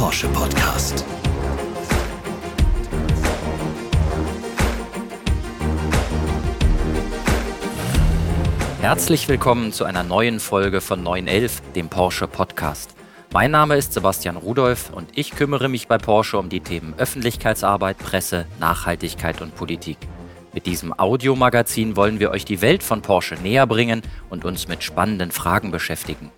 Porsche 0.00 0.28
Podcast. 0.28 1.04
Herzlich 8.80 9.28
willkommen 9.28 9.74
zu 9.74 9.84
einer 9.84 10.02
neuen 10.02 10.40
Folge 10.40 10.80
von 10.80 11.02
911, 11.02 11.60
dem 11.74 11.90
Porsche 11.90 12.26
Podcast. 12.26 12.94
Mein 13.34 13.50
Name 13.50 13.76
ist 13.76 13.92
Sebastian 13.92 14.38
Rudolph 14.38 14.88
und 14.88 15.10
ich 15.16 15.32
kümmere 15.32 15.68
mich 15.68 15.86
bei 15.86 15.98
Porsche 15.98 16.38
um 16.38 16.48
die 16.48 16.60
Themen 16.60 16.94
Öffentlichkeitsarbeit, 16.96 17.98
Presse, 17.98 18.46
Nachhaltigkeit 18.58 19.42
und 19.42 19.54
Politik. 19.54 19.98
Mit 20.54 20.64
diesem 20.64 20.98
Audiomagazin 20.98 21.94
wollen 21.94 22.20
wir 22.20 22.30
euch 22.30 22.46
die 22.46 22.62
Welt 22.62 22.82
von 22.82 23.02
Porsche 23.02 23.34
näher 23.34 23.66
bringen 23.66 24.00
und 24.30 24.46
uns 24.46 24.66
mit 24.66 24.82
spannenden 24.82 25.30
Fragen 25.30 25.70
beschäftigen. 25.70 26.30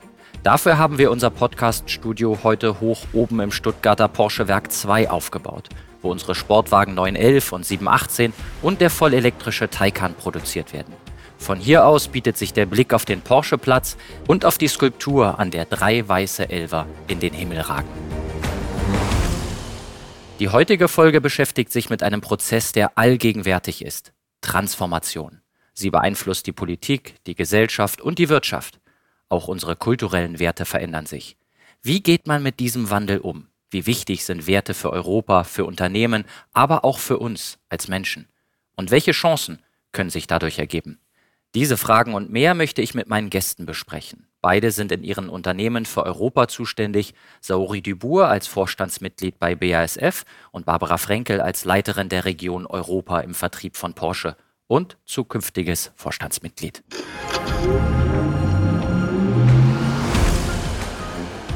Dafür 0.42 0.76
haben 0.76 0.98
wir 0.98 1.12
unser 1.12 1.30
Podcast-Studio 1.30 2.40
heute 2.42 2.80
hoch 2.80 3.06
oben 3.12 3.38
im 3.38 3.52
Stuttgarter 3.52 4.08
Porsche 4.08 4.48
Werk 4.48 4.72
2 4.72 5.08
aufgebaut, 5.08 5.68
wo 6.00 6.10
unsere 6.10 6.34
Sportwagen 6.34 6.94
911 6.94 7.52
und 7.52 7.64
718 7.64 8.32
und 8.60 8.80
der 8.80 8.90
vollelektrische 8.90 9.70
Taycan 9.70 10.14
produziert 10.14 10.72
werden. 10.72 10.94
Von 11.38 11.60
hier 11.60 11.86
aus 11.86 12.08
bietet 12.08 12.36
sich 12.38 12.52
der 12.52 12.66
Blick 12.66 12.92
auf 12.92 13.04
den 13.04 13.20
Porsche-Platz 13.20 13.96
und 14.26 14.44
auf 14.44 14.58
die 14.58 14.66
Skulptur, 14.66 15.38
an 15.38 15.52
der 15.52 15.64
drei 15.64 16.08
weiße 16.08 16.50
Elver 16.50 16.88
in 17.06 17.20
den 17.20 17.34
Himmel 17.34 17.60
ragen. 17.60 17.88
Die 20.40 20.48
heutige 20.48 20.88
Folge 20.88 21.20
beschäftigt 21.20 21.70
sich 21.70 21.88
mit 21.88 22.02
einem 22.02 22.20
Prozess, 22.20 22.72
der 22.72 22.98
allgegenwärtig 22.98 23.84
ist. 23.84 24.12
Transformation. 24.40 25.40
Sie 25.72 25.90
beeinflusst 25.90 26.48
die 26.48 26.52
Politik, 26.52 27.14
die 27.28 27.36
Gesellschaft 27.36 28.00
und 28.00 28.18
die 28.18 28.28
Wirtschaft. 28.28 28.81
Auch 29.32 29.48
unsere 29.48 29.76
kulturellen 29.76 30.40
Werte 30.40 30.66
verändern 30.66 31.06
sich. 31.06 31.38
Wie 31.80 32.02
geht 32.02 32.26
man 32.26 32.42
mit 32.42 32.60
diesem 32.60 32.90
Wandel 32.90 33.16
um? 33.16 33.48
Wie 33.70 33.86
wichtig 33.86 34.26
sind 34.26 34.46
Werte 34.46 34.74
für 34.74 34.90
Europa, 34.90 35.44
für 35.44 35.64
Unternehmen, 35.64 36.26
aber 36.52 36.84
auch 36.84 36.98
für 36.98 37.16
uns 37.16 37.58
als 37.70 37.88
Menschen? 37.88 38.28
Und 38.76 38.90
welche 38.90 39.12
Chancen 39.12 39.62
können 39.90 40.10
sich 40.10 40.26
dadurch 40.26 40.58
ergeben? 40.58 41.00
Diese 41.54 41.78
Fragen 41.78 42.12
und 42.12 42.30
mehr 42.30 42.52
möchte 42.52 42.82
ich 42.82 42.92
mit 42.92 43.08
meinen 43.08 43.30
Gästen 43.30 43.64
besprechen. 43.64 44.26
Beide 44.42 44.70
sind 44.70 44.92
in 44.92 45.02
ihren 45.02 45.30
Unternehmen 45.30 45.86
für 45.86 46.02
Europa 46.02 46.46
zuständig. 46.48 47.14
Saori 47.40 47.80
Dubourg 47.80 48.28
als 48.28 48.46
Vorstandsmitglied 48.48 49.38
bei 49.38 49.54
BASF 49.54 50.26
und 50.50 50.66
Barbara 50.66 50.98
Frenkel 50.98 51.40
als 51.40 51.64
Leiterin 51.64 52.10
der 52.10 52.26
Region 52.26 52.66
Europa 52.66 53.20
im 53.20 53.32
Vertrieb 53.32 53.78
von 53.78 53.94
Porsche 53.94 54.36
und 54.66 54.98
zukünftiges 55.06 55.90
Vorstandsmitglied. 55.96 56.82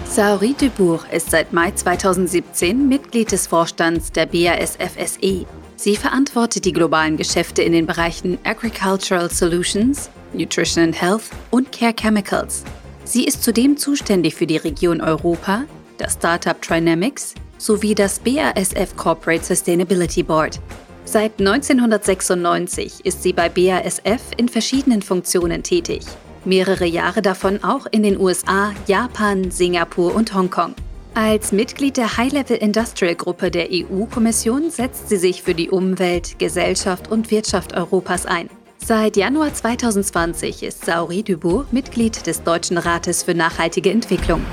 Saori 0.09 0.55
Dubourg 0.55 1.05
ist 1.13 1.31
seit 1.31 1.53
Mai 1.53 1.73
2017 1.73 2.89
Mitglied 2.89 3.33
des 3.33 3.47
Vorstands 3.47 4.11
der 4.13 4.25
BASF 4.25 4.97
SE. 5.05 5.47
Sie 5.77 5.97
verantwortet 5.97 6.65
die 6.65 6.73
globalen 6.73 7.19
Geschäfte 7.19 7.63
in 7.63 7.73
den 7.73 7.85
Bereichen 7.85 8.39
Agricultural 8.45 9.31
Solutions, 9.31 10.09
Nutrition 10.33 10.85
and 10.85 11.01
Health 11.01 11.25
und 11.51 11.71
Care 11.71 11.93
Chemicals. 11.93 12.65
Sie 13.05 13.25
ist 13.25 13.43
zudem 13.43 13.77
zuständig 13.77 14.35
für 14.35 14.47
die 14.47 14.57
Region 14.57 15.03
Europa, 15.03 15.65
das 15.99 16.15
Startup 16.15 16.61
Trinamics 16.63 17.35
sowie 17.59 17.95
das 17.95 18.19
BASF 18.21 18.97
Corporate 18.97 19.45
Sustainability 19.45 20.23
Board. 20.23 20.61
Seit 21.05 21.39
1996 21.39 23.05
ist 23.05 23.23
sie 23.23 23.33
bei 23.33 23.49
BASF 23.49 24.23
in 24.37 24.49
verschiedenen 24.49 25.03
Funktionen 25.03 25.63
tätig. 25.63 26.03
Mehrere 26.47 26.87
Jahre 26.87 27.23
davon 27.23 27.65
auch 27.65 27.87
in 27.91 28.05
den 28.05 28.21
USA, 28.21 28.73
Japan, 28.87 29.51
Singapur 29.51 30.15
und 30.15 30.33
Hongkong. 30.33 30.77
Als 31.13 31.51
Mitglied 31.51 31.97
der 31.97 32.17
High-Level 32.17 32.57
Industrial 32.59 33.17
Gruppe 33.17 33.51
der 33.51 33.67
EU-Kommission 33.73 34.71
setzt 34.71 35.09
sie 35.09 35.17
sich 35.17 35.43
für 35.43 35.55
die 35.55 35.71
Umwelt, 35.71 36.39
Gesellschaft 36.39 37.11
und 37.11 37.33
Wirtschaft 37.33 37.77
Europas 37.77 38.27
ein. 38.27 38.49
Seit 38.79 39.17
Januar 39.17 39.53
2020 39.53 40.63
ist 40.63 40.85
Saori 40.85 41.25
Dubourg 41.25 41.73
Mitglied 41.73 42.25
des 42.29 42.45
Deutschen 42.45 42.79
Rates 42.79 43.25
für 43.25 43.35
nachhaltige 43.35 43.91
Entwicklung. 43.91 44.45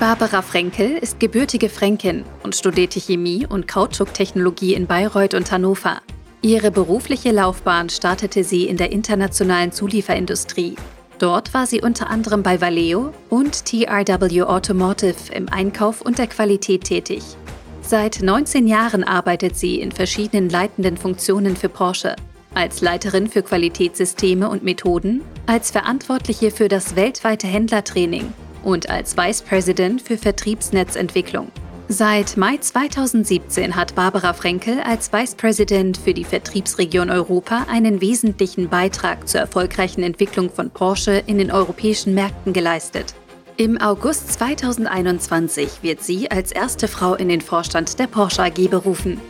Barbara 0.00 0.40
Frenkel 0.40 0.92
ist 0.92 1.20
gebürtige 1.20 1.68
Fränkin 1.68 2.24
und 2.42 2.56
studierte 2.56 3.00
Chemie 3.00 3.46
und 3.46 3.68
Kautschuktechnologie 3.68 4.72
in 4.72 4.86
Bayreuth 4.86 5.34
und 5.34 5.52
Hannover. 5.52 6.00
Ihre 6.42 6.70
berufliche 6.70 7.30
Laufbahn 7.30 7.88
startete 7.88 8.42
sie 8.42 8.66
in 8.66 8.76
der 8.76 8.92
internationalen 8.92 9.72
Zulieferindustrie. 9.72 10.74
Dort 11.18 11.54
war 11.54 11.66
sie 11.66 11.80
unter 11.80 12.10
anderem 12.10 12.42
bei 12.42 12.60
Valeo 12.60 13.12
und 13.30 13.64
TRW 13.64 14.42
Automotive 14.42 15.32
im 15.32 15.48
Einkauf 15.48 16.00
und 16.00 16.18
der 16.18 16.26
Qualität 16.26 16.84
tätig. 16.84 17.22
Seit 17.80 18.22
19 18.22 18.66
Jahren 18.66 19.04
arbeitet 19.04 19.56
sie 19.56 19.80
in 19.80 19.92
verschiedenen 19.92 20.50
leitenden 20.50 20.96
Funktionen 20.96 21.56
für 21.56 21.68
Porsche 21.68 22.16
als 22.54 22.80
Leiterin 22.80 23.28
für 23.28 23.42
Qualitätssysteme 23.42 24.48
und 24.48 24.62
Methoden, 24.62 25.22
als 25.46 25.70
Verantwortliche 25.70 26.50
für 26.50 26.68
das 26.68 26.96
weltweite 26.96 27.46
Händlertraining 27.46 28.32
und 28.62 28.90
als 28.90 29.16
Vice 29.16 29.42
President 29.42 30.02
für 30.02 30.18
Vertriebsnetzentwicklung. 30.18 31.50
Seit 31.94 32.38
Mai 32.38 32.56
2017 32.56 33.76
hat 33.76 33.94
Barbara 33.94 34.32
Frenkel 34.32 34.80
als 34.80 35.12
Vice 35.12 35.34
President 35.34 35.98
für 35.98 36.14
die 36.14 36.24
Vertriebsregion 36.24 37.10
Europa 37.10 37.66
einen 37.68 38.00
wesentlichen 38.00 38.70
Beitrag 38.70 39.28
zur 39.28 39.42
erfolgreichen 39.42 40.02
Entwicklung 40.02 40.48
von 40.48 40.70
Porsche 40.70 41.22
in 41.26 41.36
den 41.36 41.50
europäischen 41.50 42.14
Märkten 42.14 42.54
geleistet. 42.54 43.14
Im 43.58 43.78
August 43.78 44.32
2021 44.32 45.82
wird 45.82 46.02
sie 46.02 46.30
als 46.30 46.50
erste 46.50 46.88
Frau 46.88 47.14
in 47.14 47.28
den 47.28 47.42
Vorstand 47.42 47.98
der 47.98 48.06
Porsche 48.06 48.44
AG 48.44 48.68
berufen. 48.70 49.20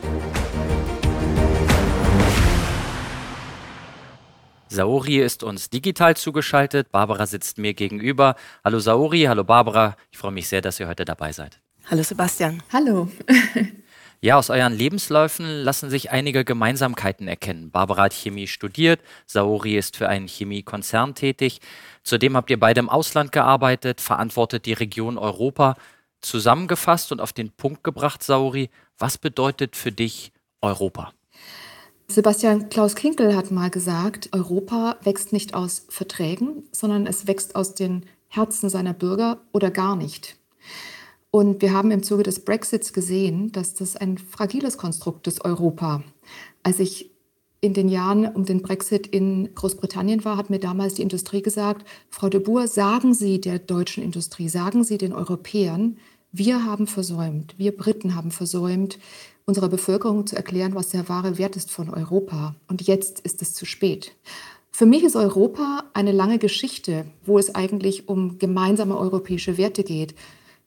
Saori 4.68 5.18
ist 5.18 5.42
uns 5.42 5.68
digital 5.68 6.16
zugeschaltet. 6.16 6.92
Barbara 6.92 7.26
sitzt 7.26 7.58
mir 7.58 7.74
gegenüber. 7.74 8.36
Hallo 8.64 8.78
Saori, 8.78 9.22
hallo 9.22 9.42
Barbara. 9.42 9.96
Ich 10.12 10.18
freue 10.18 10.30
mich 10.30 10.48
sehr, 10.48 10.60
dass 10.60 10.78
ihr 10.78 10.86
heute 10.86 11.04
dabei 11.04 11.32
seid. 11.32 11.60
Hallo 11.91 12.03
Sebastian. 12.03 12.62
Hallo. 12.72 13.09
Ja, 14.25 14.38
aus 14.38 14.50
euren 14.50 14.72
Lebensläufen 14.72 15.47
lassen 15.47 15.91
sich 15.91 16.12
einige 16.12 16.44
Gemeinsamkeiten 16.44 17.26
erkennen. 17.26 17.72
Barbara 17.72 18.03
hat 18.03 18.12
Chemie 18.12 18.47
studiert, 18.47 19.00
Saori 19.26 19.76
ist 19.76 19.97
für 19.97 20.09
einen 20.09 20.28
Chemiekonzern 20.28 21.16
tätig. 21.16 21.60
Zudem 22.04 22.37
habt 22.37 22.48
ihr 22.48 22.60
beide 22.60 22.78
im 22.78 22.88
Ausland 22.88 23.32
gearbeitet, 23.32 24.00
verantwortet 24.00 24.66
die 24.66 24.75
Region 24.75 25.19
Europa. 25.19 25.75
Zusammengefasst 26.20 27.10
und 27.10 27.20
auf 27.20 27.32
den 27.32 27.50
Punkt 27.50 27.82
gebracht, 27.82 28.22
Saori, 28.22 28.70
was 28.97 29.19
bedeutet 29.19 29.75
für 29.75 29.91
dich 29.91 30.31
Europa? 30.60 31.12
Sebastian 32.06 32.69
Klaus 32.69 32.94
Kinkel 32.94 33.34
hat 33.34 33.50
mal 33.50 33.70
gesagt, 33.70 34.28
Europa 34.31 34.99
wächst 35.03 35.32
nicht 35.32 35.54
aus 35.54 35.87
Verträgen, 35.88 36.62
sondern 36.70 37.09
es 37.09 37.26
wächst 37.26 37.56
aus 37.56 37.75
den 37.75 38.06
Herzen 38.28 38.70
seiner 38.70 38.93
Bürger 38.94 39.41
oder 39.50 39.72
gar 39.72 39.97
nicht. 39.97 40.37
Und 41.34 41.62
wir 41.62 41.72
haben 41.72 41.91
im 41.91 42.03
Zuge 42.03 42.25
des 42.25 42.44
Brexits 42.44 42.93
gesehen, 42.93 43.53
dass 43.53 43.72
das 43.72 43.97
ein 43.97 44.19
fragiles 44.19 44.76
Konstrukt 44.76 45.26
ist, 45.26 45.43
Europa. 45.47 46.04
Als 46.62 46.78
ich 46.78 47.10
in 47.62 47.72
den 47.72 47.88
Jahren 47.88 48.26
um 48.26 48.44
den 48.44 48.60
Brexit 48.60 49.06
in 49.06 49.54
Großbritannien 49.54 50.26
war, 50.26 50.37
hat 50.37 50.50
mir 50.50 50.59
damals 50.59 50.94
die 50.94 51.03
Industrie 51.03 51.41
gesagt, 51.41 51.87
Frau 52.10 52.28
de 52.28 52.38
Boer, 52.38 52.69
sagen 52.69 53.15
Sie 53.15 53.41
der 53.41 53.59
deutschen 53.59 54.03
Industrie, 54.03 54.50
sagen 54.50 54.84
Sie 54.84 54.98
den 54.98 55.15
Europäern, 55.15 55.97
wir 56.32 56.66
haben 56.66 56.87
versäumt, 56.87 57.54
wir 57.56 57.75
Briten 57.75 58.14
haben 58.14 58.31
versäumt, 58.31 58.99
unserer 59.47 59.70
Bevölkerung 59.70 60.26
zu 60.26 60.37
erklären, 60.37 60.75
was 60.75 60.91
der 60.91 61.09
wahre 61.09 61.38
Wert 61.38 61.56
ist 61.56 61.70
von 61.70 61.88
Europa. 61.88 62.56
Und 62.69 62.82
jetzt 62.82 63.20
ist 63.20 63.41
es 63.41 63.54
zu 63.54 63.64
spät. 63.64 64.12
Für 64.70 64.84
mich 64.84 65.03
ist 65.03 65.16
Europa 65.16 65.84
eine 65.94 66.12
lange 66.12 66.38
Geschichte, 66.38 67.06
wo 67.25 67.38
es 67.38 67.55
eigentlich 67.55 68.08
um 68.08 68.38
gemeinsame 68.38 68.99
europäische 68.99 69.56
Werte 69.56 69.82
geht. 69.82 70.14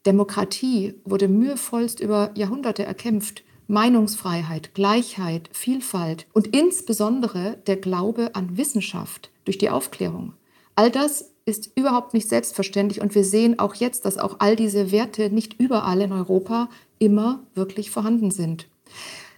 Demokratie 0.06 0.94
wurde 1.04 1.28
mühevollst 1.28 2.00
über 2.00 2.30
Jahrhunderte 2.34 2.84
erkämpft. 2.84 3.42
Meinungsfreiheit, 3.68 4.74
Gleichheit, 4.74 5.50
Vielfalt 5.52 6.26
und 6.32 6.46
insbesondere 6.56 7.58
der 7.66 7.76
Glaube 7.76 8.34
an 8.34 8.56
Wissenschaft 8.56 9.30
durch 9.44 9.58
die 9.58 9.70
Aufklärung. 9.70 10.34
All 10.76 10.90
das 10.90 11.32
ist 11.46 11.72
überhaupt 11.74 12.14
nicht 12.14 12.28
selbstverständlich 12.28 13.00
und 13.00 13.14
wir 13.14 13.24
sehen 13.24 13.58
auch 13.58 13.74
jetzt, 13.74 14.04
dass 14.04 14.18
auch 14.18 14.36
all 14.38 14.56
diese 14.56 14.92
Werte 14.92 15.30
nicht 15.30 15.58
überall 15.58 16.00
in 16.00 16.12
Europa 16.12 16.68
immer 16.98 17.42
wirklich 17.54 17.90
vorhanden 17.90 18.30
sind. 18.30 18.68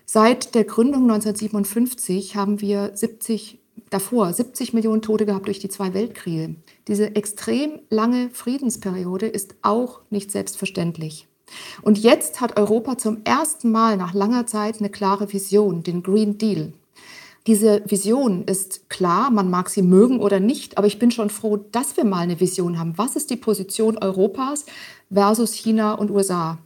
Seit 0.04 0.54
der 0.54 0.64
Gründung 0.64 1.02
1957 1.02 2.36
haben 2.36 2.60
wir 2.60 2.92
70, 2.94 3.58
davor 3.90 4.32
70 4.32 4.72
Millionen 4.72 5.02
Tote 5.02 5.26
gehabt 5.26 5.46
durch 5.46 5.58
die 5.58 5.68
zwei 5.68 5.94
Weltkriege. 5.94 6.54
Diese 6.86 7.16
extrem 7.16 7.80
lange 7.90 8.30
Friedensperiode 8.30 9.26
ist 9.26 9.54
auch 9.62 10.00
nicht 10.10 10.30
selbstverständlich. 10.30 11.26
Und 11.82 11.98
jetzt 11.98 12.40
hat 12.40 12.58
Europa 12.58 12.98
zum 12.98 13.22
ersten 13.24 13.70
Mal 13.70 13.96
nach 13.96 14.14
langer 14.14 14.46
Zeit 14.46 14.80
eine 14.80 14.90
klare 14.90 15.32
Vision, 15.32 15.82
den 15.82 16.02
Green 16.02 16.38
Deal. 16.38 16.72
Diese 17.46 17.82
Vision 17.86 18.44
ist 18.44 18.90
klar, 18.90 19.30
man 19.30 19.48
mag 19.48 19.70
sie 19.70 19.80
mögen 19.80 20.20
oder 20.20 20.38
nicht, 20.38 20.76
aber 20.76 20.86
ich 20.86 20.98
bin 20.98 21.10
schon 21.10 21.30
froh, 21.30 21.56
dass 21.56 21.96
wir 21.96 22.04
mal 22.04 22.18
eine 22.18 22.40
Vision 22.40 22.78
haben. 22.78 22.98
Was 22.98 23.16
ist 23.16 23.30
die 23.30 23.36
Position 23.36 23.96
Europas 23.96 24.66
versus 25.10 25.54
China 25.54 25.94
und 25.94 26.10
USA? 26.10 26.58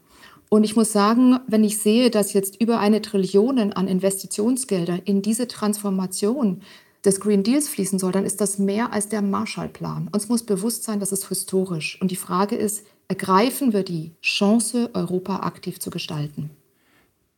Und 0.48 0.64
ich 0.64 0.74
muss 0.74 0.92
sagen, 0.92 1.38
wenn 1.46 1.64
ich 1.64 1.78
sehe, 1.78 2.10
dass 2.10 2.32
jetzt 2.32 2.60
über 2.60 2.78
eine 2.78 3.00
Trillion 3.00 3.72
an 3.72 3.88
Investitionsgelder 3.88 4.98
in 5.06 5.22
diese 5.22 5.48
Transformation 5.48 6.62
des 7.04 7.20
Green 7.20 7.42
Deals 7.42 7.68
fließen 7.68 7.98
soll, 7.98 8.12
dann 8.12 8.24
ist 8.24 8.40
das 8.40 8.58
mehr 8.58 8.92
als 8.92 9.08
der 9.08 9.22
Marshallplan. 9.22 10.08
Uns 10.12 10.28
muss 10.28 10.44
bewusst 10.44 10.84
sein, 10.84 11.00
das 11.00 11.12
ist 11.12 11.28
historisch. 11.28 12.00
Und 12.00 12.10
die 12.10 12.16
Frage 12.16 12.56
ist, 12.56 12.86
ergreifen 13.08 13.72
wir 13.72 13.82
die 13.82 14.12
Chance, 14.22 14.90
Europa 14.94 15.40
aktiv 15.40 15.80
zu 15.80 15.90
gestalten? 15.90 16.50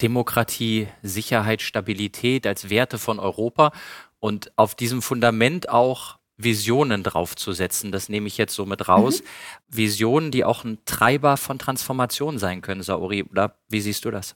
Demokratie, 0.03 0.89
Sicherheit, 1.03 1.63
Stabilität 1.63 2.47
als 2.47 2.69
Werte 2.69 2.99
von 2.99 3.19
Europa 3.19 3.73
und 4.19 4.53
auf 4.57 4.75
diesem 4.75 5.03
Fundament 5.03 5.69
auch 5.69 6.19
Visionen 6.37 7.03
draufzusetzen. 7.03 7.93
Das 7.93 8.09
nehme 8.09 8.27
ich 8.27 8.37
jetzt 8.37 8.55
so 8.55 8.67
mit 8.67 8.89
raus. 8.89 9.23
Mhm. 9.23 9.77
Visionen, 9.77 10.31
die 10.31 10.45
auch 10.45 10.65
ein 10.65 10.79
Treiber 10.85 11.37
von 11.37 11.59
Transformation 11.59 12.39
sein 12.39 12.61
können, 12.61 12.83
Saori. 12.83 13.23
Oder 13.23 13.57
wie 13.69 13.81
siehst 13.81 14.05
du 14.05 14.11
das? 14.11 14.35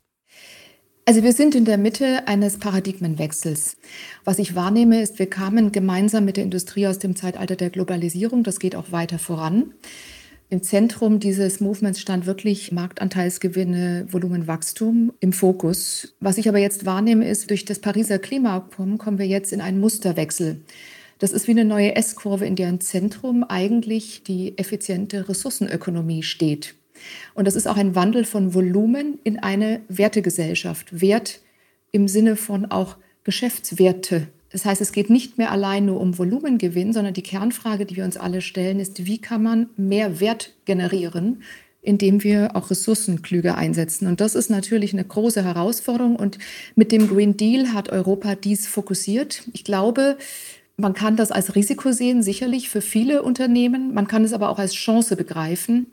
Also 1.08 1.22
wir 1.22 1.32
sind 1.32 1.54
in 1.54 1.64
der 1.64 1.78
Mitte 1.78 2.28
eines 2.28 2.58
Paradigmenwechsels. 2.58 3.78
Was 4.24 4.38
ich 4.38 4.54
wahrnehme, 4.54 5.00
ist, 5.00 5.18
wir 5.18 5.30
kamen 5.30 5.72
gemeinsam 5.72 6.26
mit 6.26 6.36
der 6.36 6.44
Industrie 6.44 6.86
aus 6.86 6.98
dem 6.98 7.16
Zeitalter 7.16 7.56
der 7.56 7.70
Globalisierung. 7.70 8.42
Das 8.42 8.60
geht 8.60 8.76
auch 8.76 8.92
weiter 8.92 9.18
voran. 9.18 9.72
Im 10.50 10.62
Zentrum 10.62 11.18
dieses 11.18 11.60
Movements 11.60 11.98
stand 11.98 12.26
wirklich 12.26 12.72
Marktanteilsgewinne, 12.72 14.08
Volumenwachstum 14.10 15.14
im 15.20 15.32
Fokus. 15.32 16.14
Was 16.20 16.36
ich 16.36 16.46
aber 16.46 16.58
jetzt 16.58 16.84
wahrnehme, 16.84 17.26
ist, 17.26 17.48
durch 17.48 17.64
das 17.64 17.78
Pariser 17.78 18.18
Klimaabkommen 18.18 18.98
kommen 18.98 19.18
wir 19.18 19.26
jetzt 19.26 19.54
in 19.54 19.62
einen 19.62 19.80
Musterwechsel. 19.80 20.60
Das 21.20 21.32
ist 21.32 21.46
wie 21.48 21.52
eine 21.52 21.64
neue 21.64 21.96
S-Kurve, 21.96 22.44
in 22.44 22.54
deren 22.54 22.82
Zentrum 22.82 23.44
eigentlich 23.44 24.24
die 24.24 24.58
effiziente 24.58 25.26
Ressourcenökonomie 25.26 26.22
steht. 26.22 26.74
Und 27.34 27.46
das 27.46 27.56
ist 27.56 27.66
auch 27.66 27.76
ein 27.76 27.94
Wandel 27.94 28.24
von 28.24 28.54
Volumen 28.54 29.18
in 29.24 29.38
eine 29.38 29.80
Wertegesellschaft. 29.88 31.00
Wert 31.00 31.40
im 31.92 32.08
Sinne 32.08 32.36
von 32.36 32.66
auch 32.66 32.96
Geschäftswerte 33.24 34.28
das 34.50 34.64
heißt, 34.64 34.80
es 34.80 34.92
geht 34.92 35.10
nicht 35.10 35.38
mehr 35.38 35.50
allein 35.50 35.86
nur 35.86 36.00
um 36.00 36.16
Volumengewinn, 36.16 36.92
sondern 36.92 37.14
die 37.14 37.22
Kernfrage, 37.22 37.84
die 37.84 37.96
wir 37.96 38.04
uns 38.04 38.16
alle 38.16 38.40
stellen, 38.40 38.80
ist, 38.80 39.06
wie 39.06 39.18
kann 39.18 39.42
man 39.42 39.68
mehr 39.76 40.20
Wert 40.20 40.54
generieren, 40.64 41.42
indem 41.82 42.24
wir 42.24 42.56
auch 42.56 42.70
Ressourcen 42.70 43.22
klüger 43.22 43.56
einsetzen. 43.56 44.06
Und 44.06 44.20
das 44.20 44.34
ist 44.34 44.48
natürlich 44.48 44.94
eine 44.94 45.04
große 45.04 45.44
Herausforderung. 45.44 46.16
Und 46.16 46.38
mit 46.74 46.92
dem 46.92 47.08
Green 47.08 47.36
Deal 47.36 47.72
hat 47.74 47.90
Europa 47.90 48.34
dies 48.34 48.66
fokussiert. 48.66 49.42
Ich 49.52 49.64
glaube, 49.64 50.16
man 50.80 50.94
kann 50.94 51.16
das 51.16 51.32
als 51.32 51.56
Risiko 51.56 51.90
sehen, 51.90 52.22
sicherlich 52.22 52.68
für 52.68 52.80
viele 52.80 53.22
Unternehmen. 53.22 53.92
Man 53.94 54.06
kann 54.06 54.24
es 54.24 54.32
aber 54.32 54.48
auch 54.48 54.60
als 54.60 54.74
Chance 54.74 55.16
begreifen. 55.16 55.88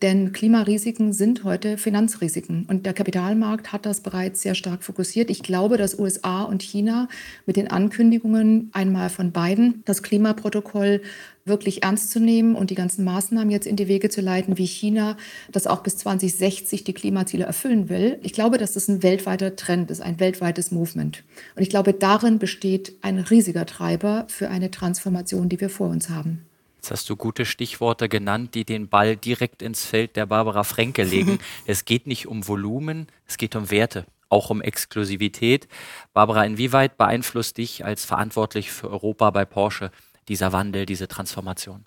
Denn 0.00 0.32
Klimarisiken 0.32 1.12
sind 1.12 1.44
heute 1.44 1.76
Finanzrisiken 1.76 2.64
und 2.66 2.86
der 2.86 2.94
Kapitalmarkt 2.94 3.70
hat 3.70 3.84
das 3.84 4.00
bereits 4.00 4.40
sehr 4.40 4.54
stark 4.54 4.82
fokussiert. 4.82 5.28
Ich 5.28 5.42
glaube, 5.42 5.76
dass 5.76 5.98
USA 5.98 6.44
und 6.44 6.62
China 6.62 7.06
mit 7.44 7.56
den 7.56 7.70
Ankündigungen 7.70 8.70
einmal 8.72 9.10
von 9.10 9.30
beiden 9.30 9.82
das 9.84 10.02
Klimaprotokoll 10.02 11.02
wirklich 11.50 11.82
ernst 11.82 12.10
zu 12.10 12.20
nehmen 12.20 12.54
und 12.54 12.70
die 12.70 12.74
ganzen 12.74 13.04
Maßnahmen 13.04 13.50
jetzt 13.50 13.66
in 13.66 13.76
die 13.76 13.88
Wege 13.88 14.08
zu 14.08 14.22
leiten, 14.22 14.56
wie 14.56 14.66
China 14.66 15.18
das 15.52 15.66
auch 15.66 15.82
bis 15.82 15.98
2060 15.98 16.84
die 16.84 16.94
Klimaziele 16.94 17.44
erfüllen 17.44 17.90
will. 17.90 18.18
Ich 18.22 18.32
glaube, 18.32 18.56
dass 18.56 18.72
das 18.72 18.88
ein 18.88 19.02
weltweiter 19.02 19.56
Trend 19.56 19.90
ist, 19.90 20.00
ein 20.00 20.18
weltweites 20.18 20.70
Movement. 20.70 21.22
Und 21.56 21.62
ich 21.62 21.68
glaube, 21.68 21.92
darin 21.92 22.38
besteht 22.38 22.94
ein 23.02 23.18
riesiger 23.18 23.66
Treiber 23.66 24.24
für 24.28 24.48
eine 24.48 24.70
Transformation, 24.70 25.50
die 25.50 25.60
wir 25.60 25.68
vor 25.68 25.88
uns 25.88 26.08
haben. 26.08 26.46
Jetzt 26.76 26.92
hast 26.92 27.10
du 27.10 27.16
gute 27.16 27.44
Stichworte 27.44 28.08
genannt, 28.08 28.54
die 28.54 28.64
den 28.64 28.88
Ball 28.88 29.14
direkt 29.14 29.60
ins 29.60 29.84
Feld 29.84 30.16
der 30.16 30.24
Barbara 30.24 30.64
Fränke 30.64 31.02
legen. 31.02 31.38
es 31.66 31.84
geht 31.84 32.06
nicht 32.06 32.26
um 32.26 32.48
Volumen, 32.48 33.08
es 33.26 33.36
geht 33.36 33.54
um 33.54 33.70
Werte, 33.70 34.06
auch 34.30 34.48
um 34.48 34.62
Exklusivität. 34.62 35.68
Barbara, 36.14 36.42
inwieweit 36.44 36.96
beeinflusst 36.96 37.58
dich 37.58 37.84
als 37.84 38.06
verantwortlich 38.06 38.70
für 38.70 38.88
Europa 38.88 39.28
bei 39.30 39.44
Porsche 39.44 39.90
dieser 40.30 40.52
Wandel, 40.52 40.86
diese 40.86 41.08
Transformation? 41.08 41.84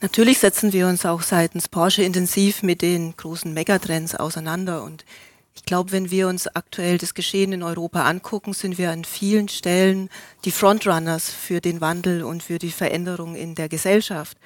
Natürlich 0.00 0.38
setzen 0.38 0.72
wir 0.72 0.86
uns 0.86 1.04
auch 1.04 1.22
seitens 1.22 1.68
Porsche 1.68 2.02
intensiv 2.02 2.62
mit 2.62 2.82
den 2.82 3.16
großen 3.16 3.52
Megatrends 3.52 4.14
auseinander 4.14 4.84
und 4.84 5.04
ich 5.54 5.64
glaube, 5.64 5.92
wenn 5.92 6.10
wir 6.10 6.28
uns 6.28 6.48
aktuell 6.48 6.98
das 6.98 7.14
Geschehen 7.14 7.52
in 7.52 7.62
Europa 7.62 8.04
angucken, 8.04 8.52
sind 8.52 8.78
wir 8.78 8.90
an 8.90 9.04
vielen 9.04 9.48
Stellen 9.48 10.08
die 10.44 10.50
Frontrunners 10.50 11.30
für 11.30 11.60
den 11.60 11.80
Wandel 11.80 12.24
und 12.24 12.42
für 12.42 12.58
die 12.58 12.70
Veränderung 12.70 13.34
in 13.34 13.54
der 13.54 13.68
Gesellschaft. 13.68 14.38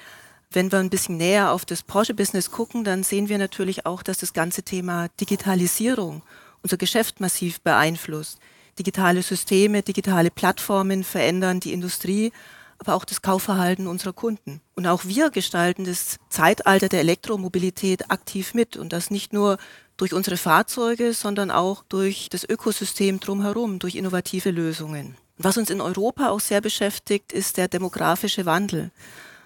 Wenn 0.51 0.71
wir 0.71 0.79
ein 0.79 0.89
bisschen 0.89 1.17
näher 1.17 1.51
auf 1.51 1.65
das 1.65 1.81
Porsche-Business 1.83 2.51
gucken, 2.51 2.83
dann 2.83 3.03
sehen 3.03 3.29
wir 3.29 3.37
natürlich 3.37 3.85
auch, 3.85 4.03
dass 4.03 4.17
das 4.17 4.33
ganze 4.33 4.63
Thema 4.63 5.07
Digitalisierung 5.19 6.23
unser 6.61 6.77
Geschäft 6.77 7.19
massiv 7.19 7.61
beeinflusst. 7.61 8.39
Digitale 8.77 9.23
Systeme, 9.23 9.83
digitale 9.83 10.29
Plattformen 10.29 11.03
verändern 11.03 11.59
die 11.59 11.73
Industrie, 11.73 12.31
aber 12.79 12.95
auch 12.95 13.05
das 13.05 13.21
Kaufverhalten 13.21 13.87
unserer 13.87 14.13
Kunden. 14.13 14.61
Und 14.75 14.87
auch 14.87 15.05
wir 15.05 15.29
gestalten 15.29 15.85
das 15.85 16.17
Zeitalter 16.29 16.89
der 16.89 16.99
Elektromobilität 16.99 18.11
aktiv 18.11 18.53
mit 18.53 18.77
und 18.77 18.93
das 18.93 19.09
nicht 19.11 19.33
nur 19.33 19.57
durch 19.97 20.13
unsere 20.13 20.37
Fahrzeuge, 20.37 21.13
sondern 21.13 21.49
auch 21.49 21.83
durch 21.89 22.29
das 22.29 22.47
Ökosystem 22.47 23.19
drumherum, 23.19 23.79
durch 23.79 23.95
innovative 23.95 24.51
Lösungen. 24.51 25.17
Was 25.37 25.57
uns 25.57 25.69
in 25.69 25.81
Europa 25.81 26.29
auch 26.29 26.39
sehr 26.39 26.61
beschäftigt, 26.61 27.31
ist 27.31 27.57
der 27.57 27.67
demografische 27.67 28.45
Wandel. 28.45 28.91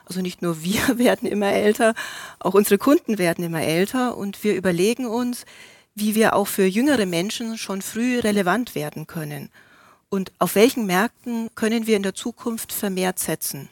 Also 0.05 0.21
nicht 0.21 0.41
nur 0.41 0.61
wir 0.63 0.97
werden 0.97 1.27
immer 1.27 1.51
älter, 1.51 1.93
auch 2.39 2.53
unsere 2.53 2.77
Kunden 2.77 3.17
werden 3.17 3.43
immer 3.43 3.61
älter 3.61 4.17
und 4.17 4.43
wir 4.43 4.55
überlegen 4.55 5.05
uns, 5.05 5.45
wie 5.95 6.15
wir 6.15 6.35
auch 6.35 6.47
für 6.47 6.65
jüngere 6.65 7.05
Menschen 7.05 7.57
schon 7.57 7.81
früh 7.81 8.19
relevant 8.19 8.75
werden 8.75 9.07
können 9.07 9.49
und 10.11 10.31
auf 10.39 10.55
welchen 10.55 10.85
Märkten 10.85 11.49
können 11.55 11.87
wir 11.87 11.95
in 11.95 12.03
der 12.03 12.13
Zukunft 12.13 12.73
vermehrt 12.73 13.17
setzen. 13.17 13.69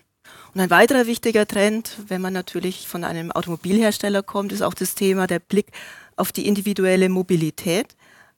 Und 0.54 0.62
ein 0.62 0.70
weiterer 0.70 1.06
wichtiger 1.06 1.46
Trend, 1.46 1.98
wenn 2.08 2.22
man 2.22 2.34
natürlich 2.34 2.88
von 2.88 3.04
einem 3.04 3.32
Automobilhersteller 3.32 4.24
kommt, 4.24 4.52
ist 4.52 4.62
auch 4.62 4.74
das 4.74 4.96
Thema 4.96 5.28
der 5.28 5.40
Blick 5.40 5.68
auf 6.16 6.32
die 6.32 6.48
individuelle 6.48 7.10
Mobilität. 7.10 7.96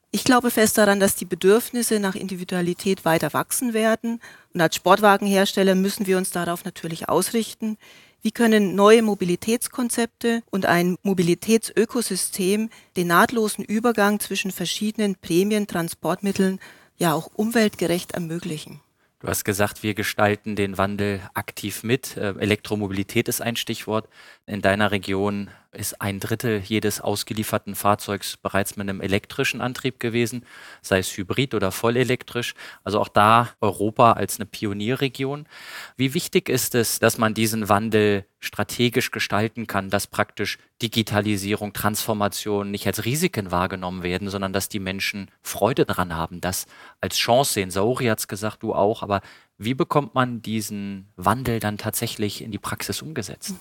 Ich 0.10 0.24
glaube 0.24 0.52
fest 0.52 0.78
daran, 0.78 1.00
dass 1.00 1.16
die 1.16 1.26
Bedürfnisse 1.26 2.00
nach 2.00 2.16
Individualität 2.16 3.06
weiter 3.06 3.34
wachsen 3.34 3.74
werden. 3.74 4.20
Und 4.54 4.62
als 4.62 4.76
Sportwagenhersteller 4.76 5.76
müssen 5.76 6.08
wir 6.08 6.18
uns 6.18 6.32
darauf 6.32 6.66
natürlich 6.66 7.08
ausrichten. 7.08 7.78
Wie 8.22 8.32
können 8.32 8.76
neue 8.76 9.04
Mobilitätskonzepte 9.04 10.44
und 10.50 10.66
ein 10.66 10.98
Mobilitätsökosystem 11.04 12.70
den 12.98 13.08
nahtlosen 13.08 13.64
Übergang 13.64 14.20
zwischen 14.20 14.52
verschiedenen 14.52 15.16
Prämientransportmitteln 15.16 16.60
ja 17.02 17.14
auch 17.14 17.30
umweltgerecht 17.36 18.14
ermöglichen? 18.14 18.80
Du 19.20 19.28
hast 19.28 19.44
gesagt, 19.44 19.84
wir 19.84 19.94
gestalten 19.94 20.56
den 20.56 20.78
Wandel 20.78 21.22
aktiv 21.34 21.84
mit. 21.84 22.18
Äh, 22.18 22.34
Elektromobilität 22.40 23.28
ist 23.28 23.42
ein 23.42 23.56
Stichwort. 23.56 24.08
In 24.48 24.62
deiner 24.62 24.92
Region 24.92 25.50
ist 25.74 26.02
ein 26.02 26.20
Drittel 26.20 26.60
jedes 26.60 27.00
ausgelieferten 27.00 27.76
Fahrzeugs 27.76 28.38
bereits 28.38 28.76
mit 28.76 28.90
einem 28.90 29.02
elektrischen 29.02 29.62
Antrieb 29.62 30.00
gewesen, 30.00 30.46
sei 30.82 31.00
es 31.00 31.16
hybrid 31.16 31.54
oder 31.54 31.72
vollelektrisch. 31.72 32.56
Also 32.84 33.00
auch 33.00 33.08
da 33.08 33.50
Europa 33.62 34.14
als 34.14 34.38
eine 34.38 34.46
Pionierregion. 34.46 35.48
Wie 35.96 36.14
wichtig 36.14 36.50
ist 36.50 36.76
es, 36.76 37.00
dass 37.00 37.18
man 37.18 37.34
diesen 37.34 37.70
Wandel 37.70 38.26
strategisch 38.40 39.12
gestalten 39.12 39.68
kann, 39.68 39.90
dass 39.90 40.08
praktisch 40.08 40.58
Digitalisierung, 40.82 41.74
Transformation 41.74 42.72
nicht 42.72 42.88
als 42.88 43.06
Risiken 43.06 43.52
wahrgenommen 43.52 44.04
werden, 44.04 44.30
sondern 44.30 44.52
dass 44.52 44.68
die 44.68 44.80
Menschen 44.80 45.30
Freude 45.42 45.86
daran 45.86 46.16
haben, 46.16 46.42
das 46.42 46.66
als 47.00 47.18
Chance 47.18 47.54
sehen. 47.54 47.72
Saori 47.72 48.06
hat 48.06 48.20
es 48.20 48.28
gesagt, 48.28 48.64
du 48.64 48.74
auch, 48.74 49.04
aber 49.04 49.22
wie 49.58 49.76
bekommt 49.76 50.16
man 50.16 50.42
diesen 50.42 51.08
Wandel 51.16 51.60
dann 51.60 51.78
tatsächlich 51.78 52.42
in 52.42 52.52
die 52.52 52.58
Praxis 52.58 53.02
umgesetzt? 53.02 53.56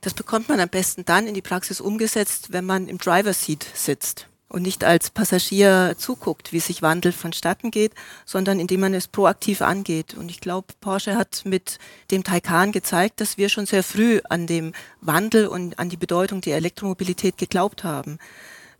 Das 0.00 0.14
bekommt 0.14 0.48
man 0.48 0.60
am 0.60 0.68
besten 0.68 1.04
dann 1.04 1.26
in 1.26 1.34
die 1.34 1.42
Praxis 1.42 1.80
umgesetzt, 1.80 2.52
wenn 2.52 2.64
man 2.64 2.88
im 2.88 2.98
Driver 2.98 3.32
Seat 3.32 3.66
sitzt 3.74 4.28
und 4.48 4.62
nicht 4.62 4.84
als 4.84 5.10
Passagier 5.10 5.94
zuguckt, 5.98 6.52
wie 6.52 6.60
sich 6.60 6.82
Wandel 6.82 7.12
vonstatten 7.12 7.70
geht, 7.70 7.92
sondern 8.24 8.60
indem 8.60 8.80
man 8.80 8.94
es 8.94 9.08
proaktiv 9.08 9.60
angeht. 9.60 10.14
Und 10.14 10.30
ich 10.30 10.40
glaube, 10.40 10.68
Porsche 10.80 11.16
hat 11.16 11.42
mit 11.44 11.78
dem 12.10 12.24
Taycan 12.24 12.72
gezeigt, 12.72 13.20
dass 13.20 13.36
wir 13.36 13.48
schon 13.48 13.66
sehr 13.66 13.82
früh 13.82 14.20
an 14.28 14.46
dem 14.46 14.72
Wandel 15.00 15.46
und 15.48 15.78
an 15.78 15.90
die 15.90 15.96
Bedeutung 15.96 16.40
der 16.40 16.56
Elektromobilität 16.56 17.36
geglaubt 17.36 17.84
haben. 17.84 18.18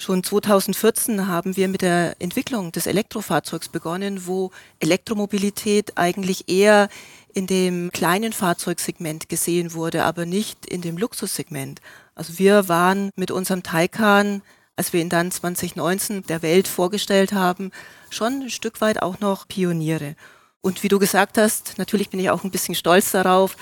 Schon 0.01 0.23
2014 0.23 1.27
haben 1.27 1.57
wir 1.57 1.67
mit 1.67 1.83
der 1.83 2.15
Entwicklung 2.21 2.71
des 2.71 2.87
Elektrofahrzeugs 2.87 3.69
begonnen, 3.69 4.27
wo 4.27 4.53
Elektromobilität 4.79 5.99
eigentlich 5.99 6.49
eher 6.49 6.89
in 7.35 7.47
dem 7.47 7.91
kleinen 7.93 8.33
Fahrzeugsegment 8.33 9.29
gesehen 9.29 9.75
wurde, 9.75 10.05
aber 10.05 10.25
nicht 10.25 10.67
in 10.67 10.83
dem 10.83 10.97
Luxussegment. 10.97 11.81
Also 12.15 12.39
wir 12.39 12.69
waren 12.69 13.11
mit 13.17 13.31
unserem 13.31 13.63
Taycan 13.63 14.43
als 14.79 14.93
wir 14.93 15.01
ihn 15.01 15.09
dann 15.09 15.33
2019 15.33 16.23
der 16.23 16.41
Welt 16.43 16.69
vorgestellt 16.69 17.33
haben, 17.33 17.73
schon 18.11 18.43
ein 18.43 18.51
Stück 18.51 18.81
weit 18.81 19.03
auch 19.03 19.19
noch 19.19 19.49
Pioniere. 19.49 20.15
Und 20.61 20.85
wie 20.85 20.89
du 20.89 21.01
gesagt 21.01 21.37
hast, 21.37 21.79
natürlich 21.79 22.11
bin 22.11 22.21
ich 22.21 22.31
auch 22.31 22.45
ein 22.45 22.53
bisschen 22.53 22.77
stolz 22.77 23.11
darauf, 23.11 23.57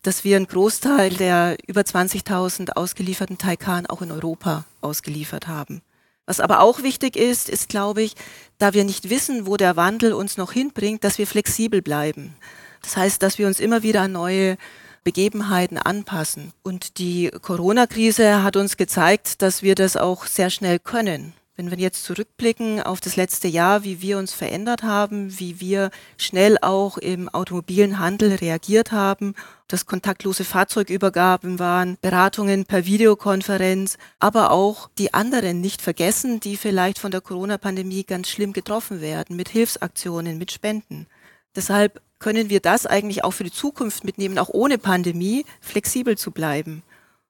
dass 0.00 0.24
wir 0.24 0.36
einen 0.36 0.46
Großteil 0.46 1.10
der 1.10 1.58
über 1.66 1.82
20.000 1.82 2.70
ausgelieferten 2.70 3.36
Taycan 3.36 3.86
auch 3.86 4.00
in 4.00 4.10
Europa 4.10 4.64
ausgeliefert 4.82 5.48
haben. 5.48 5.82
Was 6.26 6.40
aber 6.40 6.60
auch 6.60 6.82
wichtig 6.82 7.16
ist, 7.16 7.48
ist, 7.48 7.68
glaube 7.68 8.02
ich, 8.02 8.14
da 8.58 8.74
wir 8.74 8.84
nicht 8.84 9.10
wissen, 9.10 9.46
wo 9.46 9.56
der 9.56 9.76
Wandel 9.76 10.12
uns 10.12 10.36
noch 10.36 10.52
hinbringt, 10.52 11.02
dass 11.04 11.18
wir 11.18 11.26
flexibel 11.26 11.82
bleiben. 11.82 12.36
Das 12.82 12.96
heißt, 12.96 13.22
dass 13.22 13.38
wir 13.38 13.46
uns 13.46 13.60
immer 13.60 13.82
wieder 13.82 14.02
an 14.02 14.12
neue 14.12 14.56
Begebenheiten 15.04 15.78
anpassen. 15.78 16.52
Und 16.62 16.98
die 16.98 17.30
Corona-Krise 17.30 18.42
hat 18.42 18.56
uns 18.56 18.76
gezeigt, 18.76 19.42
dass 19.42 19.62
wir 19.62 19.74
das 19.74 19.96
auch 19.96 20.26
sehr 20.26 20.50
schnell 20.50 20.78
können. 20.78 21.32
Wenn 21.54 21.70
wir 21.70 21.76
jetzt 21.76 22.04
zurückblicken 22.04 22.80
auf 22.80 23.02
das 23.02 23.16
letzte 23.16 23.46
Jahr, 23.46 23.84
wie 23.84 24.00
wir 24.00 24.16
uns 24.16 24.32
verändert 24.32 24.82
haben, 24.82 25.38
wie 25.38 25.60
wir 25.60 25.90
schnell 26.16 26.56
auch 26.62 26.96
im 26.96 27.28
automobilen 27.28 27.98
Handel 27.98 28.36
reagiert 28.36 28.90
haben, 28.90 29.34
dass 29.68 29.84
kontaktlose 29.84 30.44
Fahrzeugübergaben 30.44 31.58
waren, 31.58 31.98
Beratungen 32.00 32.64
per 32.64 32.86
Videokonferenz, 32.86 33.98
aber 34.18 34.50
auch 34.50 34.88
die 34.96 35.12
anderen 35.12 35.60
nicht 35.60 35.82
vergessen, 35.82 36.40
die 36.40 36.56
vielleicht 36.56 36.98
von 36.98 37.10
der 37.10 37.20
Corona-Pandemie 37.20 38.04
ganz 38.04 38.30
schlimm 38.30 38.54
getroffen 38.54 39.02
werden, 39.02 39.36
mit 39.36 39.50
Hilfsaktionen, 39.50 40.38
mit 40.38 40.52
Spenden. 40.52 41.06
Deshalb 41.54 42.00
können 42.18 42.48
wir 42.48 42.60
das 42.60 42.86
eigentlich 42.86 43.24
auch 43.24 43.32
für 43.32 43.44
die 43.44 43.52
Zukunft 43.52 44.04
mitnehmen, 44.04 44.38
auch 44.38 44.48
ohne 44.48 44.78
Pandemie 44.78 45.44
flexibel 45.60 46.16
zu 46.16 46.30
bleiben. 46.30 46.82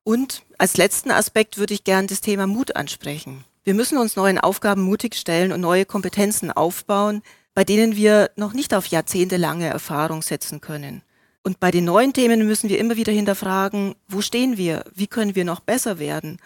Und 0.05 0.45
als 0.59 0.77
letzten 0.77 1.11
Aspekt 1.11 1.59
würde 1.59 1.75
ich 1.75 1.83
gern 1.83 2.07
das 2.07 2.21
Thema 2.21 2.47
Mut 2.47 2.77
ansprechen. 2.77 3.45
Wir 3.65 3.75
müssen 3.75 3.99
uns 3.99 4.17
neuen 4.17 4.39
Aufgaben 4.39 4.83
mutig 4.83 5.15
stellen 5.15 5.53
und 5.53 5.61
neue 5.61 5.85
Kompetenzen 5.85 6.51
aufbauen, 6.51 7.23
bei 7.55 7.65
denen 7.65 7.97
wir 7.97 8.31
noch 8.37 8.55
nicht 8.55 8.75
auf 8.75 8.87
jahrzehntelange 8.87 9.67
Erfahrung 9.67 10.23
setzen 10.23 10.61
können. 10.61 11.03
Und 11.45 11.61
bei 11.61 11.71
den 11.71 11.85
neuen 11.85 12.13
Themen 12.13 12.47
müssen 12.47 12.69
wir 12.69 12.79
immer 12.79 12.97
wieder 12.97 13.13
hinterfragen, 13.13 13.95
wo 14.09 14.21
stehen 14.21 14.57
wir? 14.57 14.85
Wie 14.95 15.07
können 15.07 15.35
wir 15.35 15.45
noch 15.45 15.61
besser 15.61 15.99
werden? 15.99 16.39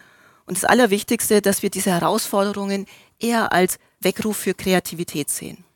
Und 0.45 0.57
das 0.57 0.65
Allerwichtigste, 0.65 1.41
dass 1.41 1.63
wir 1.63 1.69
diese 1.69 1.91
Herausforderungen 1.91 2.85
eher 3.19 3.51
als 3.51 3.79
Weckruf 3.99 4.37
für 4.37 4.53
Kreativität 4.53 5.29
sehen 5.29 5.66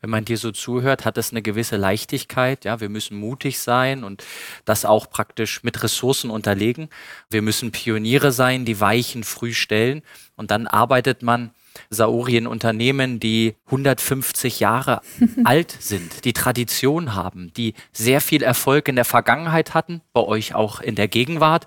wenn 0.00 0.10
man 0.10 0.24
dir 0.24 0.38
so 0.38 0.50
zuhört, 0.50 1.04
hat 1.04 1.18
es 1.18 1.30
eine 1.30 1.42
gewisse 1.42 1.76
Leichtigkeit. 1.76 2.64
Ja, 2.64 2.80
wir 2.80 2.88
müssen 2.88 3.18
mutig 3.18 3.58
sein 3.58 4.02
und 4.04 4.24
das 4.64 4.84
auch 4.84 5.10
praktisch 5.10 5.62
mit 5.62 5.82
Ressourcen 5.82 6.30
unterlegen. 6.30 6.88
Wir 7.28 7.42
müssen 7.42 7.70
Pioniere 7.70 8.32
sein, 8.32 8.64
die 8.64 8.80
Weichen 8.80 9.24
früh 9.24 9.52
stellen. 9.52 10.02
Und 10.36 10.50
dann 10.50 10.66
arbeitet 10.66 11.22
man 11.22 11.50
Saori 11.90 12.36
in 12.36 12.46
Unternehmen, 12.46 13.20
die 13.20 13.54
150 13.66 14.60
Jahre 14.60 15.02
alt 15.44 15.76
sind, 15.78 16.24
die 16.24 16.32
Tradition 16.32 17.14
haben, 17.14 17.52
die 17.54 17.74
sehr 17.92 18.20
viel 18.20 18.42
Erfolg 18.42 18.88
in 18.88 18.96
der 18.96 19.04
Vergangenheit 19.04 19.74
hatten, 19.74 20.00
bei 20.12 20.22
euch 20.22 20.54
auch 20.54 20.80
in 20.80 20.94
der 20.94 21.08
Gegenwart. 21.08 21.66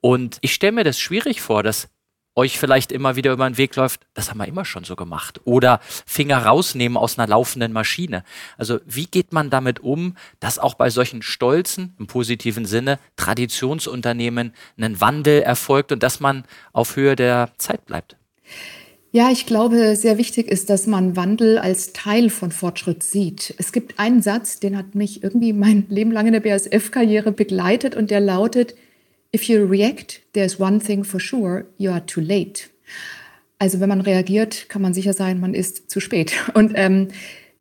Und 0.00 0.38
ich 0.40 0.54
stelle 0.54 0.72
mir 0.72 0.84
das 0.84 0.98
schwierig 0.98 1.40
vor, 1.40 1.62
dass 1.62 1.88
euch 2.34 2.58
vielleicht 2.58 2.92
immer 2.92 3.16
wieder 3.16 3.32
über 3.32 3.48
den 3.48 3.58
Weg 3.58 3.76
läuft, 3.76 4.02
das 4.14 4.30
haben 4.30 4.38
wir 4.38 4.48
immer 4.48 4.64
schon 4.64 4.84
so 4.84 4.96
gemacht. 4.96 5.40
Oder 5.44 5.80
Finger 6.06 6.46
rausnehmen 6.46 6.96
aus 6.96 7.18
einer 7.18 7.28
laufenden 7.28 7.72
Maschine. 7.72 8.24
Also 8.56 8.80
wie 8.86 9.06
geht 9.06 9.32
man 9.32 9.50
damit 9.50 9.80
um, 9.80 10.16
dass 10.40 10.58
auch 10.58 10.74
bei 10.74 10.90
solchen 10.90 11.22
stolzen, 11.22 11.94
im 11.98 12.06
positiven 12.06 12.64
Sinne, 12.64 12.98
Traditionsunternehmen 13.16 14.54
ein 14.78 15.00
Wandel 15.00 15.42
erfolgt 15.42 15.92
und 15.92 16.02
dass 16.02 16.20
man 16.20 16.44
auf 16.72 16.96
Höhe 16.96 17.16
der 17.16 17.50
Zeit 17.58 17.84
bleibt? 17.86 18.16
Ja, 19.14 19.30
ich 19.30 19.44
glaube, 19.44 19.94
sehr 19.94 20.16
wichtig 20.16 20.48
ist, 20.48 20.70
dass 20.70 20.86
man 20.86 21.16
Wandel 21.16 21.58
als 21.58 21.92
Teil 21.92 22.30
von 22.30 22.50
Fortschritt 22.50 23.02
sieht. 23.02 23.54
Es 23.58 23.72
gibt 23.72 23.98
einen 23.98 24.22
Satz, 24.22 24.58
den 24.58 24.74
hat 24.74 24.94
mich 24.94 25.22
irgendwie 25.22 25.52
mein 25.52 25.84
Leben 25.90 26.12
lang 26.12 26.28
in 26.28 26.32
der 26.32 26.40
BASF-Karriere 26.40 27.30
begleitet 27.30 27.94
und 27.94 28.10
der 28.10 28.20
lautet, 28.20 28.74
If 29.34 29.48
you 29.48 29.64
react, 29.64 30.20
there's 30.34 30.60
one 30.60 30.78
thing 30.78 31.04
for 31.04 31.18
sure, 31.18 31.64
you 31.78 31.90
are 31.90 32.04
too 32.04 32.20
late. 32.20 32.68
Also 33.58 33.80
wenn 33.80 33.88
man 33.88 34.00
reagiert, 34.00 34.68
kann 34.68 34.82
man 34.82 34.92
sicher 34.92 35.14
sein, 35.14 35.40
man 35.40 35.54
ist 35.54 35.90
zu 35.90 36.00
spät. 36.00 36.32
Und 36.54 36.72
ähm, 36.74 37.08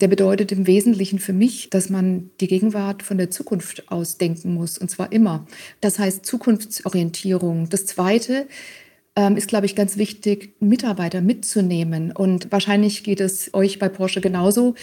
der 0.01 0.07
bedeutet 0.07 0.51
im 0.51 0.65
Wesentlichen 0.65 1.19
für 1.19 1.31
mich, 1.31 1.69
dass 1.69 1.89
man 1.89 2.31
die 2.41 2.47
Gegenwart 2.47 3.03
von 3.03 3.17
der 3.17 3.29
Zukunft 3.29 3.89
aus 3.91 4.17
denken 4.17 4.55
muss, 4.55 4.79
und 4.79 4.89
zwar 4.89 5.11
immer. 5.11 5.45
Das 5.79 5.99
heißt 5.99 6.25
Zukunftsorientierung. 6.25 7.69
Das 7.69 7.85
Zweite 7.85 8.47
ähm, 9.15 9.37
ist, 9.37 9.47
glaube 9.47 9.67
ich, 9.67 9.75
ganz 9.75 9.97
wichtig, 9.97 10.55
Mitarbeiter 10.59 11.21
mitzunehmen. 11.21 12.11
Und 12.11 12.51
wahrscheinlich 12.51 13.03
geht 13.03 13.21
es 13.21 13.53
euch 13.53 13.77
bei 13.77 13.89
Porsche 13.89 14.21
genauso. 14.21 14.73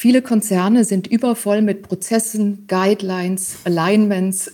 Viele 0.00 0.22
Konzerne 0.22 0.84
sind 0.84 1.08
übervoll 1.08 1.60
mit 1.60 1.82
Prozessen, 1.82 2.68
Guidelines, 2.68 3.56
Alignments. 3.64 4.48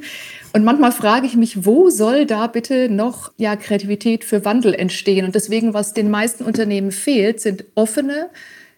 Und 0.52 0.64
manchmal 0.64 0.90
frage 0.90 1.24
ich 1.24 1.36
mich, 1.36 1.64
wo 1.64 1.88
soll 1.88 2.26
da 2.26 2.48
bitte 2.48 2.88
noch 2.88 3.30
ja, 3.36 3.54
Kreativität 3.54 4.24
für 4.24 4.44
Wandel 4.44 4.74
entstehen? 4.74 5.24
Und 5.24 5.36
deswegen, 5.36 5.72
was 5.72 5.94
den 5.94 6.10
meisten 6.10 6.42
Unternehmen 6.42 6.90
fehlt, 6.90 7.40
sind 7.40 7.64
offene, 7.76 8.28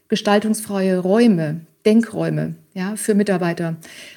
gestaltungsfreie 0.09 0.99
Räume, 0.99 1.63
Denkräume 1.87 2.55
ja, 2.75 2.95
für 2.97 3.15
Mitarbeiter. 3.15 3.77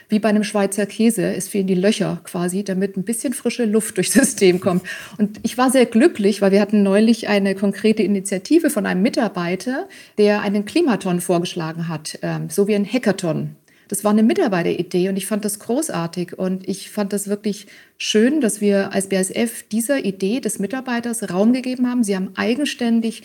Wie 0.09 0.19
bei 0.19 0.29
einem 0.29 0.43
Schweizer 0.43 0.85
Käse, 0.85 1.33
es 1.33 1.47
fehlen 1.47 1.67
die 1.67 1.75
Löcher 1.75 2.21
quasi, 2.23 2.63
damit 2.63 2.97
ein 2.97 3.03
bisschen 3.03 3.33
frische 3.33 3.65
Luft 3.65 3.97
durchs 3.97 4.13
System 4.13 4.59
kommt. 4.59 4.83
Und 5.17 5.39
ich 5.43 5.57
war 5.57 5.71
sehr 5.71 5.85
glücklich, 5.85 6.41
weil 6.41 6.51
wir 6.51 6.61
hatten 6.61 6.83
neulich 6.83 7.27
eine 7.27 7.55
konkrete 7.55 8.03
Initiative 8.03 8.69
von 8.69 8.85
einem 8.85 9.01
Mitarbeiter, 9.01 9.87
der 10.17 10.41
einen 10.41 10.65
Klimaton 10.65 11.21
vorgeschlagen 11.21 11.87
hat, 11.87 12.19
ähm, 12.21 12.49
so 12.49 12.67
wie 12.67 12.75
ein 12.75 12.85
Hackathon. 12.85 13.55
Das 13.89 14.03
war 14.03 14.11
eine 14.11 14.23
Mitarbeiteridee 14.23 15.09
und 15.09 15.17
ich 15.17 15.27
fand 15.27 15.45
das 15.45 15.59
großartig 15.59 16.39
und 16.39 16.67
ich 16.67 16.89
fand 16.89 17.13
das 17.13 17.27
wirklich 17.27 17.67
schön, 17.97 18.41
dass 18.41 18.61
wir 18.61 18.93
als 18.93 19.09
BASF 19.09 19.63
dieser 19.71 20.03
Idee 20.03 20.39
des 20.39 20.57
Mitarbeiters 20.57 21.29
Raum 21.29 21.53
gegeben 21.53 21.89
haben. 21.89 22.03
Sie 22.03 22.15
haben 22.15 22.31
eigenständig 22.35 23.23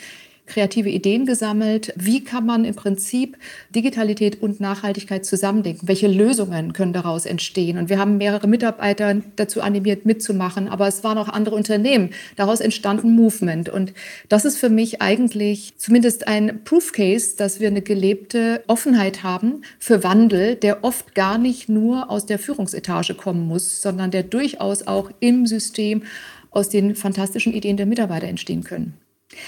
kreative 0.48 0.88
Ideen 0.88 1.26
gesammelt. 1.26 1.92
Wie 1.96 2.24
kann 2.24 2.44
man 2.44 2.64
im 2.64 2.74
Prinzip 2.74 3.36
Digitalität 3.74 4.42
und 4.42 4.60
Nachhaltigkeit 4.60 5.24
zusammendenken? 5.24 5.86
Welche 5.86 6.08
Lösungen 6.08 6.72
können 6.72 6.92
daraus 6.92 7.26
entstehen? 7.26 7.78
Und 7.78 7.88
wir 7.88 7.98
haben 7.98 8.16
mehrere 8.16 8.48
Mitarbeiter 8.48 9.16
dazu 9.36 9.62
animiert, 9.62 10.06
mitzumachen, 10.06 10.68
aber 10.68 10.88
es 10.88 11.04
waren 11.04 11.18
auch 11.18 11.28
andere 11.28 11.54
Unternehmen. 11.54 12.10
Daraus 12.36 12.60
entstand 12.60 13.04
ein 13.04 13.14
Movement. 13.14 13.68
Und 13.68 13.92
das 14.28 14.44
ist 14.44 14.58
für 14.58 14.70
mich 14.70 15.00
eigentlich 15.00 15.74
zumindest 15.76 16.26
ein 16.26 16.64
Proof 16.64 16.92
Case, 16.92 17.36
dass 17.36 17.60
wir 17.60 17.68
eine 17.68 17.82
gelebte 17.82 18.64
Offenheit 18.66 19.22
haben 19.22 19.62
für 19.78 20.02
Wandel, 20.02 20.56
der 20.56 20.82
oft 20.82 21.14
gar 21.14 21.38
nicht 21.38 21.68
nur 21.68 22.10
aus 22.10 22.26
der 22.26 22.38
Führungsetage 22.38 23.14
kommen 23.14 23.46
muss, 23.46 23.82
sondern 23.82 24.10
der 24.10 24.22
durchaus 24.22 24.86
auch 24.86 25.10
im 25.20 25.46
System 25.46 26.02
aus 26.50 26.68
den 26.68 26.94
fantastischen 26.94 27.52
Ideen 27.52 27.76
der 27.76 27.86
Mitarbeiter 27.86 28.26
entstehen 28.26 28.64
können. 28.64 28.94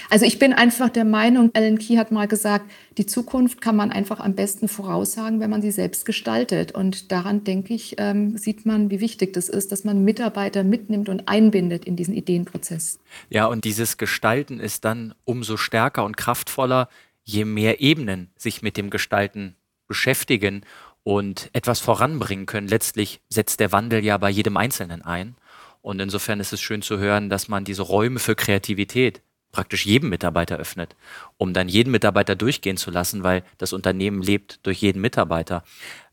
Also 0.09 0.25
ich 0.25 0.39
bin 0.39 0.53
einfach 0.53 0.89
der 0.89 1.05
Meinung, 1.05 1.51
Alan 1.53 1.77
Key 1.77 1.95
hat 1.97 2.11
mal 2.11 2.27
gesagt, 2.27 2.69
die 2.97 3.05
Zukunft 3.05 3.61
kann 3.61 3.75
man 3.75 3.91
einfach 3.91 4.19
am 4.19 4.35
besten 4.35 4.67
voraussagen, 4.67 5.39
wenn 5.39 5.49
man 5.49 5.61
sie 5.61 5.71
selbst 5.71 6.05
gestaltet. 6.05 6.73
Und 6.73 7.11
daran, 7.11 7.43
denke 7.43 7.73
ich, 7.73 7.95
ähm, 7.97 8.37
sieht 8.37 8.65
man, 8.65 8.89
wie 8.89 8.99
wichtig 8.99 9.33
das 9.33 9.49
ist, 9.49 9.71
dass 9.71 9.83
man 9.83 10.03
Mitarbeiter 10.03 10.63
mitnimmt 10.63 11.09
und 11.09 11.27
einbindet 11.27 11.85
in 11.85 11.95
diesen 11.95 12.13
Ideenprozess. 12.13 12.99
Ja, 13.29 13.45
und 13.45 13.65
dieses 13.65 13.97
Gestalten 13.97 14.59
ist 14.59 14.85
dann 14.85 15.13
umso 15.25 15.57
stärker 15.57 16.05
und 16.05 16.17
kraftvoller, 16.17 16.89
je 17.23 17.45
mehr 17.45 17.81
Ebenen 17.81 18.31
sich 18.37 18.61
mit 18.61 18.77
dem 18.77 18.89
Gestalten 18.89 19.55
beschäftigen 19.87 20.63
und 21.03 21.49
etwas 21.53 21.79
voranbringen 21.79 22.45
können. 22.45 22.67
Letztlich 22.67 23.21
setzt 23.29 23.59
der 23.59 23.71
Wandel 23.71 24.03
ja 24.03 24.17
bei 24.17 24.29
jedem 24.29 24.57
Einzelnen 24.57 25.01
ein. 25.01 25.35
Und 25.81 25.99
insofern 25.99 26.39
ist 26.39 26.53
es 26.53 26.61
schön 26.61 26.81
zu 26.81 26.99
hören, 26.99 27.29
dass 27.29 27.47
man 27.47 27.65
diese 27.65 27.81
Räume 27.81 28.19
für 28.19 28.35
Kreativität 28.35 29.21
praktisch 29.51 29.85
jedem 29.85 30.09
Mitarbeiter 30.09 30.57
öffnet, 30.57 30.95
um 31.37 31.53
dann 31.53 31.67
jeden 31.67 31.91
Mitarbeiter 31.91 32.35
durchgehen 32.35 32.77
zu 32.77 32.91
lassen, 32.91 33.23
weil 33.23 33.43
das 33.57 33.73
Unternehmen 33.73 34.21
lebt 34.21 34.59
durch 34.63 34.81
jeden 34.81 35.01
Mitarbeiter. 35.01 35.63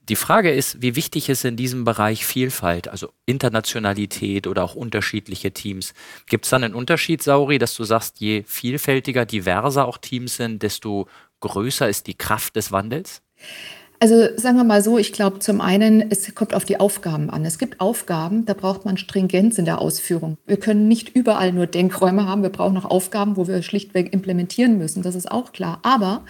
Die 0.08 0.16
Frage 0.16 0.50
ist, 0.50 0.80
wie 0.80 0.96
wichtig 0.96 1.28
ist 1.28 1.44
in 1.44 1.56
diesem 1.56 1.84
Bereich 1.84 2.24
Vielfalt, 2.24 2.88
also 2.88 3.12
Internationalität 3.26 4.46
oder 4.46 4.64
auch 4.64 4.74
unterschiedliche 4.74 5.52
Teams? 5.52 5.92
Gibt 6.26 6.46
es 6.46 6.50
dann 6.50 6.64
einen 6.64 6.74
Unterschied, 6.74 7.22
Sauri, 7.22 7.58
dass 7.58 7.74
du 7.74 7.84
sagst, 7.84 8.18
je 8.20 8.42
vielfältiger, 8.46 9.26
diverser 9.26 9.86
auch 9.86 9.98
Teams 9.98 10.36
sind, 10.36 10.62
desto 10.62 11.08
größer 11.40 11.88
ist 11.88 12.06
die 12.06 12.16
Kraft 12.16 12.56
des 12.56 12.72
Wandels? 12.72 13.20
Also 14.00 14.28
sagen 14.36 14.56
wir 14.56 14.64
mal 14.64 14.82
so, 14.82 14.96
ich 14.96 15.12
glaube 15.12 15.40
zum 15.40 15.60
einen, 15.60 16.08
es 16.10 16.32
kommt 16.34 16.54
auf 16.54 16.64
die 16.64 16.78
Aufgaben 16.78 17.30
an. 17.30 17.44
Es 17.44 17.58
gibt 17.58 17.80
Aufgaben, 17.80 18.46
da 18.46 18.54
braucht 18.54 18.84
man 18.84 18.96
Stringenz 18.96 19.58
in 19.58 19.64
der 19.64 19.80
Ausführung. 19.80 20.38
Wir 20.46 20.56
können 20.56 20.86
nicht 20.86 21.16
überall 21.16 21.52
nur 21.52 21.66
Denkräume 21.66 22.26
haben, 22.26 22.42
wir 22.42 22.50
brauchen 22.50 22.76
auch 22.76 22.84
Aufgaben, 22.84 23.36
wo 23.36 23.48
wir 23.48 23.60
schlichtweg 23.62 24.12
implementieren 24.12 24.78
müssen, 24.78 25.02
das 25.02 25.16
ist 25.16 25.30
auch 25.30 25.52
klar. 25.52 25.80
Aber 25.82 26.22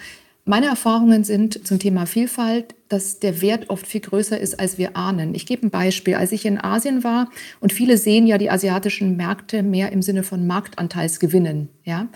Meine 0.49 0.65
Erfahrungen 0.65 1.23
sind 1.23 1.67
zum 1.67 1.77
Thema 1.77 2.07
Vielfalt, 2.07 2.73
dass 2.87 3.19
der 3.19 3.43
Wert 3.43 3.69
oft 3.69 3.85
viel 3.85 4.01
größer 4.01 4.39
ist, 4.39 4.59
als 4.59 4.79
wir 4.79 4.97
ahnen. 4.97 5.35
Ich 5.35 5.45
gebe 5.45 5.67
ein 5.67 5.69
Beispiel. 5.69 6.15
Als 6.15 6.31
ich 6.31 6.43
in 6.43 6.59
Asien 6.59 7.03
war, 7.03 7.29
und 7.59 7.71
viele 7.71 7.99
sehen 7.99 8.25
ja 8.25 8.39
die 8.39 8.49
asiatischen 8.49 9.15
Märkte 9.15 9.61
mehr 9.61 9.91
im 9.91 10.01
Sinne 10.01 10.23
von 10.23 10.47
Marktanteilsgewinnen. 10.47 11.69
Ja? 11.85 12.07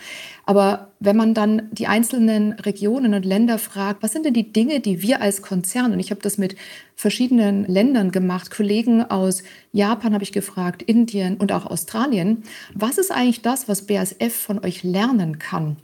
Aber 0.47 0.93
wenn 0.99 1.15
man 1.15 1.35
dann 1.35 1.69
die 1.73 1.85
einzelnen 1.85 2.53
Regionen 2.53 3.13
und 3.13 3.23
Länder 3.23 3.59
fragt, 3.59 4.01
was 4.01 4.13
sind 4.13 4.25
denn 4.25 4.33
die 4.33 4.51
Dinge, 4.51 4.79
die 4.79 5.03
wir 5.03 5.21
als 5.21 5.43
Konzern, 5.43 5.93
und 5.93 5.99
ich 5.99 6.09
habe 6.09 6.21
das 6.21 6.39
mit 6.39 6.55
verschiedenen 6.95 7.65
Ländern 7.65 8.11
gemacht, 8.11 8.49
Kollegen 8.49 9.03
aus 9.03 9.43
Japan 9.73 10.15
habe 10.15 10.23
ich 10.23 10.31
gefragt, 10.31 10.81
Indien 10.81 11.37
und 11.37 11.51
auch 11.51 11.67
Australien, 11.67 12.41
was 12.73 12.97
ist 12.97 13.11
eigentlich 13.11 13.43
das, 13.43 13.69
was 13.69 13.85
BASF 13.85 14.33
von 14.33 14.57
euch 14.65 14.81
lernen 14.81 15.37
kann? 15.37 15.77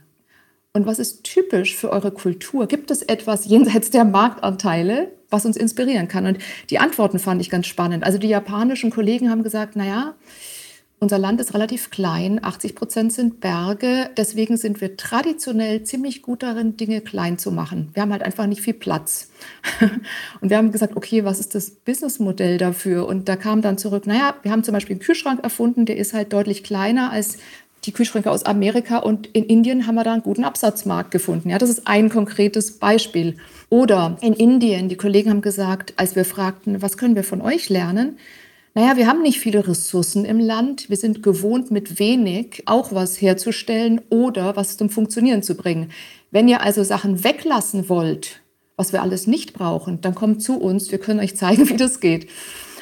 Und 0.73 0.85
was 0.85 0.99
ist 0.99 1.23
typisch 1.23 1.75
für 1.75 1.89
eure 1.89 2.11
Kultur? 2.11 2.67
Gibt 2.67 2.91
es 2.91 3.01
etwas 3.01 3.45
jenseits 3.45 3.89
der 3.89 4.05
Marktanteile, 4.05 5.11
was 5.29 5.45
uns 5.45 5.57
inspirieren 5.57 6.07
kann? 6.07 6.27
Und 6.27 6.37
die 6.69 6.77
Antworten 6.77 7.17
fand 7.17 7.41
ich 7.41 7.49
ganz 7.49 7.65
spannend. 7.65 8.03
Also 8.03 8.19
die 8.19 8.29
japanischen 8.29 8.91
Kollegen 8.91 9.31
haben 9.31 9.41
gesagt, 9.41 9.75
naja, 9.75 10.15
unser 11.01 11.17
Land 11.17 11.39
ist 11.39 11.53
relativ 11.53 11.91
klein, 11.91 12.43
80 12.43 12.75
Prozent 12.75 13.13
sind 13.13 13.39
Berge, 13.39 14.09
deswegen 14.17 14.57
sind 14.57 14.81
wir 14.81 14.97
traditionell 14.97 15.83
ziemlich 15.83 16.21
gut 16.21 16.43
darin, 16.43 16.75
Dinge 16.75 16.99
klein 16.99 17.37
zu 17.37 17.51
machen. 17.51 17.89
Wir 17.93 18.03
haben 18.03 18.11
halt 18.11 18.21
einfach 18.21 18.47
nicht 18.47 18.61
viel 18.61 18.73
Platz. 18.73 19.29
Und 20.41 20.49
wir 20.49 20.57
haben 20.57 20.73
gesagt, 20.73 20.97
okay, 20.97 21.23
was 21.23 21.39
ist 21.39 21.55
das 21.55 21.71
Businessmodell 21.71 22.57
dafür? 22.57 23.07
Und 23.07 23.29
da 23.29 23.37
kam 23.37 23.61
dann 23.61 23.77
zurück, 23.77 24.07
naja, 24.07 24.35
wir 24.43 24.51
haben 24.51 24.65
zum 24.65 24.73
Beispiel 24.73 24.95
einen 24.95 25.01
Kühlschrank 25.01 25.41
erfunden, 25.41 25.85
der 25.85 25.95
ist 25.95 26.13
halt 26.13 26.33
deutlich 26.33 26.65
kleiner 26.65 27.11
als 27.11 27.37
die 27.85 27.91
Kühlschränke 27.91 28.31
aus 28.31 28.43
Amerika 28.43 28.97
und 28.97 29.27
in 29.27 29.45
Indien 29.45 29.87
haben 29.87 29.95
wir 29.95 30.03
da 30.03 30.13
einen 30.13 30.21
guten 30.21 30.43
Absatzmarkt 30.43 31.11
gefunden. 31.11 31.49
Ja, 31.49 31.57
das 31.57 31.69
ist 31.69 31.87
ein 31.87 32.09
konkretes 32.09 32.77
Beispiel. 32.77 33.37
Oder 33.69 34.17
in 34.21 34.33
Indien, 34.33 34.89
die 34.89 34.97
Kollegen 34.97 35.29
haben 35.29 35.41
gesagt, 35.41 35.93
als 35.97 36.15
wir 36.15 36.25
fragten, 36.25 36.81
was 36.81 36.97
können 36.97 37.15
wir 37.15 37.23
von 37.23 37.41
euch 37.41 37.69
lernen? 37.69 38.17
Naja, 38.75 38.97
wir 38.97 39.07
haben 39.07 39.21
nicht 39.21 39.39
viele 39.39 39.67
Ressourcen 39.67 40.25
im 40.25 40.39
Land. 40.39 40.89
Wir 40.89 40.97
sind 40.97 41.23
gewohnt, 41.23 41.71
mit 41.71 41.99
wenig 41.99 42.63
auch 42.65 42.93
was 42.93 43.19
herzustellen 43.19 44.01
oder 44.09 44.55
was 44.55 44.77
zum 44.77 44.89
Funktionieren 44.89 45.43
zu 45.43 45.55
bringen. 45.55 45.91
Wenn 46.31 46.47
ihr 46.47 46.61
also 46.61 46.83
Sachen 46.83 47.23
weglassen 47.23 47.89
wollt, 47.89 48.41
was 48.75 48.93
wir 48.93 49.01
alles 49.01 49.27
nicht 49.27 49.53
brauchen, 49.53 50.01
dann 50.01 50.15
kommt 50.15 50.41
zu 50.41 50.59
uns. 50.59 50.91
Wir 50.91 50.99
können 50.99 51.19
euch 51.19 51.35
zeigen, 51.35 51.67
wie 51.69 51.77
das 51.77 51.99
geht. 51.99 52.27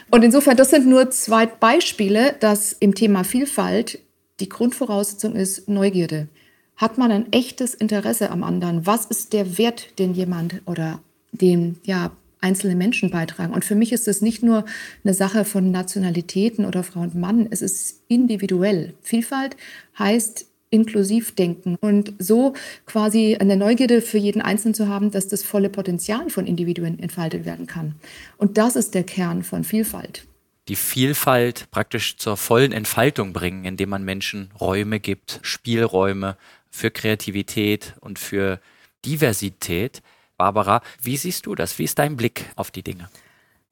Und 0.09 0.23
insofern, 0.23 0.55
das 0.55 0.69
sind 0.69 0.87
nur 0.87 1.09
zwei 1.09 1.45
Beispiele, 1.45 2.35
dass 2.39 2.73
im 2.73 2.95
Thema 2.95 3.23
Vielfalt 3.23 3.99
die 4.39 4.49
Grundvoraussetzung 4.49 5.35
ist 5.35 5.67
Neugierde. 5.67 6.27
Hat 6.75 6.97
man 6.97 7.11
ein 7.11 7.31
echtes 7.33 7.73
Interesse 7.73 8.29
am 8.29 8.43
anderen? 8.43 8.85
Was 8.85 9.05
ist 9.05 9.33
der 9.33 9.57
Wert, 9.57 9.97
den 9.97 10.13
jemand 10.13 10.61
oder 10.65 11.01
dem 11.31 11.77
ja, 11.83 12.11
einzelne 12.39 12.75
Menschen 12.75 13.09
beitragen? 13.09 13.53
Und 13.53 13.65
für 13.65 13.73
mich 13.73 13.91
ist 13.91 14.07
es 14.07 14.21
nicht 14.21 14.43
nur 14.43 14.63
eine 15.03 15.15
Sache 15.15 15.43
von 15.43 15.71
Nationalitäten 15.71 16.65
oder 16.65 16.83
Frau 16.83 17.01
und 17.01 17.15
Mann, 17.15 17.47
es 17.49 17.63
ist 17.63 18.01
individuell. 18.07 18.93
Vielfalt 19.01 19.57
heißt 19.97 20.45
inklusiv 20.69 21.33
denken 21.33 21.77
und 21.79 22.13
so 22.19 22.53
quasi 22.85 23.37
eine 23.39 23.55
Neugierde 23.55 24.01
für 24.01 24.17
jeden 24.17 24.41
Einzelnen 24.41 24.73
zu 24.73 24.87
haben, 24.87 25.11
dass 25.11 25.29
das 25.29 25.41
volle 25.41 25.69
Potenzial 25.69 26.29
von 26.29 26.45
Individuen 26.45 26.99
entfaltet 26.99 27.45
werden 27.45 27.67
kann. 27.67 27.95
Und 28.37 28.57
das 28.57 28.75
ist 28.75 28.93
der 28.93 29.03
Kern 29.03 29.43
von 29.43 29.63
Vielfalt 29.63 30.26
die 30.67 30.75
Vielfalt 30.75 31.69
praktisch 31.71 32.17
zur 32.17 32.37
vollen 32.37 32.71
Entfaltung 32.71 33.33
bringen, 33.33 33.65
indem 33.65 33.89
man 33.89 34.03
Menschen 34.03 34.51
Räume 34.59 34.99
gibt, 34.99 35.39
Spielräume 35.41 36.37
für 36.69 36.91
Kreativität 36.91 37.95
und 38.01 38.19
für 38.19 38.59
Diversität. 39.05 40.01
Barbara, 40.37 40.81
wie 41.01 41.17
siehst 41.17 41.45
du 41.45 41.55
das? 41.55 41.79
Wie 41.79 41.83
ist 41.83 41.97
dein 41.99 42.17
Blick 42.17 42.45
auf 42.55 42.71
die 42.71 42.83
Dinge? 42.83 43.09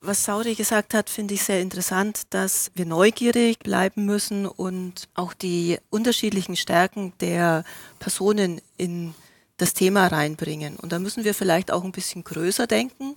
Was 0.01 0.23
Saudi 0.23 0.55
gesagt 0.55 0.93
hat, 0.93 1.09
finde 1.09 1.33
ich 1.33 1.43
sehr 1.43 1.61
interessant, 1.61 2.21
dass 2.29 2.71
wir 2.75 2.85
neugierig 2.85 3.59
bleiben 3.59 4.05
müssen 4.05 4.45
und 4.45 5.07
auch 5.15 5.33
die 5.33 5.79
unterschiedlichen 5.89 6.55
Stärken 6.55 7.13
der 7.19 7.63
Personen 7.97 8.61
in 8.77 9.15
das 9.57 9.73
Thema 9.73 10.07
reinbringen. 10.07 10.75
Und 10.75 10.91
da 10.91 10.99
müssen 10.99 11.23
wir 11.23 11.33
vielleicht 11.33 11.71
auch 11.71 11.83
ein 11.83 11.91
bisschen 11.91 12.23
größer 12.23 12.67
denken 12.67 13.15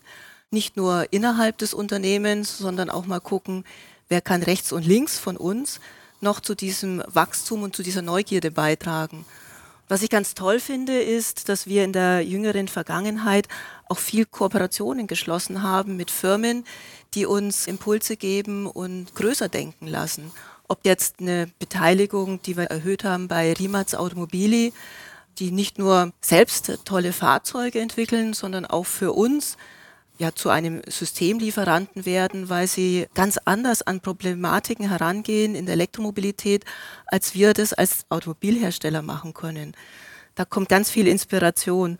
nicht 0.50 0.76
nur 0.76 1.12
innerhalb 1.12 1.58
des 1.58 1.74
Unternehmens, 1.74 2.58
sondern 2.58 2.90
auch 2.90 3.06
mal 3.06 3.20
gucken, 3.20 3.64
wer 4.08 4.20
kann 4.20 4.42
rechts 4.42 4.72
und 4.72 4.86
links 4.86 5.18
von 5.18 5.36
uns 5.36 5.80
noch 6.20 6.40
zu 6.40 6.54
diesem 6.54 7.02
Wachstum 7.06 7.62
und 7.62 7.76
zu 7.76 7.82
dieser 7.82 8.02
Neugierde 8.02 8.50
beitragen. 8.50 9.24
Was 9.88 10.02
ich 10.02 10.10
ganz 10.10 10.34
toll 10.34 10.60
finde, 10.60 11.00
ist, 11.00 11.48
dass 11.48 11.66
wir 11.66 11.84
in 11.84 11.94
der 11.94 12.20
jüngeren 12.20 12.68
Vergangenheit 12.68 13.48
auch 13.88 13.98
viel 13.98 14.26
Kooperationen 14.26 15.06
geschlossen 15.06 15.62
haben 15.62 15.96
mit 15.96 16.10
Firmen, 16.10 16.64
die 17.14 17.24
uns 17.24 17.66
Impulse 17.66 18.16
geben 18.16 18.66
und 18.66 19.14
größer 19.14 19.48
denken 19.48 19.86
lassen. 19.86 20.30
Ob 20.66 20.84
jetzt 20.84 21.20
eine 21.20 21.48
Beteiligung, 21.58 22.42
die 22.42 22.58
wir 22.58 22.64
erhöht 22.64 23.04
haben 23.04 23.28
bei 23.28 23.54
Rimac 23.54 23.94
Automobili, 23.94 24.74
die 25.38 25.52
nicht 25.52 25.78
nur 25.78 26.12
selbst 26.20 26.70
tolle 26.84 27.14
Fahrzeuge 27.14 27.80
entwickeln, 27.80 28.34
sondern 28.34 28.66
auch 28.66 28.84
für 28.84 29.12
uns 29.12 29.56
ja 30.18 30.34
zu 30.34 30.50
einem 30.50 30.82
Systemlieferanten 30.86 32.04
werden, 32.04 32.48
weil 32.48 32.66
sie 32.66 33.06
ganz 33.14 33.38
anders 33.44 33.82
an 33.82 34.00
Problematiken 34.00 34.88
herangehen 34.88 35.54
in 35.54 35.66
der 35.66 35.74
Elektromobilität, 35.74 36.64
als 37.06 37.34
wir 37.34 37.54
das 37.54 37.72
als 37.72 38.04
Automobilhersteller 38.08 39.02
machen 39.02 39.32
können. 39.32 39.74
Da 40.34 40.44
kommt 40.44 40.68
ganz 40.68 40.90
viel 40.90 41.06
Inspiration. 41.06 41.98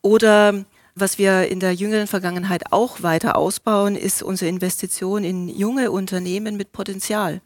Oder 0.00 0.64
was 0.94 1.18
wir 1.18 1.48
in 1.48 1.60
der 1.60 1.74
jüngeren 1.74 2.06
Vergangenheit 2.06 2.72
auch 2.72 3.02
weiter 3.02 3.36
ausbauen, 3.36 3.96
ist 3.96 4.22
unsere 4.22 4.48
Investition 4.48 5.24
in 5.24 5.48
junge 5.48 5.90
Unternehmen 5.90 6.56
mit 6.56 6.72
Potenzial, 6.72 7.42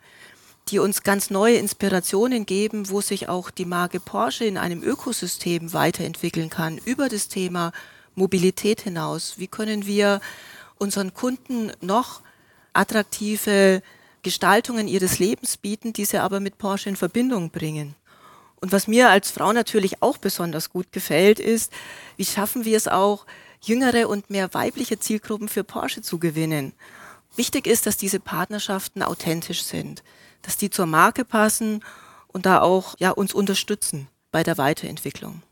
die 0.68 0.78
uns 0.78 1.02
ganz 1.02 1.30
neue 1.30 1.56
Inspirationen 1.56 2.46
geben, 2.46 2.90
wo 2.90 3.00
sich 3.00 3.28
auch 3.28 3.50
die 3.50 3.64
Marke 3.64 3.98
Porsche 3.98 4.44
in 4.44 4.56
einem 4.56 4.82
Ökosystem 4.82 5.72
weiterentwickeln 5.72 6.48
kann 6.48 6.78
über 6.84 7.08
das 7.08 7.28
Thema 7.28 7.72
Mobilität 8.20 8.82
hinaus? 8.82 9.34
Wie 9.38 9.48
können 9.48 9.86
wir 9.86 10.20
unseren 10.78 11.12
Kunden 11.14 11.72
noch 11.80 12.20
attraktive 12.72 13.82
Gestaltungen 14.22 14.86
ihres 14.86 15.18
Lebens 15.18 15.56
bieten, 15.56 15.92
die 15.92 16.04
sie 16.04 16.18
aber 16.18 16.38
mit 16.38 16.58
Porsche 16.58 16.90
in 16.90 16.96
Verbindung 16.96 17.50
bringen? 17.50 17.96
Und 18.60 18.72
was 18.72 18.86
mir 18.86 19.08
als 19.08 19.30
Frau 19.30 19.52
natürlich 19.52 20.02
auch 20.02 20.18
besonders 20.18 20.70
gut 20.70 20.92
gefällt, 20.92 21.40
ist, 21.40 21.72
wie 22.16 22.26
schaffen 22.26 22.64
wir 22.64 22.76
es 22.76 22.88
auch, 22.88 23.24
jüngere 23.62 24.08
und 24.08 24.30
mehr 24.30 24.52
weibliche 24.54 24.98
Zielgruppen 24.98 25.48
für 25.48 25.64
Porsche 25.64 26.02
zu 26.02 26.18
gewinnen? 26.18 26.74
Wichtig 27.36 27.66
ist, 27.66 27.86
dass 27.86 27.96
diese 27.96 28.20
Partnerschaften 28.20 29.02
authentisch 29.02 29.62
sind, 29.62 30.02
dass 30.42 30.58
die 30.58 30.68
zur 30.68 30.86
Marke 30.86 31.24
passen 31.24 31.82
und 32.28 32.44
da 32.44 32.60
auch 32.60 32.94
ja, 32.98 33.10
uns 33.10 33.32
unterstützen 33.32 34.08
bei 34.30 34.42
der 34.42 34.58
Weiterentwicklung. 34.58 35.42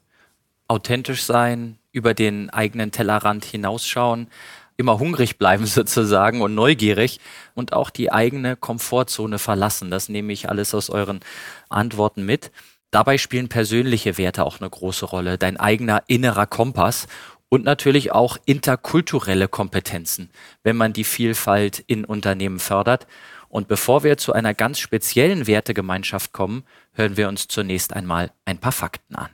Authentisch 0.68 1.22
sein, 1.22 1.78
über 1.92 2.14
den 2.14 2.50
eigenen 2.50 2.92
Tellerrand 2.92 3.44
hinausschauen, 3.44 4.28
immer 4.76 4.98
hungrig 4.98 5.38
bleiben 5.38 5.66
sozusagen 5.66 6.40
und 6.40 6.54
neugierig 6.54 7.20
und 7.54 7.72
auch 7.72 7.90
die 7.90 8.12
eigene 8.12 8.56
Komfortzone 8.56 9.38
verlassen. 9.38 9.90
Das 9.90 10.08
nehme 10.08 10.32
ich 10.32 10.48
alles 10.48 10.74
aus 10.74 10.88
euren 10.90 11.20
Antworten 11.68 12.24
mit. 12.24 12.50
Dabei 12.90 13.18
spielen 13.18 13.48
persönliche 13.48 14.16
Werte 14.16 14.46
auch 14.46 14.60
eine 14.60 14.70
große 14.70 15.04
Rolle, 15.04 15.36
dein 15.36 15.58
eigener 15.58 16.04
innerer 16.06 16.46
Kompass 16.46 17.06
und 17.50 17.64
natürlich 17.64 18.12
auch 18.12 18.38
interkulturelle 18.46 19.48
Kompetenzen, 19.48 20.30
wenn 20.62 20.76
man 20.76 20.92
die 20.94 21.04
Vielfalt 21.04 21.80
in 21.80 22.04
Unternehmen 22.04 22.58
fördert. 22.58 23.06
Und 23.50 23.68
bevor 23.68 24.04
wir 24.04 24.18
zu 24.18 24.32
einer 24.32 24.54
ganz 24.54 24.78
speziellen 24.78 25.46
Wertegemeinschaft 25.46 26.32
kommen, 26.32 26.64
hören 26.92 27.16
wir 27.16 27.28
uns 27.28 27.48
zunächst 27.48 27.94
einmal 27.94 28.30
ein 28.44 28.58
paar 28.58 28.72
Fakten 28.72 29.16
an. 29.16 29.30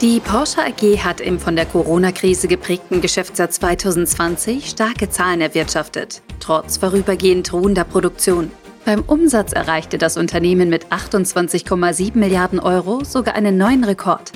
Die 0.00 0.18
Porsche 0.18 0.62
AG 0.62 1.04
hat 1.04 1.20
im 1.20 1.38
von 1.38 1.56
der 1.56 1.66
Corona-Krise 1.66 2.48
geprägten 2.48 3.02
Geschäftsjahr 3.02 3.50
2020 3.50 4.70
starke 4.70 5.10
Zahlen 5.10 5.42
erwirtschaftet, 5.42 6.22
trotz 6.40 6.78
vorübergehend 6.78 7.52
ruhender 7.52 7.84
Produktion. 7.84 8.50
Beim 8.86 9.02
Umsatz 9.02 9.52
erreichte 9.52 9.98
das 9.98 10.16
Unternehmen 10.16 10.70
mit 10.70 10.86
28,7 10.86 12.16
Milliarden 12.16 12.60
Euro 12.60 13.04
sogar 13.04 13.34
einen 13.34 13.58
neuen 13.58 13.84
Rekord. 13.84 14.32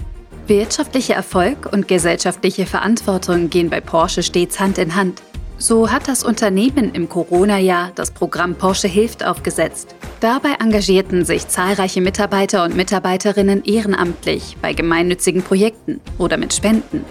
Wirtschaftlicher 0.46 1.14
Erfolg 1.14 1.72
und 1.72 1.88
gesellschaftliche 1.88 2.66
Verantwortung 2.66 3.48
gehen 3.48 3.70
bei 3.70 3.80
Porsche 3.80 4.22
stets 4.22 4.60
Hand 4.60 4.76
in 4.76 4.94
Hand. 4.94 5.22
So 5.56 5.90
hat 5.90 6.08
das 6.08 6.24
Unternehmen 6.24 6.92
im 6.92 7.08
Corona-Jahr 7.08 7.92
das 7.94 8.10
Programm 8.10 8.56
Porsche 8.56 8.88
Hilft 8.88 9.24
aufgesetzt. 9.24 9.94
Dabei 10.20 10.54
engagierten 10.60 11.24
sich 11.24 11.48
zahlreiche 11.48 12.00
Mitarbeiter 12.00 12.64
und 12.64 12.76
Mitarbeiterinnen 12.76 13.64
ehrenamtlich 13.64 14.56
bei 14.60 14.72
gemeinnützigen 14.72 15.42
Projekten 15.42 16.00
oder 16.18 16.36
mit 16.36 16.52
Spenden. 16.52 17.04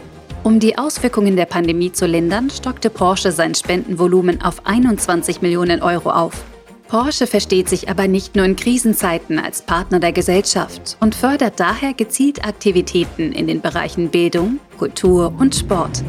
Um 0.43 0.60
die 0.60 0.77
Auswirkungen 0.77 1.38
der 1.38 1.45
Pandemie 1.45 1.93
zu 1.93 2.06
lindern, 2.06 2.49
stockte 2.49 2.89
Porsche 2.89 3.32
sein 3.32 3.56
Spendenvolumen 3.56 4.41
auf 4.41 4.65
21 4.65 5.41
Millionen 5.41 5.82
Euro 5.82 6.12
auf. 6.12 6.43
Porsche 6.89 7.27
versteht 7.27 7.69
sich 7.69 7.89
aber 7.89 8.08
nicht 8.10 8.36
nur 8.36 8.45
in 8.45 8.58
Krisenzeiten 8.58 9.39
als 9.39 9.62
Partner 9.62 9.99
der 9.99 10.12
Gesellschaft 10.12 10.97
und 10.99 11.15
fördert 11.15 11.60
daher 11.60 11.93
gezielt 11.93 12.45
Aktivitäten 12.45 13.32
in 13.32 13.47
den 13.47 13.62
Bereichen 13.62 14.10
Bildung, 14.10 14.60
Kultur 14.77 15.34
und 15.39 15.56
Sport. 15.56 16.03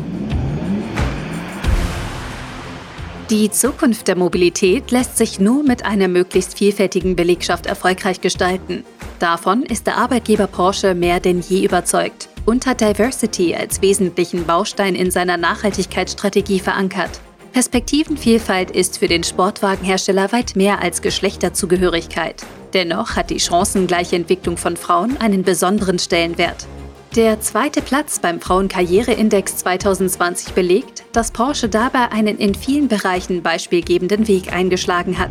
Die 3.35 3.51
Zukunft 3.51 4.07
der 4.07 4.15
Mobilität 4.15 4.93
lässt 4.93 5.19
sich 5.19 5.41
nur 5.41 5.65
mit 5.65 5.85
einer 5.85 6.07
möglichst 6.07 6.57
vielfältigen 6.57 7.17
Belegschaft 7.17 7.67
erfolgreich 7.67 8.21
gestalten. 8.21 8.85
Davon 9.19 9.65
ist 9.65 9.89
der 9.89 9.97
Arbeitgeber 9.97 10.47
Porsche 10.47 10.95
mehr 10.95 11.19
denn 11.19 11.41
je 11.41 11.65
überzeugt 11.65 12.29
und 12.47 12.65
hat 12.65 12.81
Diversity 12.81 13.57
als 13.57 13.83
wesentlichen 13.83 14.47
Baustein 14.47 14.95
in 14.95 15.11
seiner 15.11 15.37
Nachhaltigkeitsstrategie 15.37 16.61
verankert. 16.61 17.21
Perspektivenvielfalt 17.53 18.71
ist 18.71 18.99
für 18.99 19.09
den 19.09 19.25
Sportwagenhersteller 19.25 20.31
weit 20.31 20.55
mehr 20.55 20.81
als 20.81 21.03
Geschlechterzugehörigkeit. 21.03 22.45
Dennoch 22.73 23.17
hat 23.17 23.31
die 23.31 23.41
chancengleiche 23.41 24.15
Entwicklung 24.15 24.57
von 24.57 24.77
Frauen 24.77 25.17
einen 25.21 25.43
besonderen 25.43 25.99
Stellenwert. 25.99 26.69
Der 27.17 27.41
zweite 27.41 27.81
Platz 27.81 28.19
beim 28.19 28.41
Frauenkarriereindex 28.41 29.59
2020 29.59 30.53
belegt, 30.53 31.05
dass 31.13 31.31
Porsche 31.31 31.69
dabei 31.69 32.11
einen 32.11 32.39
in 32.39 32.57
vielen 32.57 32.89
Bereichen 32.89 33.41
beispielgebenden 33.41 34.27
Weg 34.27 34.53
eingeschlagen 34.53 35.17
hat. 35.17 35.31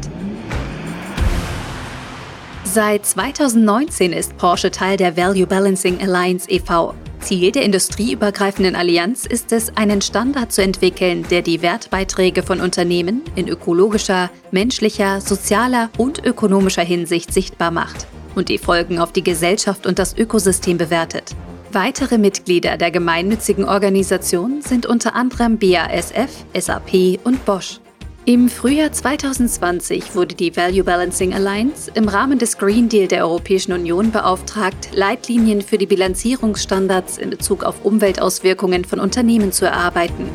Seit 2.64 3.06
2019 3.06 4.14
ist 4.14 4.38
Porsche 4.38 4.72
Teil 4.72 4.96
der 4.96 5.18
Value 5.18 5.46
Balancing 5.46 6.00
Alliance 6.00 6.50
e.V. 6.50 6.94
Ziel 7.20 7.52
der 7.52 7.64
industrieübergreifenden 7.64 8.78
Allianz 8.78 9.26
ist 9.26 9.52
es, 9.52 9.76
einen 9.76 10.02
Standard 10.02 10.54
zu 10.54 10.64
entwickeln, 10.64 11.26
der 11.30 11.42
die 11.42 11.62
Wertbeiträge 11.62 12.44
von 12.44 12.62
Unternehmen 12.62 13.24
in 13.36 13.50
ökologischer, 13.50 14.30
menschlicher, 14.52 15.20
sozialer 15.20 15.90
und 15.98 16.24
ökonomischer 16.24 16.84
Hinsicht 16.84 17.34
sichtbar 17.34 17.72
macht 17.72 18.08
und 18.36 18.48
die 18.48 18.58
Folgen 18.58 19.00
auf 19.00 19.12
die 19.12 19.24
Gesellschaft 19.24 19.86
und 19.86 20.00
das 20.00 20.18
Ökosystem 20.18 20.78
bewertet. 20.78 21.36
Weitere 21.74 22.20
Mitglieder 22.20 22.78
der 22.78 22.92
gemeinnützigen 22.92 23.66
Organisation 23.66 24.62
sind 24.62 24.86
unter 24.86 25.16
anderem 25.16 25.58
BASF, 25.58 26.46
SAP 26.56 27.20
und 27.24 27.44
Bosch. 27.46 27.80
Im 28.26 28.48
Frühjahr 28.48 28.92
2020 28.92 30.14
wurde 30.14 30.36
die 30.36 30.56
Value 30.56 30.84
Balancing 30.84 31.34
Alliance 31.34 31.90
im 31.96 32.08
Rahmen 32.08 32.38
des 32.38 32.60
Green 32.60 32.90
Deal 32.90 33.08
der 33.08 33.26
Europäischen 33.26 33.74
Union 33.74 34.12
beauftragt, 34.12 34.90
Leitlinien 34.94 35.64
für 35.64 35.80
die 35.80 35.88
Bilanzierungsstandards 35.88 37.18
in 37.18 37.32
Bezug 37.32 37.64
auf 37.64 37.84
Umweltauswirkungen 37.84 38.86
von 38.86 39.00
Unternehmen 39.00 39.52
zu 39.52 39.66
erarbeiten. 39.66 40.30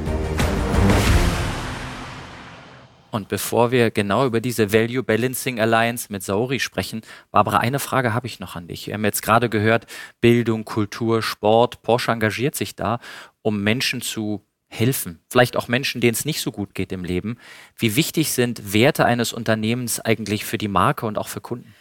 Und 3.10 3.28
bevor 3.28 3.70
wir 3.70 3.90
genau 3.90 4.26
über 4.26 4.40
diese 4.40 4.72
Value 4.72 5.02
Balancing 5.02 5.60
Alliance 5.60 6.08
mit 6.10 6.22
Sauri 6.22 6.60
sprechen, 6.60 7.02
Barbara, 7.30 7.58
eine 7.58 7.78
Frage 7.78 8.12
habe 8.12 8.26
ich 8.26 8.38
noch 8.40 8.56
an 8.56 8.68
dich. 8.68 8.86
Wir 8.86 8.94
haben 8.94 9.04
jetzt 9.04 9.22
gerade 9.22 9.48
gehört, 9.48 9.86
Bildung, 10.20 10.64
Kultur, 10.64 11.22
Sport. 11.22 11.82
Porsche 11.82 12.12
engagiert 12.12 12.54
sich 12.54 12.74
da, 12.74 13.00
um 13.42 13.62
Menschen 13.62 14.02
zu 14.02 14.44
helfen, 14.68 15.18
vielleicht 15.30 15.56
auch 15.56 15.68
Menschen, 15.68 16.00
denen 16.00 16.12
es 16.12 16.24
nicht 16.24 16.42
so 16.42 16.52
gut 16.52 16.74
geht 16.74 16.92
im 16.92 17.04
Leben. 17.04 17.38
Wie 17.76 17.96
wichtig 17.96 18.32
sind 18.32 18.72
Werte 18.74 19.06
eines 19.06 19.32
Unternehmens 19.32 19.98
eigentlich 19.98 20.44
für 20.44 20.58
die 20.58 20.68
Marke 20.68 21.06
und 21.06 21.16
auch 21.18 21.28
für 21.28 21.40
Kunden? 21.40 21.74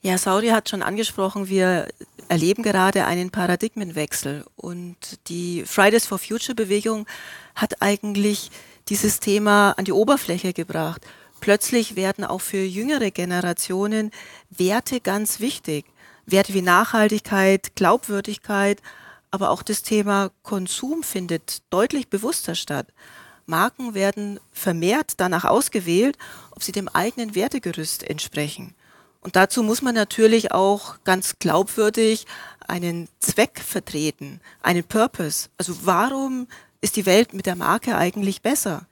Ja, 0.00 0.18
Saudi 0.18 0.48
hat 0.48 0.68
schon 0.68 0.82
angesprochen, 0.82 1.48
wir 1.48 1.88
erleben 2.28 2.62
gerade 2.62 3.06
einen 3.06 3.30
Paradigmenwechsel 3.30 4.44
und 4.56 4.96
die 5.28 5.64
Fridays 5.66 6.06
for 6.06 6.18
Future 6.18 6.54
Bewegung 6.54 7.06
hat 7.54 7.80
eigentlich 7.80 8.50
dieses 8.88 9.20
Thema 9.20 9.72
an 9.72 9.84
die 9.84 9.92
Oberfläche 9.92 10.52
gebracht. 10.52 11.06
Plötzlich 11.40 11.96
werden 11.96 12.24
auch 12.24 12.40
für 12.40 12.64
jüngere 12.64 13.10
Generationen 13.10 14.10
Werte 14.50 15.00
ganz 15.00 15.40
wichtig. 15.40 15.84
Werte 16.26 16.54
wie 16.54 16.62
Nachhaltigkeit, 16.62 17.76
Glaubwürdigkeit, 17.76 18.80
aber 19.30 19.50
auch 19.50 19.62
das 19.62 19.82
Thema 19.82 20.30
Konsum 20.42 21.02
findet 21.02 21.62
deutlich 21.70 22.08
bewusster 22.08 22.54
statt. 22.54 22.86
Marken 23.46 23.94
werden 23.94 24.40
vermehrt 24.52 25.14
danach 25.18 25.44
ausgewählt, 25.44 26.16
ob 26.52 26.62
sie 26.62 26.72
dem 26.72 26.88
eigenen 26.88 27.34
Wertegerüst 27.34 28.04
entsprechen. 28.04 28.74
Und 29.20 29.36
dazu 29.36 29.62
muss 29.62 29.82
man 29.82 29.94
natürlich 29.94 30.52
auch 30.52 30.96
ganz 31.04 31.38
glaubwürdig 31.38 32.26
einen 32.68 33.08
Zweck 33.20 33.60
vertreten, 33.60 34.40
einen 34.62 34.84
Purpose. 34.84 35.48
Also 35.58 35.84
warum 35.84 36.46
ist 36.84 36.96
die 36.96 37.06
Welt 37.06 37.32
mit 37.32 37.46
der 37.46 37.56
Marke 37.56 37.96
eigentlich 37.96 38.42
besser? 38.42 38.86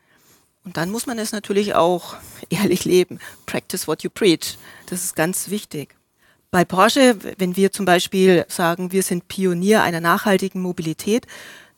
Und 0.64 0.76
dann 0.76 0.90
muss 0.90 1.06
man 1.06 1.18
es 1.18 1.32
natürlich 1.32 1.74
auch 1.74 2.16
ehrlich 2.48 2.84
leben. 2.84 3.20
Practice 3.46 3.86
what 3.86 4.02
you 4.02 4.10
preach. 4.10 4.56
Das 4.86 5.04
ist 5.04 5.14
ganz 5.14 5.50
wichtig. 5.50 5.94
Bei 6.50 6.64
Porsche, 6.64 7.16
wenn 7.38 7.56
wir 7.56 7.70
zum 7.70 7.84
Beispiel 7.84 8.44
sagen, 8.48 8.92
wir 8.92 9.02
sind 9.02 9.28
Pionier 9.28 9.82
einer 9.82 10.00
nachhaltigen 10.00 10.60
Mobilität, 10.60 11.26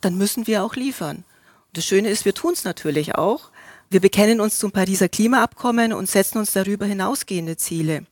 dann 0.00 0.16
müssen 0.16 0.46
wir 0.46 0.64
auch 0.64 0.76
liefern. 0.76 1.18
Und 1.18 1.76
das 1.76 1.84
Schöne 1.84 2.08
ist, 2.10 2.24
wir 2.24 2.34
tun 2.34 2.52
es 2.52 2.64
natürlich 2.64 3.14
auch. 3.14 3.50
Wir 3.90 4.00
bekennen 4.00 4.40
uns 4.40 4.58
zum 4.58 4.72
Pariser 4.72 5.08
Klimaabkommen 5.08 5.92
und 5.92 6.10
setzen 6.10 6.38
uns 6.38 6.52
darüber 6.52 6.86
hinausgehende 6.86 7.56
Ziele. 7.56 8.06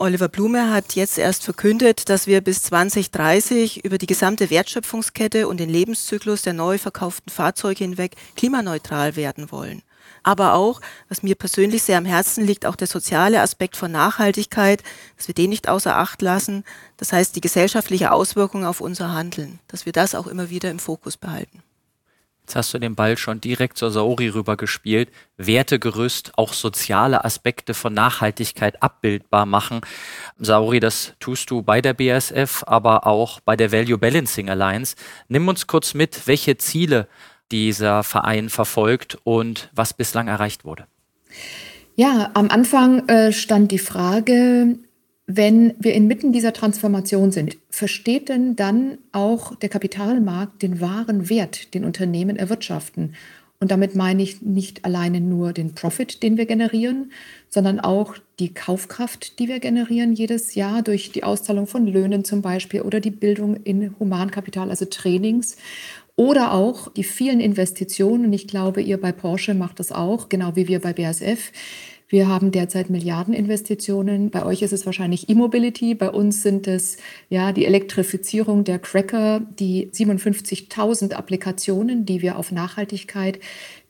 Oliver 0.00 0.28
Blume 0.28 0.70
hat 0.70 0.94
jetzt 0.94 1.18
erst 1.18 1.42
verkündet, 1.42 2.08
dass 2.08 2.28
wir 2.28 2.40
bis 2.40 2.62
2030 2.62 3.84
über 3.84 3.98
die 3.98 4.06
gesamte 4.06 4.48
Wertschöpfungskette 4.48 5.48
und 5.48 5.58
den 5.58 5.68
Lebenszyklus 5.68 6.42
der 6.42 6.52
neu 6.52 6.78
verkauften 6.78 7.30
Fahrzeuge 7.32 7.82
hinweg 7.84 8.14
klimaneutral 8.36 9.16
werden 9.16 9.50
wollen 9.50 9.82
aber 10.22 10.54
auch, 10.54 10.80
was 11.08 11.22
mir 11.22 11.34
persönlich 11.34 11.82
sehr 11.82 11.98
am 11.98 12.04
Herzen 12.04 12.44
liegt, 12.44 12.66
auch 12.66 12.76
der 12.76 12.86
soziale 12.86 13.40
Aspekt 13.40 13.76
von 13.76 13.90
Nachhaltigkeit, 13.90 14.82
dass 15.16 15.28
wir 15.28 15.34
den 15.34 15.50
nicht 15.50 15.68
außer 15.68 15.96
Acht 15.96 16.22
lassen. 16.22 16.64
Das 16.96 17.12
heißt, 17.12 17.34
die 17.36 17.40
gesellschaftliche 17.40 18.12
Auswirkung 18.12 18.64
auf 18.64 18.80
unser 18.80 19.12
Handeln, 19.12 19.58
dass 19.68 19.86
wir 19.86 19.92
das 19.92 20.14
auch 20.14 20.26
immer 20.26 20.50
wieder 20.50 20.70
im 20.70 20.78
Fokus 20.78 21.16
behalten. 21.16 21.62
Jetzt 22.48 22.56
hast 22.56 22.72
du 22.72 22.78
den 22.78 22.94
Ball 22.94 23.18
schon 23.18 23.42
direkt 23.42 23.76
zur 23.76 23.90
Saori 23.90 24.28
rübergespielt. 24.28 25.10
Wertegerüst, 25.36 26.32
auch 26.38 26.54
soziale 26.54 27.22
Aspekte 27.22 27.74
von 27.74 27.92
Nachhaltigkeit 27.92 28.82
abbildbar 28.82 29.44
machen. 29.44 29.82
Saori, 30.38 30.80
das 30.80 31.12
tust 31.20 31.50
du 31.50 31.60
bei 31.60 31.82
der 31.82 31.92
BASF, 31.92 32.64
aber 32.66 33.06
auch 33.06 33.40
bei 33.40 33.54
der 33.54 33.70
Value 33.70 33.98
Balancing 33.98 34.48
Alliance. 34.48 34.96
Nimm 35.28 35.46
uns 35.46 35.66
kurz 35.66 35.92
mit, 35.92 36.26
welche 36.26 36.56
Ziele 36.56 37.06
dieser 37.52 38.02
Verein 38.02 38.48
verfolgt 38.48 39.18
und 39.24 39.68
was 39.74 39.92
bislang 39.92 40.26
erreicht 40.28 40.64
wurde? 40.64 40.86
Ja, 41.96 42.30
am 42.32 42.48
Anfang 42.48 43.06
äh, 43.10 43.30
stand 43.30 43.72
die 43.72 43.78
Frage, 43.78 44.78
wenn 45.30 45.74
wir 45.78 45.92
inmitten 45.92 46.32
dieser 46.32 46.54
Transformation 46.54 47.32
sind, 47.32 47.58
versteht 47.68 48.30
denn 48.30 48.56
dann 48.56 48.96
auch 49.12 49.54
der 49.56 49.68
Kapitalmarkt 49.68 50.62
den 50.62 50.80
wahren 50.80 51.28
Wert, 51.28 51.74
den 51.74 51.84
Unternehmen 51.84 52.36
erwirtschaften? 52.36 53.14
Und 53.60 53.70
damit 53.70 53.94
meine 53.94 54.22
ich 54.22 54.40
nicht 54.40 54.86
alleine 54.86 55.20
nur 55.20 55.52
den 55.52 55.74
Profit, 55.74 56.22
den 56.22 56.38
wir 56.38 56.46
generieren, 56.46 57.12
sondern 57.50 57.78
auch 57.78 58.14
die 58.38 58.54
Kaufkraft, 58.54 59.38
die 59.38 59.48
wir 59.48 59.60
generieren 59.60 60.14
jedes 60.14 60.54
Jahr 60.54 60.80
durch 60.80 61.12
die 61.12 61.24
Auszahlung 61.24 61.66
von 61.66 61.86
Löhnen 61.86 62.24
zum 62.24 62.40
Beispiel 62.40 62.80
oder 62.80 63.00
die 63.00 63.10
Bildung 63.10 63.56
in 63.64 63.94
Humankapital, 63.98 64.70
also 64.70 64.86
Trainings 64.86 65.56
oder 66.16 66.54
auch 66.54 66.90
die 66.92 67.04
vielen 67.04 67.40
Investitionen. 67.40 68.26
Und 68.26 68.32
ich 68.32 68.48
glaube, 68.48 68.80
ihr 68.80 68.98
bei 68.98 69.12
Porsche 69.12 69.52
macht 69.52 69.78
das 69.78 69.92
auch, 69.92 70.30
genau 70.30 70.56
wie 70.56 70.68
wir 70.68 70.80
bei 70.80 70.94
BASF. 70.94 71.52
Wir 72.10 72.26
haben 72.26 72.52
derzeit 72.52 72.88
Milliardeninvestitionen. 72.88 74.30
Bei 74.30 74.46
euch 74.46 74.62
ist 74.62 74.72
es 74.72 74.86
wahrscheinlich 74.86 75.28
E-Mobility. 75.28 75.94
Bei 75.94 76.10
uns 76.10 76.42
sind 76.42 76.66
es 76.66 76.96
ja 77.28 77.52
die 77.52 77.66
Elektrifizierung 77.66 78.64
der 78.64 78.78
Cracker, 78.78 79.40
die 79.58 79.90
57.000 79.92 81.12
Applikationen, 81.12 82.06
die 82.06 82.22
wir 82.22 82.38
auf 82.38 82.50
Nachhaltigkeit 82.50 83.38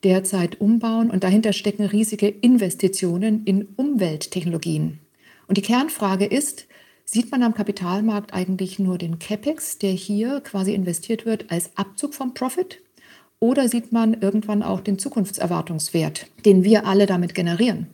derzeit 0.03 0.61
umbauen. 0.61 1.11
Und 1.11 1.23
dahinter 1.23 1.53
stecken 1.53 1.85
riesige 1.85 2.27
Investitionen 2.27 3.45
in 3.45 3.69
Umwelttechnologien. 3.77 4.99
Und 5.47 5.57
die 5.57 5.63
Kernfrage 5.63 6.27
ist, 6.27 6.67
Sieht 7.11 7.33
man 7.33 7.43
am 7.43 7.55
Kapitalmarkt 7.55 8.35
eigentlich 8.35 8.79
nur 8.79 8.99
den 8.99 9.19
CapEx, 9.19 9.79
der 9.79 9.93
hier 9.93 10.43
quasi 10.43 10.75
investiert 10.75 11.25
wird, 11.25 11.51
als 11.51 11.75
Abzug 11.75 12.13
vom 12.13 12.35
Profit? 12.35 12.83
Oder 13.41 13.67
sieht 13.71 13.93
man 13.93 14.21
irgendwann 14.21 14.63
auch 14.63 14.81
den 14.81 14.99
Zukunftserwartungswert, 14.99 16.27
den 16.45 16.65
wir 16.65 16.87
alle 16.87 17.07
damit 17.07 17.35
generieren? 17.35 17.87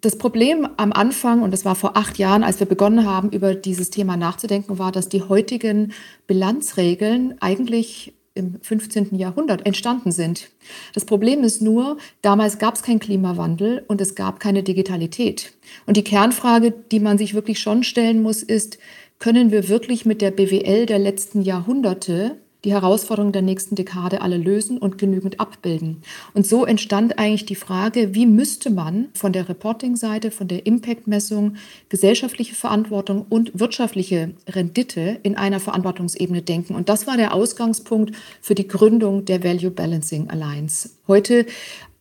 Das 0.00 0.18
Problem 0.18 0.68
am 0.78 0.92
Anfang, 0.92 1.42
und 1.42 1.52
das 1.52 1.64
war 1.64 1.76
vor 1.76 1.96
acht 1.96 2.18
Jahren, 2.18 2.42
als 2.42 2.58
wir 2.58 2.66
begonnen 2.66 3.06
haben, 3.06 3.30
über 3.30 3.54
dieses 3.54 3.90
Thema 3.90 4.16
nachzudenken, 4.16 4.78
war, 4.78 4.90
dass 4.90 5.08
die 5.08 5.22
heutigen 5.22 5.92
Bilanzregeln 6.26 7.36
eigentlich 7.40 8.12
im 8.34 8.58
15. 8.62 9.16
Jahrhundert 9.16 9.64
entstanden 9.64 10.10
sind. 10.10 10.50
Das 10.94 11.04
Problem 11.04 11.44
ist 11.44 11.62
nur, 11.62 11.98
damals 12.22 12.58
gab 12.58 12.74
es 12.74 12.82
keinen 12.82 12.98
Klimawandel 12.98 13.84
und 13.86 14.00
es 14.00 14.14
gab 14.14 14.40
keine 14.40 14.62
Digitalität. 14.62 15.52
Und 15.86 15.96
die 15.96 16.04
Kernfrage, 16.04 16.72
die 16.90 17.00
man 17.00 17.18
sich 17.18 17.34
wirklich 17.34 17.60
schon 17.60 17.84
stellen 17.84 18.22
muss, 18.22 18.42
ist, 18.42 18.78
können 19.18 19.52
wir 19.52 19.68
wirklich 19.68 20.04
mit 20.04 20.20
der 20.20 20.32
BWL 20.32 20.86
der 20.86 20.98
letzten 20.98 21.42
Jahrhunderte 21.42 22.41
die 22.64 22.72
Herausforderungen 22.72 23.32
der 23.32 23.42
nächsten 23.42 23.74
Dekade 23.74 24.22
alle 24.22 24.36
lösen 24.36 24.78
und 24.78 24.98
genügend 24.98 25.40
abbilden. 25.40 26.02
Und 26.32 26.46
so 26.46 26.64
entstand 26.64 27.18
eigentlich 27.18 27.44
die 27.44 27.56
Frage, 27.56 28.14
wie 28.14 28.26
müsste 28.26 28.70
man 28.70 29.08
von 29.14 29.32
der 29.32 29.48
Reporting-Seite, 29.48 30.30
von 30.30 30.48
der 30.48 30.66
Impact-Messung 30.66 31.56
gesellschaftliche 31.88 32.54
Verantwortung 32.54 33.26
und 33.28 33.58
wirtschaftliche 33.58 34.30
Rendite 34.48 35.18
in 35.22 35.36
einer 35.36 35.60
Verantwortungsebene 35.60 36.42
denken. 36.42 36.74
Und 36.74 36.88
das 36.88 37.06
war 37.06 37.16
der 37.16 37.34
Ausgangspunkt 37.34 38.14
für 38.40 38.54
die 38.54 38.68
Gründung 38.68 39.24
der 39.24 39.42
Value 39.42 39.70
Balancing 39.70 40.30
Alliance. 40.30 40.90
Heute 41.08 41.46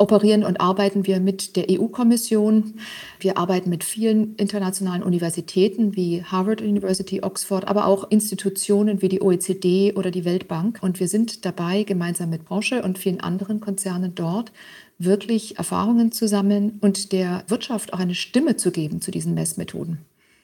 operieren 0.02 0.44
und 0.44 0.60
arbeiten 0.60 1.06
wir 1.06 1.20
mit 1.20 1.56
der 1.56 1.68
EU-Kommission. 1.70 2.74
Wir 3.20 3.38
arbeiten 3.38 3.70
mit 3.70 3.84
vielen 3.84 4.36
internationalen 4.36 5.04
Universitäten 5.04 5.96
wie 5.96 6.24
Harvard 6.24 6.62
University, 6.62 7.22
Oxford, 7.22 7.68
aber 7.68 7.86
auch 7.86 8.10
Institutionen 8.10 9.02
wie 9.02 9.10
die 9.10 9.22
OECD 9.22 9.94
oder 9.96 10.12
die 10.12 10.26
Weltbank. 10.26 10.80
Und 10.82 11.00
wir 11.00 11.08
sind 11.08 11.46
dabei, 11.46 11.84
gemeinsam 11.84 12.32
mit 12.32 12.46
Porsche 12.46 12.82
und 12.82 12.98
vielen 12.98 13.22
anderen 13.22 13.62
Konzernen 13.62 14.16
dort 14.16 14.52
wirklich 14.98 15.58
Erfahrungen 15.58 16.12
zu 16.12 16.28
sammeln 16.28 16.78
und 16.82 17.12
der 17.12 17.44
Wirtschaft 17.48 17.94
auch 17.94 18.00
eine 18.00 18.16
Stimme 18.16 18.58
zu 18.58 18.72
geben 18.72 19.02
zu 19.02 19.12
diesen 19.12 19.34
Messmethoden. 19.34 20.00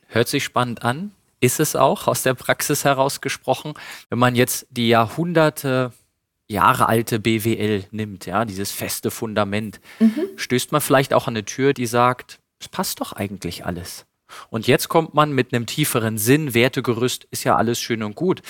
Hört 0.07 0.27
sich 0.27 0.43
spannend 0.43 0.83
an. 0.83 1.11
Ist 1.39 1.59
es 1.59 1.75
auch 1.75 2.07
aus 2.07 2.23
der 2.23 2.33
Praxis 2.33 2.83
heraus 2.83 3.21
gesprochen, 3.21 3.73
wenn 4.09 4.17
man 4.17 4.35
jetzt 4.35 4.65
die 4.71 4.87
Jahrhunderte 4.87 5.91
Jahre 6.47 6.87
alte 6.87 7.19
BWL 7.19 7.85
nimmt, 7.91 8.25
ja, 8.25 8.45
dieses 8.45 8.71
feste 8.71 9.11
Fundament, 9.11 9.79
mhm. 9.99 10.29
stößt 10.35 10.71
man 10.71 10.81
vielleicht 10.81 11.13
auch 11.13 11.27
an 11.27 11.35
eine 11.35 11.45
Tür, 11.45 11.73
die 11.73 11.87
sagt, 11.87 12.39
es 12.59 12.69
passt 12.69 13.01
doch 13.01 13.13
eigentlich 13.13 13.65
alles. 13.65 14.05
Und 14.49 14.67
jetzt 14.67 14.89
kommt 14.89 15.13
man 15.13 15.31
mit 15.31 15.53
einem 15.53 15.65
tieferen 15.65 16.17
Sinn, 16.17 16.53
Wertegerüst, 16.53 17.27
ist 17.31 17.43
ja 17.43 17.55
alles 17.55 17.79
schön 17.79 18.03
und 18.03 18.15
gut. 18.15 18.41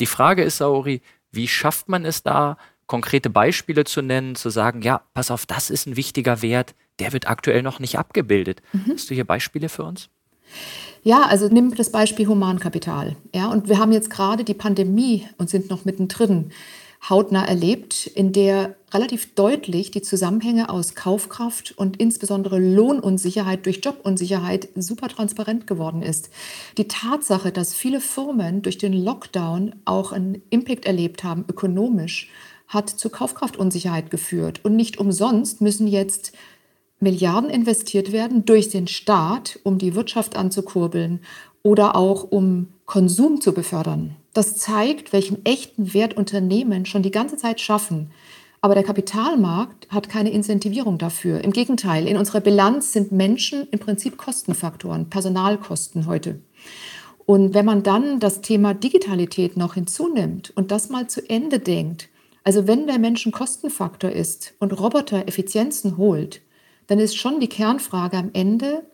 Die 0.00 0.06
Frage 0.06 0.42
ist, 0.42 0.58
Saori, 0.58 1.00
wie 1.30 1.48
schafft 1.48 1.88
man 1.88 2.04
es 2.04 2.22
da, 2.22 2.56
konkrete 2.86 3.30
Beispiele 3.30 3.84
zu 3.84 4.02
nennen, 4.02 4.34
zu 4.34 4.50
sagen, 4.50 4.82
ja, 4.82 5.02
pass 5.14 5.30
auf, 5.30 5.46
das 5.46 5.70
ist 5.70 5.86
ein 5.86 5.96
wichtiger 5.96 6.42
Wert, 6.42 6.74
der 6.98 7.12
wird 7.12 7.28
aktuell 7.28 7.62
noch 7.62 7.80
nicht 7.80 7.98
abgebildet. 7.98 8.60
Mhm. 8.72 8.92
Hast 8.92 9.08
du 9.08 9.14
hier 9.14 9.24
Beispiele 9.24 9.68
für 9.68 9.84
uns? 9.84 10.10
Ja, 11.02 11.22
also 11.22 11.48
nimm 11.48 11.74
das 11.74 11.90
Beispiel 11.90 12.26
Humankapital. 12.26 13.16
Ja, 13.34 13.46
und 13.48 13.68
wir 13.68 13.78
haben 13.78 13.92
jetzt 13.92 14.10
gerade 14.10 14.44
die 14.44 14.54
Pandemie 14.54 15.26
und 15.38 15.50
sind 15.50 15.70
noch 15.70 15.84
mittendrin 15.84 16.52
hautnah 17.08 17.44
erlebt, 17.44 18.06
in 18.06 18.32
der 18.32 18.76
relativ 18.92 19.34
deutlich 19.34 19.90
die 19.90 20.02
Zusammenhänge 20.02 20.68
aus 20.68 20.94
Kaufkraft 20.94 21.76
und 21.76 21.96
insbesondere 21.96 22.60
Lohnunsicherheit 22.60 23.66
durch 23.66 23.80
Jobunsicherheit 23.84 24.68
super 24.76 25.08
transparent 25.08 25.66
geworden 25.66 26.02
ist. 26.02 26.30
Die 26.78 26.86
Tatsache, 26.86 27.50
dass 27.50 27.74
viele 27.74 28.00
Firmen 28.00 28.62
durch 28.62 28.78
den 28.78 28.92
Lockdown 28.92 29.74
auch 29.84 30.12
einen 30.12 30.42
Impact 30.50 30.84
erlebt 30.86 31.24
haben, 31.24 31.44
ökonomisch, 31.48 32.30
hat 32.68 32.88
zu 32.88 33.10
Kaufkraftunsicherheit 33.10 34.10
geführt. 34.10 34.60
Und 34.64 34.76
nicht 34.76 34.98
umsonst 34.98 35.60
müssen 35.60 35.88
jetzt 35.88 36.32
Milliarden 37.00 37.50
investiert 37.50 38.12
werden 38.12 38.44
durch 38.44 38.68
den 38.68 38.86
Staat, 38.86 39.58
um 39.64 39.78
die 39.78 39.96
Wirtschaft 39.96 40.36
anzukurbeln 40.36 41.20
oder 41.64 41.96
auch 41.96 42.22
um 42.22 42.68
Konsum 42.86 43.40
zu 43.40 43.52
befördern. 43.52 44.16
Das 44.32 44.56
zeigt, 44.56 45.12
welchen 45.12 45.44
echten 45.44 45.92
Wert 45.92 46.16
Unternehmen 46.16 46.86
schon 46.86 47.02
die 47.02 47.10
ganze 47.10 47.36
Zeit 47.36 47.60
schaffen. 47.60 48.10
Aber 48.60 48.74
der 48.74 48.84
Kapitalmarkt 48.84 49.88
hat 49.90 50.08
keine 50.08 50.30
Incentivierung 50.30 50.96
dafür. 50.96 51.42
Im 51.42 51.52
Gegenteil, 51.52 52.06
in 52.06 52.16
unserer 52.16 52.40
Bilanz 52.40 52.92
sind 52.92 53.10
Menschen 53.12 53.66
im 53.70 53.80
Prinzip 53.80 54.16
Kostenfaktoren, 54.16 55.10
Personalkosten 55.10 56.06
heute. 56.06 56.40
Und 57.26 57.54
wenn 57.54 57.66
man 57.66 57.82
dann 57.82 58.20
das 58.20 58.40
Thema 58.40 58.72
Digitalität 58.72 59.56
noch 59.56 59.74
hinzunimmt 59.74 60.52
und 60.56 60.70
das 60.70 60.88
mal 60.88 61.08
zu 61.08 61.28
Ende 61.28 61.58
denkt, 61.58 62.08
also 62.44 62.66
wenn 62.66 62.86
der 62.86 62.98
Mensch 62.98 63.26
ein 63.26 63.32
Kostenfaktor 63.32 64.10
ist 64.10 64.54
und 64.58 64.72
Roboter 64.72 65.28
Effizienzen 65.28 65.96
holt, 65.96 66.40
dann 66.86 66.98
ist 66.98 67.16
schon 67.16 67.40
die 67.40 67.48
Kernfrage 67.48 68.16
am 68.16 68.30
Ende, 68.32 68.84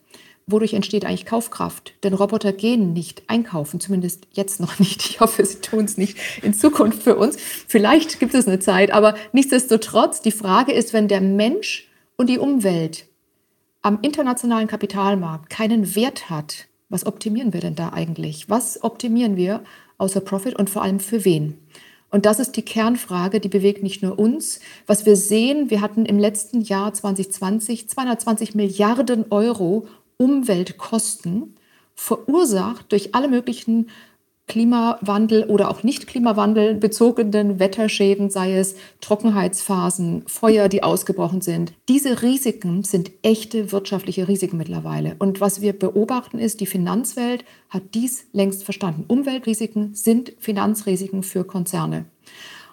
wodurch 0.50 0.74
entsteht 0.74 1.04
eigentlich 1.04 1.26
Kaufkraft? 1.26 1.94
Denn 2.02 2.14
Roboter 2.14 2.52
gehen 2.52 2.92
nicht 2.92 3.22
einkaufen, 3.28 3.80
zumindest 3.80 4.26
jetzt 4.32 4.60
noch 4.60 4.78
nicht. 4.80 5.04
Ich 5.08 5.20
hoffe, 5.20 5.44
sie 5.44 5.60
tun 5.60 5.84
es 5.84 5.96
nicht 5.96 6.18
in 6.42 6.54
Zukunft 6.54 7.02
für 7.02 7.16
uns. 7.16 7.36
Vielleicht 7.38 8.18
gibt 8.18 8.34
es 8.34 8.48
eine 8.48 8.58
Zeit, 8.58 8.90
aber 8.90 9.14
nichtsdestotrotz, 9.32 10.20
die 10.20 10.32
Frage 10.32 10.72
ist, 10.72 10.92
wenn 10.92 11.08
der 11.08 11.20
Mensch 11.20 11.88
und 12.16 12.28
die 12.28 12.38
Umwelt 12.38 13.06
am 13.82 14.00
internationalen 14.02 14.66
Kapitalmarkt 14.66 15.50
keinen 15.50 15.94
Wert 15.94 16.30
hat, 16.30 16.66
was 16.88 17.06
optimieren 17.06 17.52
wir 17.52 17.60
denn 17.60 17.74
da 17.74 17.90
eigentlich? 17.92 18.48
Was 18.48 18.82
optimieren 18.82 19.36
wir 19.36 19.62
außer 19.98 20.20
Profit 20.20 20.56
und 20.56 20.70
vor 20.70 20.82
allem 20.82 21.00
für 21.00 21.24
wen? 21.24 21.58
Und 22.10 22.24
das 22.24 22.38
ist 22.38 22.56
die 22.56 22.64
Kernfrage, 22.64 23.38
die 23.38 23.50
bewegt 23.50 23.82
nicht 23.82 24.02
nur 24.02 24.18
uns. 24.18 24.60
Was 24.86 25.04
wir 25.04 25.16
sehen, 25.16 25.68
wir 25.70 25.82
hatten 25.82 26.06
im 26.06 26.18
letzten 26.18 26.62
Jahr 26.62 26.94
2020 26.94 27.88
220 27.90 28.54
Milliarden 28.54 29.26
Euro 29.30 29.86
Umweltkosten 30.18 31.54
verursacht 31.94 32.92
durch 32.92 33.14
alle 33.14 33.28
möglichen 33.28 33.88
Klimawandel 34.48 35.44
oder 35.44 35.70
auch 35.70 35.82
nicht 35.82 36.06
Klimawandel 36.06 36.74
bezogenen 36.74 37.60
Wetterschäden, 37.60 38.30
sei 38.30 38.56
es 38.56 38.74
Trockenheitsphasen, 39.00 40.24
Feuer, 40.26 40.68
die 40.68 40.82
ausgebrochen 40.82 41.42
sind. 41.42 41.74
Diese 41.88 42.22
Risiken 42.22 42.82
sind 42.82 43.12
echte 43.22 43.70
wirtschaftliche 43.70 44.26
Risiken 44.26 44.56
mittlerweile. 44.56 45.16
Und 45.18 45.40
was 45.40 45.60
wir 45.60 45.74
beobachten 45.74 46.38
ist, 46.38 46.60
die 46.60 46.66
Finanzwelt 46.66 47.44
hat 47.68 47.82
dies 47.94 48.26
längst 48.32 48.64
verstanden. 48.64 49.04
Umweltrisiken 49.06 49.94
sind 49.94 50.32
Finanzrisiken 50.38 51.22
für 51.22 51.44
Konzerne. 51.44 52.06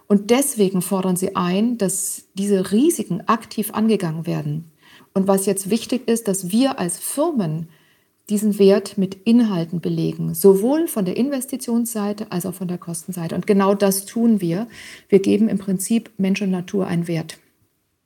Und 0.08 0.30
deswegen 0.30 0.82
fordern 0.82 1.18
sie 1.18 1.36
ein, 1.36 1.78
dass 1.78 2.26
diese 2.36 2.72
Risiken 2.72 3.28
aktiv 3.28 3.74
angegangen 3.74 4.26
werden. 4.26 4.72
Und 5.16 5.30
was 5.30 5.46
jetzt 5.46 5.70
wichtig 5.70 6.10
ist, 6.10 6.28
dass 6.28 6.52
wir 6.52 6.78
als 6.78 7.00
Firmen 7.00 7.70
diesen 8.30 8.60
Wert 8.60 8.98
mit 8.98 9.16
Inhalten 9.24 9.80
belegen, 9.80 10.34
sowohl 10.34 10.90
von 10.90 11.06
der 11.06 11.16
Investitionsseite 11.16 12.32
als 12.32 12.46
auch 12.46 12.54
von 12.54 12.68
der 12.68 12.78
Kostenseite. 12.78 13.34
Und 13.34 13.48
genau 13.48 13.76
das 13.76 14.06
tun 14.06 14.42
wir. 14.42 14.68
Wir 15.08 15.20
geben 15.20 15.48
im 15.48 15.58
Prinzip 15.58 16.12
Mensch 16.18 16.42
und 16.42 16.52
Natur 16.52 16.88
einen 16.88 17.08
Wert. 17.08 17.38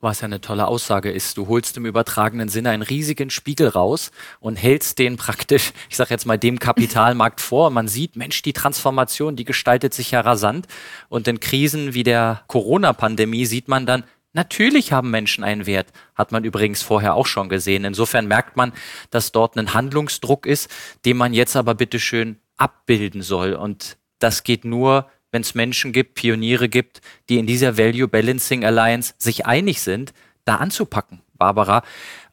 Was 0.01 0.21
ja 0.21 0.25
eine 0.25 0.39
tolle 0.39 0.67
Aussage 0.67 1.09
ist. 1.11 1.37
Du 1.37 1.47
holst 1.47 1.75
im 1.77 1.85
übertragenen 1.87 2.47
Sinne 2.47 2.69
einen 2.69 2.83
riesigen 2.83 3.31
Spiegel 3.31 3.69
raus 3.69 4.11
und 4.39 4.55
hältst 4.55 4.99
den 4.99 5.17
praktisch, 5.17 5.73
ich 5.89 5.97
sage 5.97 6.11
jetzt 6.11 6.27
mal, 6.27 6.37
dem 6.37 6.59
Kapitalmarkt 6.59 7.41
vor. 7.41 7.71
Man 7.71 7.87
sieht, 7.87 8.15
Mensch, 8.17 8.41
die 8.43 8.53
Transformation, 8.53 9.35
die 9.35 9.45
gestaltet 9.45 9.93
sich 9.95 10.11
ja 10.11 10.21
rasant. 10.21 10.67
Und 11.09 11.27
in 11.27 11.39
Krisen 11.39 11.95
wie 11.95 12.03
der 12.03 12.43
Corona-Pandemie 12.47 13.45
sieht 13.45 13.67
man 13.67 13.85
dann, 13.85 14.03
Natürlich 14.33 14.91
haben 14.91 15.09
Menschen 15.09 15.43
einen 15.43 15.65
Wert, 15.65 15.91
hat 16.13 16.31
man 16.31 16.43
übrigens 16.43 16.83
vorher 16.83 17.15
auch 17.15 17.25
schon 17.25 17.49
gesehen. 17.49 17.83
Insofern 17.83 18.27
merkt 18.27 18.57
man, 18.57 18.73
dass 19.09 19.31
dort 19.31 19.57
ein 19.57 19.73
Handlungsdruck 19.73 20.45
ist, 20.45 20.69
den 21.05 21.17
man 21.17 21.33
jetzt 21.33 21.55
aber 21.55 21.73
bitteschön 21.73 22.39
abbilden 22.55 23.23
soll. 23.23 23.53
Und 23.53 23.97
das 24.19 24.43
geht 24.43 24.65
nur, 24.65 25.09
wenn 25.31 25.41
es 25.41 25.55
Menschen 25.55 25.93
gibt, 25.93 26.15
Pioniere 26.15 26.69
gibt, 26.69 27.01
die 27.29 27.39
in 27.39 27.47
dieser 27.47 27.77
Value 27.77 28.07
Balancing 28.07 28.63
Alliance 28.65 29.13
sich 29.17 29.47
einig 29.47 29.81
sind, 29.81 30.13
da 30.45 30.55
anzupacken. 30.55 31.21
Barbara, 31.33 31.83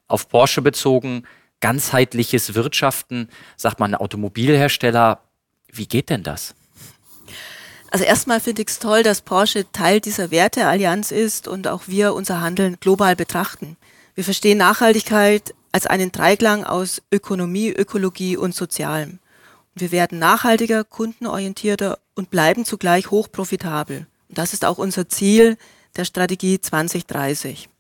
auf 0.09 0.29
Porsche 0.29 0.63
bezogen, 0.63 1.23
ganzheitliches 1.61 2.55
Wirtschaften, 2.55 3.29
sagt 3.57 3.81
man 3.81 3.95
Automobilhersteller, 3.95 5.23
wie 5.73 5.87
geht 5.87 6.11
denn 6.11 6.23
das? 6.23 6.55
Also 7.97 8.05
erstmal 8.05 8.41
finde 8.41 8.61
ich 8.61 8.69
es 8.69 8.79
toll, 8.79 9.03
dass 9.03 9.23
Porsche 9.23 9.73
Teil 9.73 10.03
dieser 10.03 10.31
Werteallianz 10.31 11.13
ist 11.13 11.49
und 11.49 11.67
auch 11.67 11.85
wir 11.87 12.13
unser 12.13 12.43
Handeln 12.43 12.77
global 12.79 13.17
betrachten. 13.17 13.79
Wir 14.15 14.23
verstehen 14.23 14.59
Nachhaltigkeit 14.59 15.55
als 15.73 15.87
einen 15.87 16.13
Dreiklang 16.13 16.63
aus 16.65 17.01
Ökonomie, 17.11 17.71
Ökologie 17.71 18.37
und 18.37 18.55
Sozialem. 18.55 19.19
wir 19.75 19.93
werden 19.93 20.19
nachhaltiger, 20.19 20.85
kundenorientierter 20.85 21.99
und 22.15 22.29
bleiben 22.29 22.67
zugleich 22.67 23.11
hochprofitabel. 23.11 24.07
Und 24.29 24.37
das 24.37 24.53
ist 24.53 24.67
auch 24.67 24.77
unser 24.77 25.09
Ziel 25.09 25.57
der 25.97 26.05
Strategie 26.05 26.61
2030. 26.61 27.71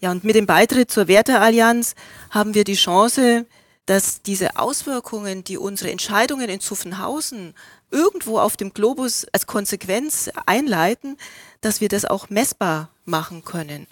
Ja, 0.00 0.10
und 0.10 0.24
mit 0.24 0.34
dem 0.34 0.46
Beitritt 0.46 0.90
zur 0.90 1.06
Werteallianz 1.06 1.94
haben 2.30 2.54
wir 2.54 2.64
die 2.64 2.74
Chance, 2.74 3.46
dass 3.86 4.22
diese 4.22 4.56
Auswirkungen, 4.56 5.44
die 5.44 5.58
unsere 5.58 5.92
Entscheidungen 5.92 6.48
in 6.48 6.58
Zuffenhausen 6.58 7.54
irgendwo 7.90 8.38
auf 8.38 8.56
dem 8.56 8.72
Globus 8.72 9.26
als 9.32 9.46
Konsequenz 9.46 10.30
einleiten, 10.46 11.16
dass 11.60 11.80
wir 11.80 11.88
das 11.88 12.04
auch 12.04 12.30
messbar 12.30 12.90
machen 13.04 13.44
können. 13.44 13.86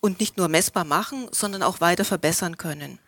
Und 0.00 0.20
nicht 0.20 0.36
nur 0.36 0.48
messbar 0.48 0.84
machen, 0.84 1.28
sondern 1.30 1.62
auch 1.62 1.80
weiter 1.80 2.04
verbessern 2.04 2.58
können. 2.58 2.98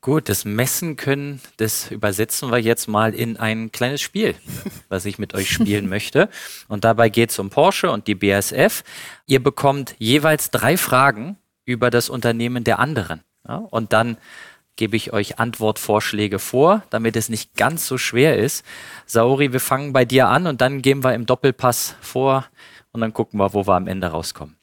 Gut, 0.00 0.28
das 0.28 0.44
Messen 0.44 0.96
können, 0.96 1.40
das 1.56 1.90
übersetzen 1.90 2.50
wir 2.50 2.58
jetzt 2.58 2.88
mal 2.88 3.14
in 3.14 3.38
ein 3.38 3.72
kleines 3.72 4.02
Spiel, 4.02 4.34
was 4.90 5.06
ich 5.06 5.18
mit 5.18 5.32
euch 5.32 5.50
spielen 5.50 5.88
möchte. 5.88 6.28
Und 6.68 6.84
dabei 6.84 7.08
geht 7.08 7.30
es 7.30 7.38
um 7.38 7.48
Porsche 7.48 7.90
und 7.90 8.06
die 8.06 8.14
BASF. 8.14 8.84
Ihr 9.26 9.42
bekommt 9.42 9.96
jeweils 9.98 10.50
drei 10.50 10.76
Fragen 10.76 11.38
über 11.64 11.90
das 11.90 12.10
Unternehmen 12.10 12.64
der 12.64 12.80
anderen. 12.80 13.22
Ja, 13.48 13.56
und 13.56 13.92
dann 13.92 14.18
gebe 14.76 14.96
ich 14.96 15.12
euch 15.12 15.38
Antwortvorschläge 15.38 16.38
vor, 16.38 16.82
damit 16.90 17.16
es 17.16 17.28
nicht 17.28 17.54
ganz 17.54 17.86
so 17.86 17.98
schwer 17.98 18.38
ist. 18.38 18.64
Sauri, 19.06 19.52
wir 19.52 19.60
fangen 19.60 19.92
bei 19.92 20.04
dir 20.04 20.28
an 20.28 20.46
und 20.46 20.60
dann 20.60 20.82
gehen 20.82 21.04
wir 21.04 21.14
im 21.14 21.26
Doppelpass 21.26 21.96
vor 22.00 22.46
und 22.92 23.00
dann 23.00 23.12
gucken 23.12 23.38
wir, 23.38 23.54
wo 23.54 23.66
wir 23.66 23.74
am 23.74 23.86
Ende 23.86 24.08
rauskommen. 24.08 24.56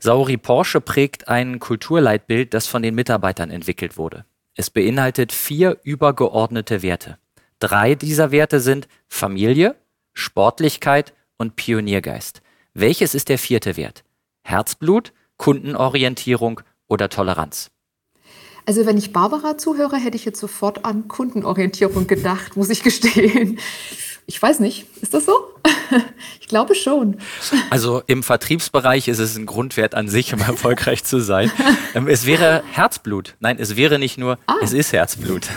Sauri 0.00 0.36
Porsche 0.36 0.80
prägt 0.80 1.28
ein 1.28 1.58
Kulturleitbild, 1.58 2.54
das 2.54 2.66
von 2.66 2.82
den 2.82 2.94
Mitarbeitern 2.94 3.50
entwickelt 3.50 3.96
wurde. 3.96 4.24
Es 4.54 4.70
beinhaltet 4.70 5.32
vier 5.32 5.78
übergeordnete 5.82 6.82
Werte. 6.82 7.18
Drei 7.58 7.94
dieser 7.94 8.30
Werte 8.30 8.60
sind 8.60 8.86
Familie, 9.08 9.74
Sportlichkeit 10.14 11.14
und 11.36 11.56
Pioniergeist. 11.56 12.42
Welches 12.74 13.14
ist 13.14 13.28
der 13.28 13.38
vierte 13.38 13.76
Wert? 13.76 14.04
Herzblut, 14.42 15.12
Kundenorientierung 15.36 16.60
oder 16.86 17.08
Toleranz? 17.08 17.70
Also 18.68 18.84
wenn 18.84 18.98
ich 18.98 19.14
Barbara 19.14 19.56
zuhöre, 19.56 19.96
hätte 19.96 20.18
ich 20.18 20.26
jetzt 20.26 20.38
sofort 20.38 20.84
an 20.84 21.08
Kundenorientierung 21.08 22.06
gedacht, 22.06 22.54
muss 22.54 22.68
ich 22.68 22.82
gestehen. 22.82 23.58
Ich 24.26 24.42
weiß 24.42 24.60
nicht, 24.60 24.84
ist 25.00 25.14
das 25.14 25.24
so? 25.24 25.32
Ich 26.40 26.48
glaube 26.48 26.74
schon. 26.74 27.16
Also 27.70 28.02
im 28.06 28.22
Vertriebsbereich 28.22 29.08
ist 29.08 29.20
es 29.20 29.36
ein 29.36 29.46
Grundwert 29.46 29.94
an 29.94 30.08
sich, 30.08 30.34
um 30.34 30.40
erfolgreich 30.40 31.02
zu 31.02 31.18
sein. 31.20 31.50
Ähm, 31.94 32.08
es 32.08 32.26
wäre 32.26 32.62
Herzblut. 32.70 33.36
Nein, 33.40 33.56
es 33.58 33.74
wäre 33.74 33.98
nicht 33.98 34.18
nur, 34.18 34.38
ah. 34.46 34.56
es 34.60 34.74
ist 34.74 34.92
Herzblut. 34.92 35.48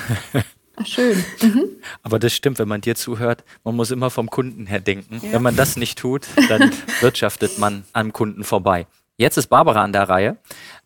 Ach, 0.78 0.86
schön. 0.86 1.21
Mhm. 1.41 1.65
Aber 2.04 2.17
das 2.17 2.34
stimmt, 2.34 2.60
wenn 2.60 2.69
man 2.69 2.80
dir 2.80 2.95
zuhört, 2.95 3.43
man 3.65 3.76
muss 3.76 3.91
immer 3.91 4.10
vom 4.10 4.30
Kunden 4.30 4.67
her 4.67 4.80
denken. 4.80 5.19
Ja. 5.21 5.34
Wenn 5.34 5.41
man 5.41 5.58
das 5.58 5.76
nicht 5.76 6.00
tut, 6.00 6.28
dann 6.47 6.71
wirtschaftet 7.02 7.60
man 7.60 7.84
am 7.91 8.13
Kunden 8.13 8.45
vorbei. 8.45 8.88
Jetzt 9.21 9.38
ist 9.38 9.47
Barbara 9.47 9.84
an 9.84 9.93
der 9.93 10.10
Reihe. 10.10 10.38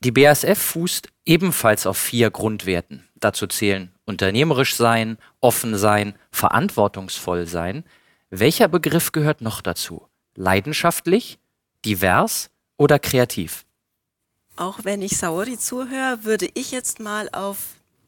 Die 0.06 0.12
BASF 0.12 0.60
fußt 0.60 1.08
ebenfalls 1.26 1.88
auf 1.88 1.98
vier 1.98 2.30
Grundwerten. 2.30 3.08
Dazu 3.16 3.48
zählen 3.48 3.92
unternehmerisch 4.06 4.76
sein, 4.76 5.18
offen 5.42 5.76
sein, 5.76 6.14
verantwortungsvoll 6.30 7.48
sein. 7.48 7.84
Welcher 8.30 8.68
Begriff 8.68 9.14
gehört 9.14 9.42
noch 9.42 9.62
dazu? 9.62 10.08
Leidenschaftlich, 10.36 11.40
divers 11.86 12.52
oder 12.78 13.00
kreativ? 13.00 13.66
Auch 14.58 14.82
wenn 14.84 15.02
ich 15.02 15.18
Saori 15.18 15.58
zuhöre, 15.58 16.20
würde 16.22 16.50
ich 16.54 16.70
jetzt 16.70 17.00
mal 17.00 17.28
auf 17.32 17.58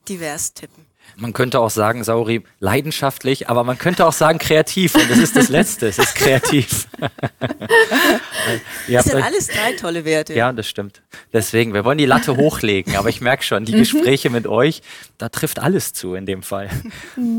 divers 0.08 0.54
tippen. 0.54 0.86
Man 1.16 1.34
könnte 1.34 1.60
auch 1.60 1.70
sagen, 1.70 2.04
Sauri, 2.04 2.44
leidenschaftlich, 2.60 3.50
aber 3.50 3.64
man 3.64 3.78
könnte 3.78 4.06
auch 4.06 4.14
sagen 4.14 4.38
kreativ. 4.38 4.94
Und 4.96 5.10
das 5.10 5.18
ist 5.18 5.36
das 5.36 5.50
Letzte, 5.50 5.88
es 5.88 5.98
ist 5.98 6.16
kreativ. 6.16 6.88
das 8.88 9.06
sind 9.06 9.24
alles 9.24 9.48
drei 9.48 9.74
tolle 9.74 10.06
Werte. 10.06 10.34
Ja, 10.34 10.52
das 10.52 10.68
stimmt. 10.68 11.02
Deswegen, 11.34 11.74
wir 11.74 11.86
wollen 11.86 11.98
die 11.98 12.06
Latte 12.06 12.38
hochlegen, 12.38 12.96
aber 12.96 13.10
ich 13.10 13.22
merke 13.22 13.44
schon, 13.44 13.66
die 13.66 13.74
mhm. 13.74 13.80
Gespräche 13.80 14.30
mit 14.30 14.46
euch, 14.48 14.82
da 15.18 15.30
trifft 15.30 15.60
alles 15.60 15.94
zu 15.94 16.14
in 16.14 16.26
dem 16.26 16.44
Fall. 16.44 16.70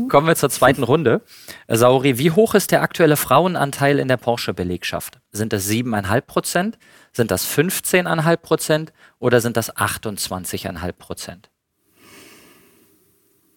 Kommen 0.09 0.27
wir 0.27 0.35
zur 0.35 0.49
zweiten 0.49 0.83
Runde. 0.83 1.21
Sauri, 1.67 2.17
wie 2.17 2.31
hoch 2.31 2.55
ist 2.55 2.71
der 2.71 2.81
aktuelle 2.81 3.17
Frauenanteil 3.17 3.99
in 3.99 4.07
der 4.07 4.17
Porsche-Belegschaft? 4.17 5.19
Sind 5.31 5.53
das 5.53 5.69
7,5 5.69 6.21
Prozent? 6.21 6.77
Sind 7.13 7.31
das 7.31 7.47
15,5 7.47 8.37
Prozent? 8.37 8.93
Oder 9.19 9.41
sind 9.41 9.57
das 9.57 9.75
28,5 9.75 10.91
Prozent? 10.93 11.49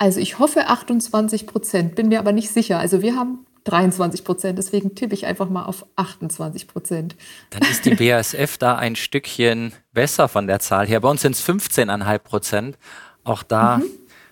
Also 0.02 0.18
ich 0.18 0.40
hoffe 0.40 0.66
28 0.66 1.46
Prozent, 1.46 1.94
bin 1.94 2.08
mir 2.08 2.18
aber 2.18 2.32
nicht 2.32 2.50
sicher. 2.50 2.80
Also 2.80 3.02
wir 3.02 3.14
haben 3.14 3.46
23 3.62 4.24
Prozent, 4.24 4.58
deswegen 4.58 4.96
tippe 4.96 5.14
ich 5.14 5.26
einfach 5.26 5.48
mal 5.48 5.62
auf 5.62 5.86
28 5.94 6.66
Prozent. 6.66 7.14
Dann 7.50 7.62
ist 7.70 7.84
die 7.84 7.94
BASF 7.94 8.58
da 8.58 8.74
ein 8.74 8.96
Stückchen 8.96 9.72
besser 9.92 10.26
von 10.26 10.48
der 10.48 10.58
Zahl 10.58 10.88
her. 10.88 10.98
Bei 10.98 11.08
uns 11.08 11.22
sind 11.22 11.36
es 11.36 11.48
15,5 11.48 12.18
Prozent. 12.18 12.78
Auch 13.22 13.44
da, 13.44 13.76
mhm. 13.76 13.84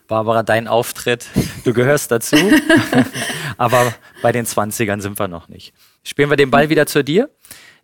Barbara, 0.08 0.42
dein 0.42 0.66
Auftritt, 0.66 1.26
du 1.62 1.72
gehörst 1.72 2.10
dazu. 2.10 2.34
aber 3.56 3.94
bei 4.22 4.32
den 4.32 4.46
20ern 4.46 5.00
sind 5.00 5.20
wir 5.20 5.28
noch 5.28 5.46
nicht. 5.46 5.72
Spielen 6.02 6.30
wir 6.30 6.36
den 6.36 6.50
Ball 6.50 6.68
wieder 6.68 6.86
zu 6.86 7.04
dir. 7.04 7.30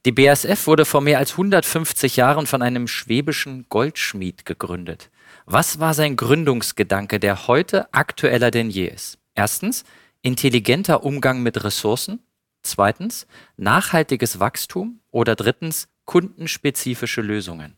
Die 0.07 0.11
BASF 0.11 0.67
wurde 0.67 0.85
vor 0.87 1.03
mehr 1.03 1.19
als 1.19 1.31
150 1.35 2.17
Jahren 2.17 2.49
von 2.49 2.63
einem 2.63 2.89
schwäbischen 2.89 3.67
Goldschmied 3.69 4.45
gegründet. 4.45 5.09
Was 5.49 5.79
war 5.79 5.95
sein 5.95 6.17
Gründungsgedanke, 6.17 7.21
der 7.21 7.47
heute 7.47 7.95
aktueller 7.95 8.51
denn 8.51 8.69
je 8.69 8.89
ist? 8.89 9.19
Erstens, 9.37 9.85
intelligenter 10.21 11.05
Umgang 11.05 11.41
mit 11.41 11.63
Ressourcen. 11.63 12.19
Zweitens, 12.63 13.29
nachhaltiges 13.57 14.41
Wachstum. 14.41 14.99
Oder 15.13 15.37
drittens, 15.37 15.87
kundenspezifische 16.05 17.21
Lösungen. 17.21 17.77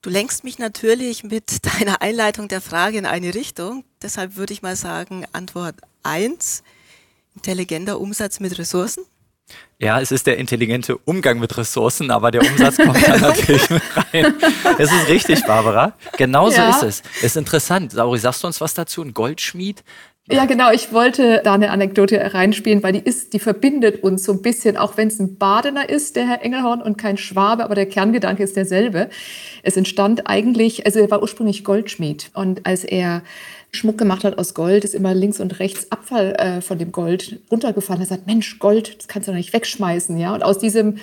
Du 0.00 0.08
lenkst 0.08 0.44
mich 0.44 0.60
natürlich 0.60 1.24
mit 1.24 1.66
deiner 1.80 2.00
Einleitung 2.02 2.46
der 2.46 2.60
Frage 2.60 2.98
in 2.98 3.06
eine 3.06 3.34
Richtung. 3.34 3.84
Deshalb 4.00 4.36
würde 4.36 4.52
ich 4.52 4.62
mal 4.62 4.76
sagen, 4.76 5.26
Antwort 5.32 5.74
1, 6.04 6.62
intelligenter 7.34 7.98
Umsatz 7.98 8.38
mit 8.38 8.56
Ressourcen. 8.58 9.04
Ja, 9.78 10.00
es 10.00 10.10
ist 10.10 10.26
der 10.26 10.38
intelligente 10.38 10.96
Umgang 10.96 11.38
mit 11.38 11.56
Ressourcen, 11.56 12.10
aber 12.10 12.30
der 12.30 12.40
Umsatz 12.40 12.78
kommt 12.78 13.06
da 13.06 13.18
natürlich 13.18 13.68
mit 13.68 13.82
rein. 13.94 14.34
Es 14.78 14.90
ist 14.90 15.08
richtig, 15.08 15.44
Barbara. 15.44 15.92
Genauso 16.16 16.56
ja. 16.56 16.70
ist 16.70 16.82
es. 16.82 17.02
Es 17.18 17.24
ist 17.24 17.36
interessant. 17.36 17.92
Sauri, 17.92 18.18
sagst 18.18 18.42
du 18.42 18.46
uns 18.46 18.60
was 18.60 18.72
dazu? 18.72 19.02
Ein 19.02 19.12
Goldschmied? 19.12 19.84
Ja, 20.28 20.44
genau. 20.46 20.72
Ich 20.72 20.92
wollte 20.92 21.40
da 21.44 21.54
eine 21.54 21.70
Anekdote 21.70 22.34
reinspielen, 22.34 22.82
weil 22.82 22.94
die 22.94 22.98
ist, 23.00 23.32
die 23.32 23.38
verbindet 23.38 24.02
uns 24.02 24.24
so 24.24 24.32
ein 24.32 24.42
bisschen, 24.42 24.76
auch 24.76 24.96
wenn 24.96 25.08
es 25.08 25.20
ein 25.20 25.36
Badener 25.36 25.88
ist, 25.88 26.16
der 26.16 26.26
Herr 26.26 26.42
Engelhorn, 26.42 26.82
und 26.82 26.96
kein 26.98 27.16
Schwabe, 27.16 27.62
aber 27.62 27.76
der 27.76 27.86
Kerngedanke 27.86 28.42
ist 28.42 28.56
derselbe. 28.56 29.08
Es 29.62 29.76
entstand 29.76 30.26
eigentlich, 30.26 30.84
also 30.84 30.98
er 30.98 31.10
war 31.10 31.22
ursprünglich 31.22 31.62
Goldschmied. 31.62 32.30
Und 32.34 32.66
als 32.66 32.82
er 32.82 33.22
Schmuck 33.72 33.98
gemacht 33.98 34.24
hat 34.24 34.38
aus 34.38 34.54
Gold, 34.54 34.84
ist 34.84 34.94
immer 34.94 35.14
links 35.14 35.40
und 35.40 35.58
rechts 35.60 35.90
Abfall 35.92 36.34
äh, 36.38 36.60
von 36.60 36.78
dem 36.78 36.92
Gold 36.92 37.40
runtergefallen. 37.50 38.00
Er 38.02 38.06
sagt, 38.06 38.26
Mensch, 38.26 38.58
Gold, 38.58 38.98
das 38.98 39.08
kannst 39.08 39.28
du 39.28 39.32
doch 39.32 39.36
nicht 39.36 39.52
wegschmeißen. 39.52 40.18
Ja? 40.18 40.34
Und 40.34 40.42
aus 40.42 40.58
diesem 40.58 40.96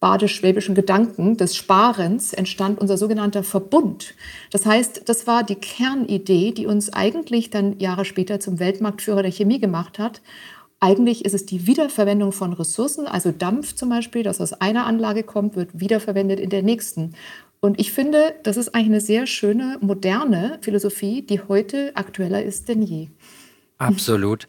badisch-schwäbischen 0.00 0.74
Gedanken 0.74 1.36
des 1.36 1.56
Sparens 1.56 2.32
entstand 2.32 2.80
unser 2.80 2.96
sogenannter 2.96 3.42
Verbund. 3.42 4.14
Das 4.50 4.64
heißt, 4.64 5.08
das 5.08 5.26
war 5.26 5.42
die 5.42 5.56
Kernidee, 5.56 6.52
die 6.52 6.66
uns 6.66 6.92
eigentlich 6.92 7.50
dann 7.50 7.78
Jahre 7.80 8.04
später 8.04 8.38
zum 8.38 8.60
Weltmarktführer 8.60 9.22
der 9.22 9.32
Chemie 9.32 9.58
gemacht 9.58 9.98
hat. 9.98 10.20
Eigentlich 10.80 11.24
ist 11.24 11.34
es 11.34 11.44
die 11.44 11.66
Wiederverwendung 11.66 12.30
von 12.30 12.52
Ressourcen, 12.52 13.08
also 13.08 13.32
Dampf 13.32 13.74
zum 13.74 13.88
Beispiel, 13.88 14.22
das 14.22 14.40
aus 14.40 14.52
einer 14.52 14.86
Anlage 14.86 15.24
kommt, 15.24 15.56
wird 15.56 15.70
wiederverwendet 15.72 16.38
in 16.38 16.50
der 16.50 16.62
nächsten. 16.62 17.14
Und 17.60 17.80
ich 17.80 17.92
finde, 17.92 18.36
das 18.44 18.56
ist 18.56 18.74
eigentlich 18.74 18.86
eine 18.86 19.00
sehr 19.00 19.26
schöne, 19.26 19.78
moderne 19.80 20.58
Philosophie, 20.62 21.22
die 21.22 21.40
heute 21.40 21.92
aktueller 21.96 22.42
ist 22.42 22.68
denn 22.68 22.82
je. 22.82 23.08
Absolut. 23.78 24.48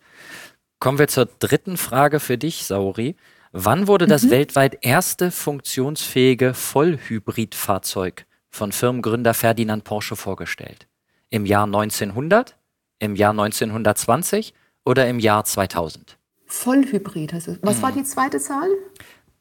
Kommen 0.79 0.99
wir 0.99 1.07
zur 1.07 1.25
dritten 1.25 1.77
Frage 1.77 2.19
für 2.19 2.37
dich, 2.37 2.65
Sauri. 2.65 3.15
Wann 3.51 3.87
wurde 3.87 4.05
das 4.05 4.23
mhm. 4.23 4.31
weltweit 4.31 4.77
erste 4.81 5.31
funktionsfähige 5.31 6.53
Vollhybridfahrzeug 6.53 8.25
von 8.49 8.71
Firmengründer 8.71 9.33
Ferdinand 9.33 9.83
Porsche 9.83 10.15
vorgestellt? 10.15 10.87
Im 11.29 11.45
Jahr 11.45 11.65
1900, 11.65 12.57
im 12.99 13.15
Jahr 13.15 13.31
1920 13.31 14.53
oder 14.85 15.07
im 15.07 15.19
Jahr 15.19 15.45
2000? 15.45 16.17
Vollhybrid 16.45 17.33
heißt 17.33 17.47
es. 17.47 17.59
Was 17.61 17.77
mhm. 17.77 17.81
war 17.81 17.91
die 17.91 18.03
zweite 18.03 18.39
Zahl? 18.39 18.69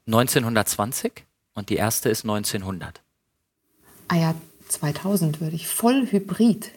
1920 0.07 1.27
und 1.55 1.69
die 1.69 1.77
erste 1.77 2.09
ist 2.09 2.25
1900. 2.25 3.03
Ah 4.09 4.16
ja, 4.16 4.35
2000 4.68 5.40
würde 5.40 5.57
ich. 5.57 5.68
Voll 5.68 6.07
Hybrid. 6.11 6.73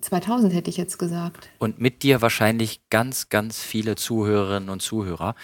2000 0.00 0.52
hätte 0.52 0.70
ich 0.70 0.76
jetzt 0.76 0.98
gesagt. 0.98 1.48
Und 1.58 1.80
mit 1.80 2.02
dir 2.02 2.22
wahrscheinlich 2.22 2.80
ganz, 2.90 3.28
ganz 3.28 3.60
viele 3.60 3.96
Zuhörerinnen 3.96 4.68
und 4.68 4.80
Zuhörer. 4.80 5.34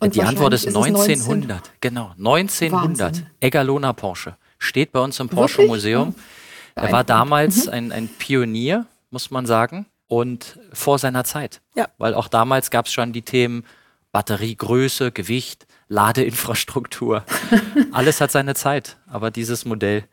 Und 0.00 0.14
die 0.14 0.22
Antwort 0.22 0.54
ist, 0.54 0.64
ist 0.64 0.76
1900. 0.76 1.48
19... 1.48 1.72
Genau, 1.80 2.12
1900. 2.18 3.00
Wahnsinn. 3.00 3.26
Eggalona 3.40 3.92
Porsche. 3.92 4.36
Steht 4.58 4.92
bei 4.92 5.00
uns 5.00 5.20
im 5.20 5.28
Porsche 5.28 5.58
Wirklich? 5.58 5.70
Museum. 5.70 6.14
Ja. 6.76 6.84
Er 6.84 6.92
war 6.92 7.04
damals 7.04 7.66
mhm. 7.66 7.72
ein, 7.72 7.92
ein 7.92 8.08
Pionier, 8.08 8.86
muss 9.10 9.30
man 9.30 9.46
sagen. 9.46 9.86
Und 10.08 10.58
vor 10.72 10.98
seiner 10.98 11.24
Zeit. 11.24 11.60
Ja. 11.76 11.88
Weil 11.98 12.14
auch 12.14 12.28
damals 12.28 12.70
gab 12.70 12.86
es 12.86 12.92
schon 12.92 13.12
die 13.12 13.22
Themen 13.22 13.64
Batteriegröße, 14.10 15.12
Gewicht, 15.12 15.66
Ladeinfrastruktur. 15.88 17.24
Alles 17.92 18.20
hat 18.20 18.32
seine 18.32 18.54
Zeit. 18.54 18.96
Aber 19.06 19.30
dieses 19.30 19.64
Modell 19.66 20.04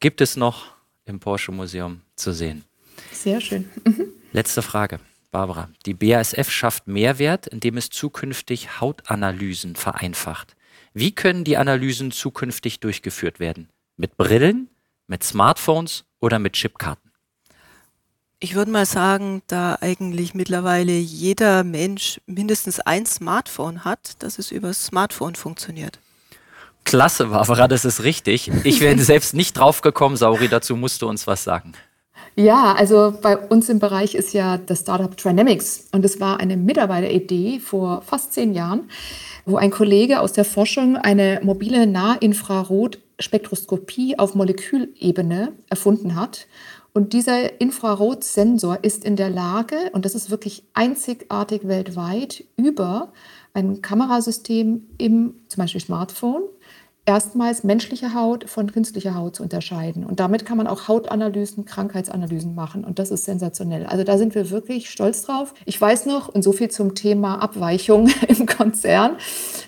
gibt 0.00 0.20
es 0.20 0.36
noch 0.36 0.66
im 1.04 1.20
Porsche 1.20 1.52
Museum 1.52 2.02
zu 2.16 2.32
sehen. 2.32 2.64
Sehr 3.12 3.40
schön. 3.40 3.70
Mhm. 3.84 4.08
Letzte 4.32 4.62
Frage. 4.62 5.00
Barbara, 5.30 5.68
die 5.84 5.94
BASF 5.94 6.50
schafft 6.50 6.86
Mehrwert, 6.86 7.46
indem 7.46 7.76
es 7.76 7.90
zukünftig 7.90 8.80
Hautanalysen 8.80 9.76
vereinfacht. 9.76 10.56
Wie 10.94 11.14
können 11.14 11.44
die 11.44 11.58
Analysen 11.58 12.10
zukünftig 12.10 12.80
durchgeführt 12.80 13.38
werden? 13.38 13.68
Mit 13.96 14.16
Brillen, 14.16 14.70
mit 15.06 15.22
Smartphones 15.24 16.04
oder 16.20 16.38
mit 16.38 16.54
Chipkarten? 16.54 17.10
Ich 18.38 18.54
würde 18.54 18.70
mal 18.70 18.86
sagen, 18.86 19.42
da 19.46 19.76
eigentlich 19.80 20.34
mittlerweile 20.34 20.92
jeder 20.92 21.64
Mensch 21.64 22.20
mindestens 22.26 22.80
ein 22.80 23.06
Smartphone 23.06 23.84
hat, 23.84 24.22
dass 24.22 24.38
es 24.38 24.50
über 24.50 24.68
das 24.68 24.86
Smartphone 24.86 25.34
funktioniert. 25.34 25.98
Klasse, 26.86 27.26
Barbara, 27.26 27.68
das 27.68 27.84
ist 27.84 28.04
richtig. 28.04 28.50
Ich 28.64 28.80
wäre 28.80 28.98
selbst 29.00 29.34
nicht 29.34 29.58
drauf 29.58 29.82
gekommen, 29.82 30.16
Sauri, 30.16 30.48
dazu 30.48 30.76
musst 30.76 31.02
du 31.02 31.08
uns 31.08 31.26
was 31.26 31.44
sagen. 31.44 31.72
Ja, 32.36 32.72
also 32.74 33.12
bei 33.20 33.36
uns 33.36 33.68
im 33.68 33.80
Bereich 33.80 34.14
ist 34.14 34.32
ja 34.32 34.56
das 34.56 34.80
Startup 34.80 35.14
Trinamics 35.16 35.88
und 35.92 36.04
es 36.04 36.20
war 36.20 36.38
eine 36.38 36.56
Mitarbeiteridee 36.56 37.58
vor 37.60 38.02
fast 38.02 38.34
zehn 38.34 38.54
Jahren, 38.54 38.88
wo 39.46 39.56
ein 39.56 39.70
Kollege 39.70 40.20
aus 40.20 40.32
der 40.32 40.44
Forschung 40.44 40.96
eine 40.96 41.40
mobile 41.42 41.86
Nahinfrarotspektroskopie 41.86 44.18
auf 44.18 44.34
Molekülebene 44.34 45.54
erfunden 45.68 46.14
hat. 46.14 46.46
Und 46.92 47.14
dieser 47.14 47.60
Infrarotsensor 47.60 48.78
ist 48.82 49.04
in 49.04 49.16
der 49.16 49.30
Lage, 49.30 49.76
und 49.92 50.04
das 50.04 50.14
ist 50.14 50.30
wirklich 50.30 50.62
einzigartig 50.72 51.66
weltweit, 51.66 52.44
über 52.56 53.12
ein 53.54 53.82
Kamerasystem 53.82 54.86
im 54.98 55.34
zum 55.48 55.62
Beispiel 55.62 55.80
Smartphone 55.80 56.42
erstmals 57.06 57.62
menschliche 57.62 58.14
Haut 58.14 58.50
von 58.50 58.70
künstlicher 58.72 59.14
Haut 59.14 59.36
zu 59.36 59.44
unterscheiden. 59.44 60.04
Und 60.04 60.18
damit 60.18 60.44
kann 60.44 60.56
man 60.56 60.66
auch 60.66 60.88
Hautanalysen, 60.88 61.64
Krankheitsanalysen 61.64 62.54
machen. 62.54 62.84
Und 62.84 62.98
das 62.98 63.12
ist 63.12 63.24
sensationell. 63.24 63.86
Also 63.86 64.02
da 64.02 64.18
sind 64.18 64.34
wir 64.34 64.50
wirklich 64.50 64.90
stolz 64.90 65.22
drauf. 65.22 65.54
Ich 65.64 65.80
weiß 65.80 66.06
noch, 66.06 66.28
und 66.28 66.42
so 66.42 66.50
viel 66.50 66.68
zum 66.68 66.96
Thema 66.96 67.36
Abweichung 67.36 68.10
im 68.28 68.46
Konzern, 68.46 69.16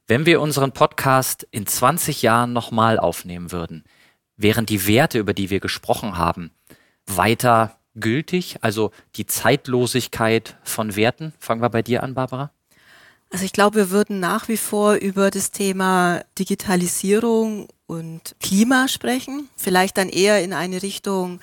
Wenn 0.06 0.24
wir 0.24 0.40
unseren 0.40 0.70
Podcast 0.70 1.48
in 1.50 1.66
20 1.66 2.22
Jahren 2.22 2.52
nochmal 2.52 2.96
aufnehmen 2.96 3.50
würden, 3.50 3.82
wären 4.36 4.66
die 4.66 4.86
Werte, 4.86 5.18
über 5.18 5.34
die 5.34 5.50
wir 5.50 5.58
gesprochen 5.58 6.16
haben, 6.16 6.52
weiter 7.06 7.79
gültig? 7.94 8.58
Also 8.60 8.90
die 9.16 9.26
Zeitlosigkeit 9.26 10.56
von 10.62 10.96
Werten? 10.96 11.32
Fangen 11.38 11.62
wir 11.62 11.70
bei 11.70 11.82
dir 11.82 12.02
an, 12.02 12.14
Barbara. 12.14 12.50
Also 13.30 13.44
ich 13.44 13.52
glaube, 13.52 13.76
wir 13.76 13.90
würden 13.90 14.18
nach 14.18 14.48
wie 14.48 14.56
vor 14.56 14.94
über 14.94 15.30
das 15.30 15.52
Thema 15.52 16.22
Digitalisierung 16.38 17.68
und 17.86 18.34
Klima 18.40 18.88
sprechen. 18.88 19.48
Vielleicht 19.56 19.98
dann 19.98 20.08
eher 20.08 20.42
in 20.42 20.52
eine 20.52 20.82
Richtung, 20.82 21.40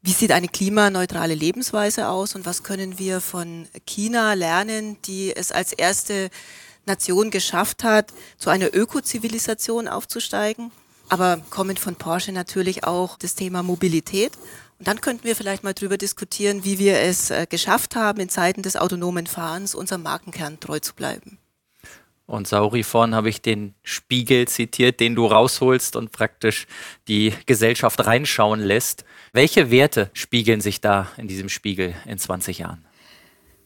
wie 0.00 0.12
sieht 0.12 0.30
eine 0.30 0.48
klimaneutrale 0.48 1.34
Lebensweise 1.34 2.08
aus 2.08 2.36
und 2.36 2.46
was 2.46 2.62
können 2.62 2.98
wir 3.00 3.20
von 3.20 3.66
China 3.84 4.34
lernen, 4.34 4.96
die 5.06 5.34
es 5.34 5.50
als 5.50 5.72
erste 5.72 6.30
Nation 6.86 7.30
geschafft 7.30 7.82
hat, 7.82 8.12
zu 8.38 8.50
einer 8.50 8.72
Ökozivilisation 8.72 9.88
aufzusteigen. 9.88 10.70
Aber 11.08 11.40
kommend 11.50 11.80
von 11.80 11.96
Porsche 11.96 12.32
natürlich 12.32 12.84
auch 12.84 13.18
das 13.18 13.34
Thema 13.34 13.62
Mobilität 13.62 14.32
und 14.78 14.88
dann 14.88 15.00
könnten 15.00 15.24
wir 15.24 15.36
vielleicht 15.36 15.62
mal 15.62 15.72
drüber 15.72 15.96
diskutieren, 15.96 16.64
wie 16.64 16.78
wir 16.78 16.98
es 16.98 17.30
äh, 17.30 17.46
geschafft 17.48 17.96
haben, 17.96 18.20
in 18.20 18.28
Zeiten 18.28 18.62
des 18.62 18.76
autonomen 18.76 19.26
Fahrens 19.26 19.74
unserem 19.74 20.02
Markenkern 20.02 20.58
treu 20.60 20.80
zu 20.80 20.94
bleiben. 20.94 21.38
Und 22.26 22.48
Sauri, 22.48 22.82
vorhin 22.82 23.14
habe 23.14 23.28
ich 23.28 23.42
den 23.42 23.74
Spiegel 23.82 24.48
zitiert, 24.48 24.98
den 24.98 25.14
du 25.14 25.26
rausholst 25.26 25.94
und 25.94 26.10
praktisch 26.10 26.66
die 27.06 27.34
Gesellschaft 27.44 28.06
reinschauen 28.06 28.60
lässt. 28.60 29.04
Welche 29.32 29.70
Werte 29.70 30.10
spiegeln 30.14 30.62
sich 30.62 30.80
da 30.80 31.08
in 31.18 31.28
diesem 31.28 31.50
Spiegel 31.50 31.94
in 32.06 32.18
20 32.18 32.60
Jahren? 32.60 32.84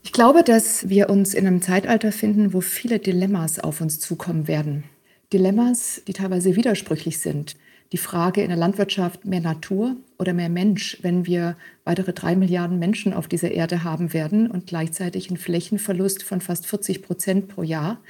Ich 0.03 0.13
glaube, 0.13 0.43
dass 0.43 0.89
wir 0.89 1.09
uns 1.09 1.35
in 1.35 1.47
einem 1.47 1.63
Zeitalter 1.63 2.11
finden, 2.11 2.53
wo 2.53 2.61
viele 2.61 2.99
Dilemmas 2.99 3.61
auf 3.61 3.81
uns 3.81 4.01
zukommen 4.01 4.49
werden. 4.49 4.85
Dilemmas, 5.33 6.03
die 6.09 6.13
teilweise 6.13 6.57
widersprüchlich 6.57 7.21
sind 7.21 7.57
die 7.93 7.99
Frage 7.99 8.43
in 8.43 8.49
der 8.49 8.59
Landwirtschaft 8.59 9.25
mehr 9.25 9.41
Natur 9.41 9.97
oder 10.19 10.35
mehr 10.35 10.49
Mensch, 10.49 10.99
wenn 11.03 11.27
wir 11.27 11.57
weitere 11.85 12.13
drei 12.13 12.35
Milliarden 12.35 12.79
Menschen 12.79 13.13
auf 13.15 13.29
dieser 13.29 13.53
Erde 13.53 13.85
haben 13.85 14.13
werden 14.13 14.51
und 14.51 14.67
gleichzeitig 14.67 15.29
einen 15.29 15.37
Flächenverlust 15.37 16.23
von 16.23 16.41
fast 16.41 16.67
40 16.67 17.03
Prozent 17.03 17.49
pro 17.49 17.63
Jahr. 17.63 18.01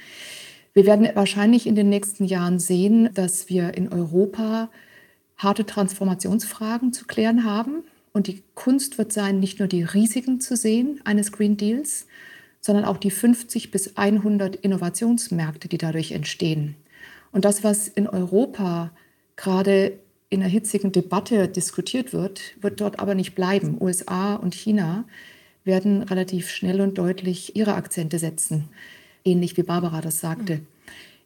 Wir 0.73 0.85
werden 0.85 1.07
wahrscheinlich 1.13 1.67
in 1.67 1.75
den 1.75 1.89
nächsten 1.89 2.25
Jahren 2.25 2.59
sehen, 2.59 3.09
dass 3.13 3.49
wir 3.49 3.75
in 3.75 3.91
Europa 3.91 4.69
harte 5.37 5.65
Transformationsfragen 5.65 6.93
zu 6.93 7.05
klären 7.05 7.43
haben. 7.43 7.83
Und 8.11 8.27
die 8.27 8.43
Kunst 8.55 8.97
wird 8.97 9.13
sein, 9.13 9.39
nicht 9.39 9.59
nur 9.59 9.67
die 9.67 9.83
Risiken 9.83 10.41
zu 10.41 10.55
sehen 10.55 10.99
eines 11.05 11.31
Green 11.31 11.57
Deals, 11.57 12.07
sondern 12.59 12.85
auch 12.85 12.97
die 12.97 13.11
50 13.11 13.71
bis 13.71 13.97
100 13.97 14.55
Innovationsmärkte, 14.57 15.69
die 15.69 15.77
dadurch 15.77 16.11
entstehen. 16.11 16.75
Und 17.31 17.45
das, 17.45 17.63
was 17.63 17.87
in 17.87 18.07
Europa 18.07 18.91
gerade 19.35 19.93
in 20.29 20.41
einer 20.41 20.49
hitzigen 20.49 20.91
Debatte 20.91 21.47
diskutiert 21.47 22.13
wird, 22.13 22.55
wird 22.61 22.81
dort 22.81 22.99
aber 22.99 23.15
nicht 23.15 23.35
bleiben. 23.35 23.77
USA 23.79 24.35
und 24.35 24.53
China 24.53 25.05
werden 25.63 26.03
relativ 26.03 26.49
schnell 26.49 26.81
und 26.81 26.97
deutlich 26.97 27.55
ihre 27.55 27.73
Akzente 27.73 28.19
setzen, 28.19 28.69
ähnlich 29.25 29.57
wie 29.57 29.63
Barbara 29.63 30.01
das 30.01 30.19
sagte. 30.19 30.57
Mhm. 30.57 30.67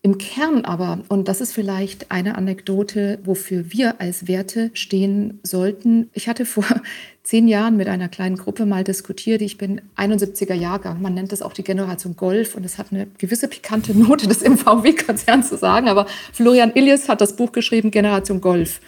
Im 0.05 0.17
Kern 0.17 0.65
aber, 0.65 0.99
und 1.07 1.29
das 1.29 1.39
ist 1.39 1.53
vielleicht 1.53 2.11
eine 2.11 2.35
Anekdote, 2.35 3.19
wofür 3.23 3.71
wir 3.71 4.01
als 4.01 4.27
Werte 4.27 4.69
stehen 4.73 5.39
sollten. 5.43 6.09
Ich 6.11 6.27
hatte 6.27 6.45
vor 6.45 6.65
zehn 7.23 7.47
Jahren 7.47 7.77
mit 7.77 7.87
einer 7.87 8.09
kleinen 8.09 8.35
Gruppe 8.35 8.65
mal 8.65 8.83
diskutiert. 8.83 9.41
Ich 9.41 9.57
bin 9.57 9.79
71er 9.95 10.55
Jahrgang. 10.55 11.01
Man 11.01 11.13
nennt 11.13 11.31
das 11.31 11.41
auch 11.41 11.53
die 11.53 11.63
Generation 11.63 12.17
Golf 12.17 12.55
und 12.55 12.65
es 12.65 12.77
hat 12.77 12.87
eine 12.91 13.07
gewisse 13.17 13.47
pikante 13.47 13.97
Note, 13.97 14.27
das 14.27 14.41
im 14.41 14.57
VW-Konzern 14.57 15.41
zu 15.41 15.55
sagen. 15.55 15.87
Aber 15.87 16.05
Florian 16.33 16.73
Illies 16.75 17.07
hat 17.07 17.21
das 17.21 17.37
Buch 17.37 17.53
geschrieben, 17.53 17.89
Generation 17.89 18.41
Golf. 18.41 18.81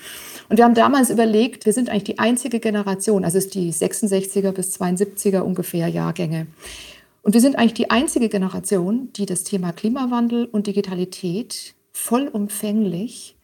Und 0.50 0.58
wir 0.58 0.66
haben 0.66 0.76
damals 0.76 1.10
überlegt, 1.10 1.66
wir 1.66 1.72
sind 1.72 1.90
eigentlich 1.90 2.04
die 2.04 2.20
einzige 2.20 2.60
Generation, 2.60 3.24
also 3.24 3.38
es 3.38 3.46
ist 3.46 3.56
die 3.56 3.72
66er 3.72 4.52
bis 4.52 4.80
72er 4.80 5.40
ungefähr 5.40 5.88
Jahrgänge, 5.88 6.48
und 7.26 7.34
wir 7.34 7.42
sind 7.42 7.58
eigentlich 7.58 7.74
die 7.74 7.90
einzige 7.90 8.30
Generation, 8.30 9.12
die 9.14 9.26
das 9.26 9.44
Thema 9.44 9.74
Klimawandel 9.74 10.46
und 10.46 10.68
Digitalität 10.68 11.74
vollumfänglich 11.92 13.36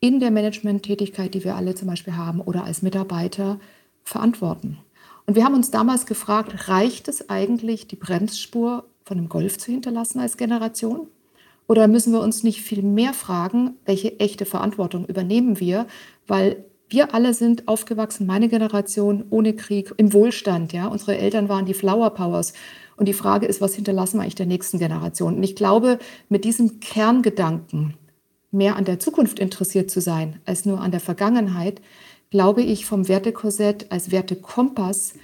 in 0.00 0.18
der 0.18 0.30
Managementtätigkeit, 0.30 1.34
die 1.34 1.44
wir 1.44 1.54
alle 1.54 1.74
zum 1.74 1.88
Beispiel 1.88 2.16
haben 2.16 2.40
oder 2.40 2.64
als 2.64 2.80
Mitarbeiter 2.80 3.60
verantworten. 4.02 4.78
Und 5.26 5.34
wir 5.34 5.44
haben 5.44 5.54
uns 5.54 5.70
damals 5.70 6.06
gefragt, 6.06 6.70
reicht 6.70 7.06
es 7.06 7.28
eigentlich, 7.28 7.86
die 7.86 7.96
Bremsspur 7.96 8.86
von 9.04 9.18
einem 9.18 9.28
Golf 9.28 9.58
zu 9.58 9.70
hinterlassen 9.72 10.20
als 10.20 10.38
Generation? 10.38 11.08
Oder 11.66 11.86
müssen 11.86 12.14
wir 12.14 12.22
uns 12.22 12.44
nicht 12.44 12.62
viel 12.62 12.82
mehr 12.82 13.12
fragen, 13.12 13.76
welche 13.84 14.18
echte 14.20 14.46
Verantwortung 14.46 15.04
übernehmen 15.04 15.60
wir? 15.60 15.86
Weil 16.26 16.64
wir 16.90 17.14
alle 17.14 17.34
sind 17.34 17.68
aufgewachsen, 17.68 18.26
meine 18.26 18.48
Generation, 18.48 19.24
ohne 19.30 19.54
Krieg, 19.54 19.92
im 19.96 20.12
Wohlstand. 20.12 20.72
Ja? 20.72 20.86
Unsere 20.86 21.18
Eltern 21.18 21.48
waren 21.48 21.66
die 21.66 21.74
Flower 21.74 22.10
Powers. 22.10 22.52
Und 22.96 23.06
die 23.06 23.12
Frage 23.12 23.46
ist, 23.46 23.60
was 23.60 23.74
hinterlassen 23.74 24.18
wir 24.18 24.22
eigentlich 24.22 24.34
der 24.34 24.46
nächsten 24.46 24.78
Generation? 24.78 25.36
Und 25.36 25.42
ich 25.42 25.54
glaube, 25.54 25.98
mit 26.28 26.44
diesem 26.44 26.80
Kerngedanken, 26.80 27.94
mehr 28.50 28.76
an 28.76 28.84
der 28.84 28.98
Zukunft 28.98 29.38
interessiert 29.38 29.90
zu 29.90 30.00
sein 30.00 30.40
als 30.46 30.64
nur 30.64 30.80
an 30.80 30.90
der 30.90 31.00
Vergangenheit, 31.00 31.80
glaube 32.30 32.62
ich, 32.62 32.86
vom 32.86 33.08
Wertekorsett 33.08 33.90
als 33.90 34.10
Wertekompass 34.10 35.14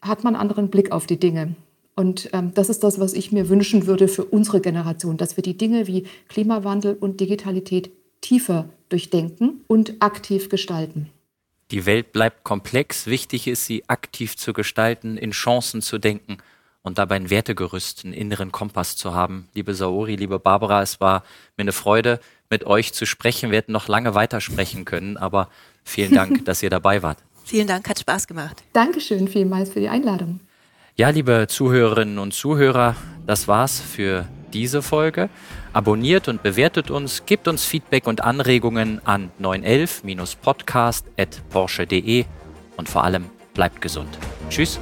hat 0.00 0.24
man 0.24 0.34
einen 0.34 0.40
anderen 0.40 0.68
Blick 0.68 0.90
auf 0.92 1.06
die 1.06 1.20
Dinge. 1.20 1.54
Und 1.94 2.30
ähm, 2.32 2.52
das 2.54 2.70
ist 2.70 2.82
das, 2.82 2.98
was 2.98 3.12
ich 3.12 3.32
mir 3.32 3.48
wünschen 3.48 3.86
würde 3.86 4.08
für 4.08 4.24
unsere 4.24 4.60
Generation, 4.60 5.16
dass 5.16 5.36
wir 5.36 5.42
die 5.42 5.56
Dinge 5.56 5.86
wie 5.86 6.04
Klimawandel 6.28 6.96
und 6.98 7.20
Digitalität 7.20 7.90
tiefer 8.20 8.68
durchdenken 8.92 9.64
und 9.66 9.94
aktiv 10.00 10.48
gestalten. 10.48 11.10
Die 11.70 11.86
Welt 11.86 12.12
bleibt 12.12 12.44
komplex. 12.44 13.06
Wichtig 13.06 13.48
ist, 13.48 13.64
sie 13.64 13.88
aktiv 13.88 14.36
zu 14.36 14.52
gestalten, 14.52 15.16
in 15.16 15.30
Chancen 15.30 15.80
zu 15.80 15.98
denken 15.98 16.36
und 16.82 16.98
dabei 16.98 17.16
ein 17.16 17.30
Wertegerüst, 17.30 18.04
einen 18.04 18.12
inneren 18.12 18.52
Kompass 18.52 18.96
zu 18.96 19.14
haben. 19.14 19.48
Liebe 19.54 19.74
Saori, 19.74 20.16
liebe 20.16 20.38
Barbara, 20.38 20.82
es 20.82 21.00
war 21.00 21.22
mir 21.56 21.62
eine 21.62 21.72
Freude, 21.72 22.20
mit 22.50 22.64
euch 22.64 22.92
zu 22.92 23.06
sprechen. 23.06 23.50
Wir 23.50 23.58
hätten 23.58 23.72
noch 23.72 23.88
lange 23.88 24.14
weitersprechen 24.14 24.84
können, 24.84 25.16
aber 25.16 25.48
vielen 25.84 26.14
Dank, 26.14 26.44
dass 26.44 26.62
ihr 26.62 26.70
dabei 26.70 27.02
wart. 27.02 27.18
Vielen 27.44 27.66
Dank, 27.66 27.88
hat 27.88 27.98
Spaß 27.98 28.26
gemacht. 28.26 28.62
Dankeschön 28.72 29.26
vielmals 29.26 29.70
für 29.70 29.80
die 29.80 29.88
Einladung. 29.88 30.40
Ja, 30.96 31.08
liebe 31.08 31.46
Zuhörerinnen 31.48 32.18
und 32.18 32.34
Zuhörer, 32.34 32.96
das 33.26 33.48
war's 33.48 33.80
für 33.80 34.28
diese 34.52 34.82
Folge. 34.82 35.30
Abonniert 35.72 36.28
und 36.28 36.42
bewertet 36.42 36.90
uns, 36.90 37.24
gebt 37.26 37.48
uns 37.48 37.64
Feedback 37.64 38.06
und 38.06 38.22
Anregungen 38.22 39.00
an 39.04 39.30
911-podcast.porsche.de 39.40 42.24
und 42.76 42.88
vor 42.88 43.04
allem 43.04 43.26
bleibt 43.54 43.80
gesund. 43.80 44.18
Tschüss. 44.48 44.80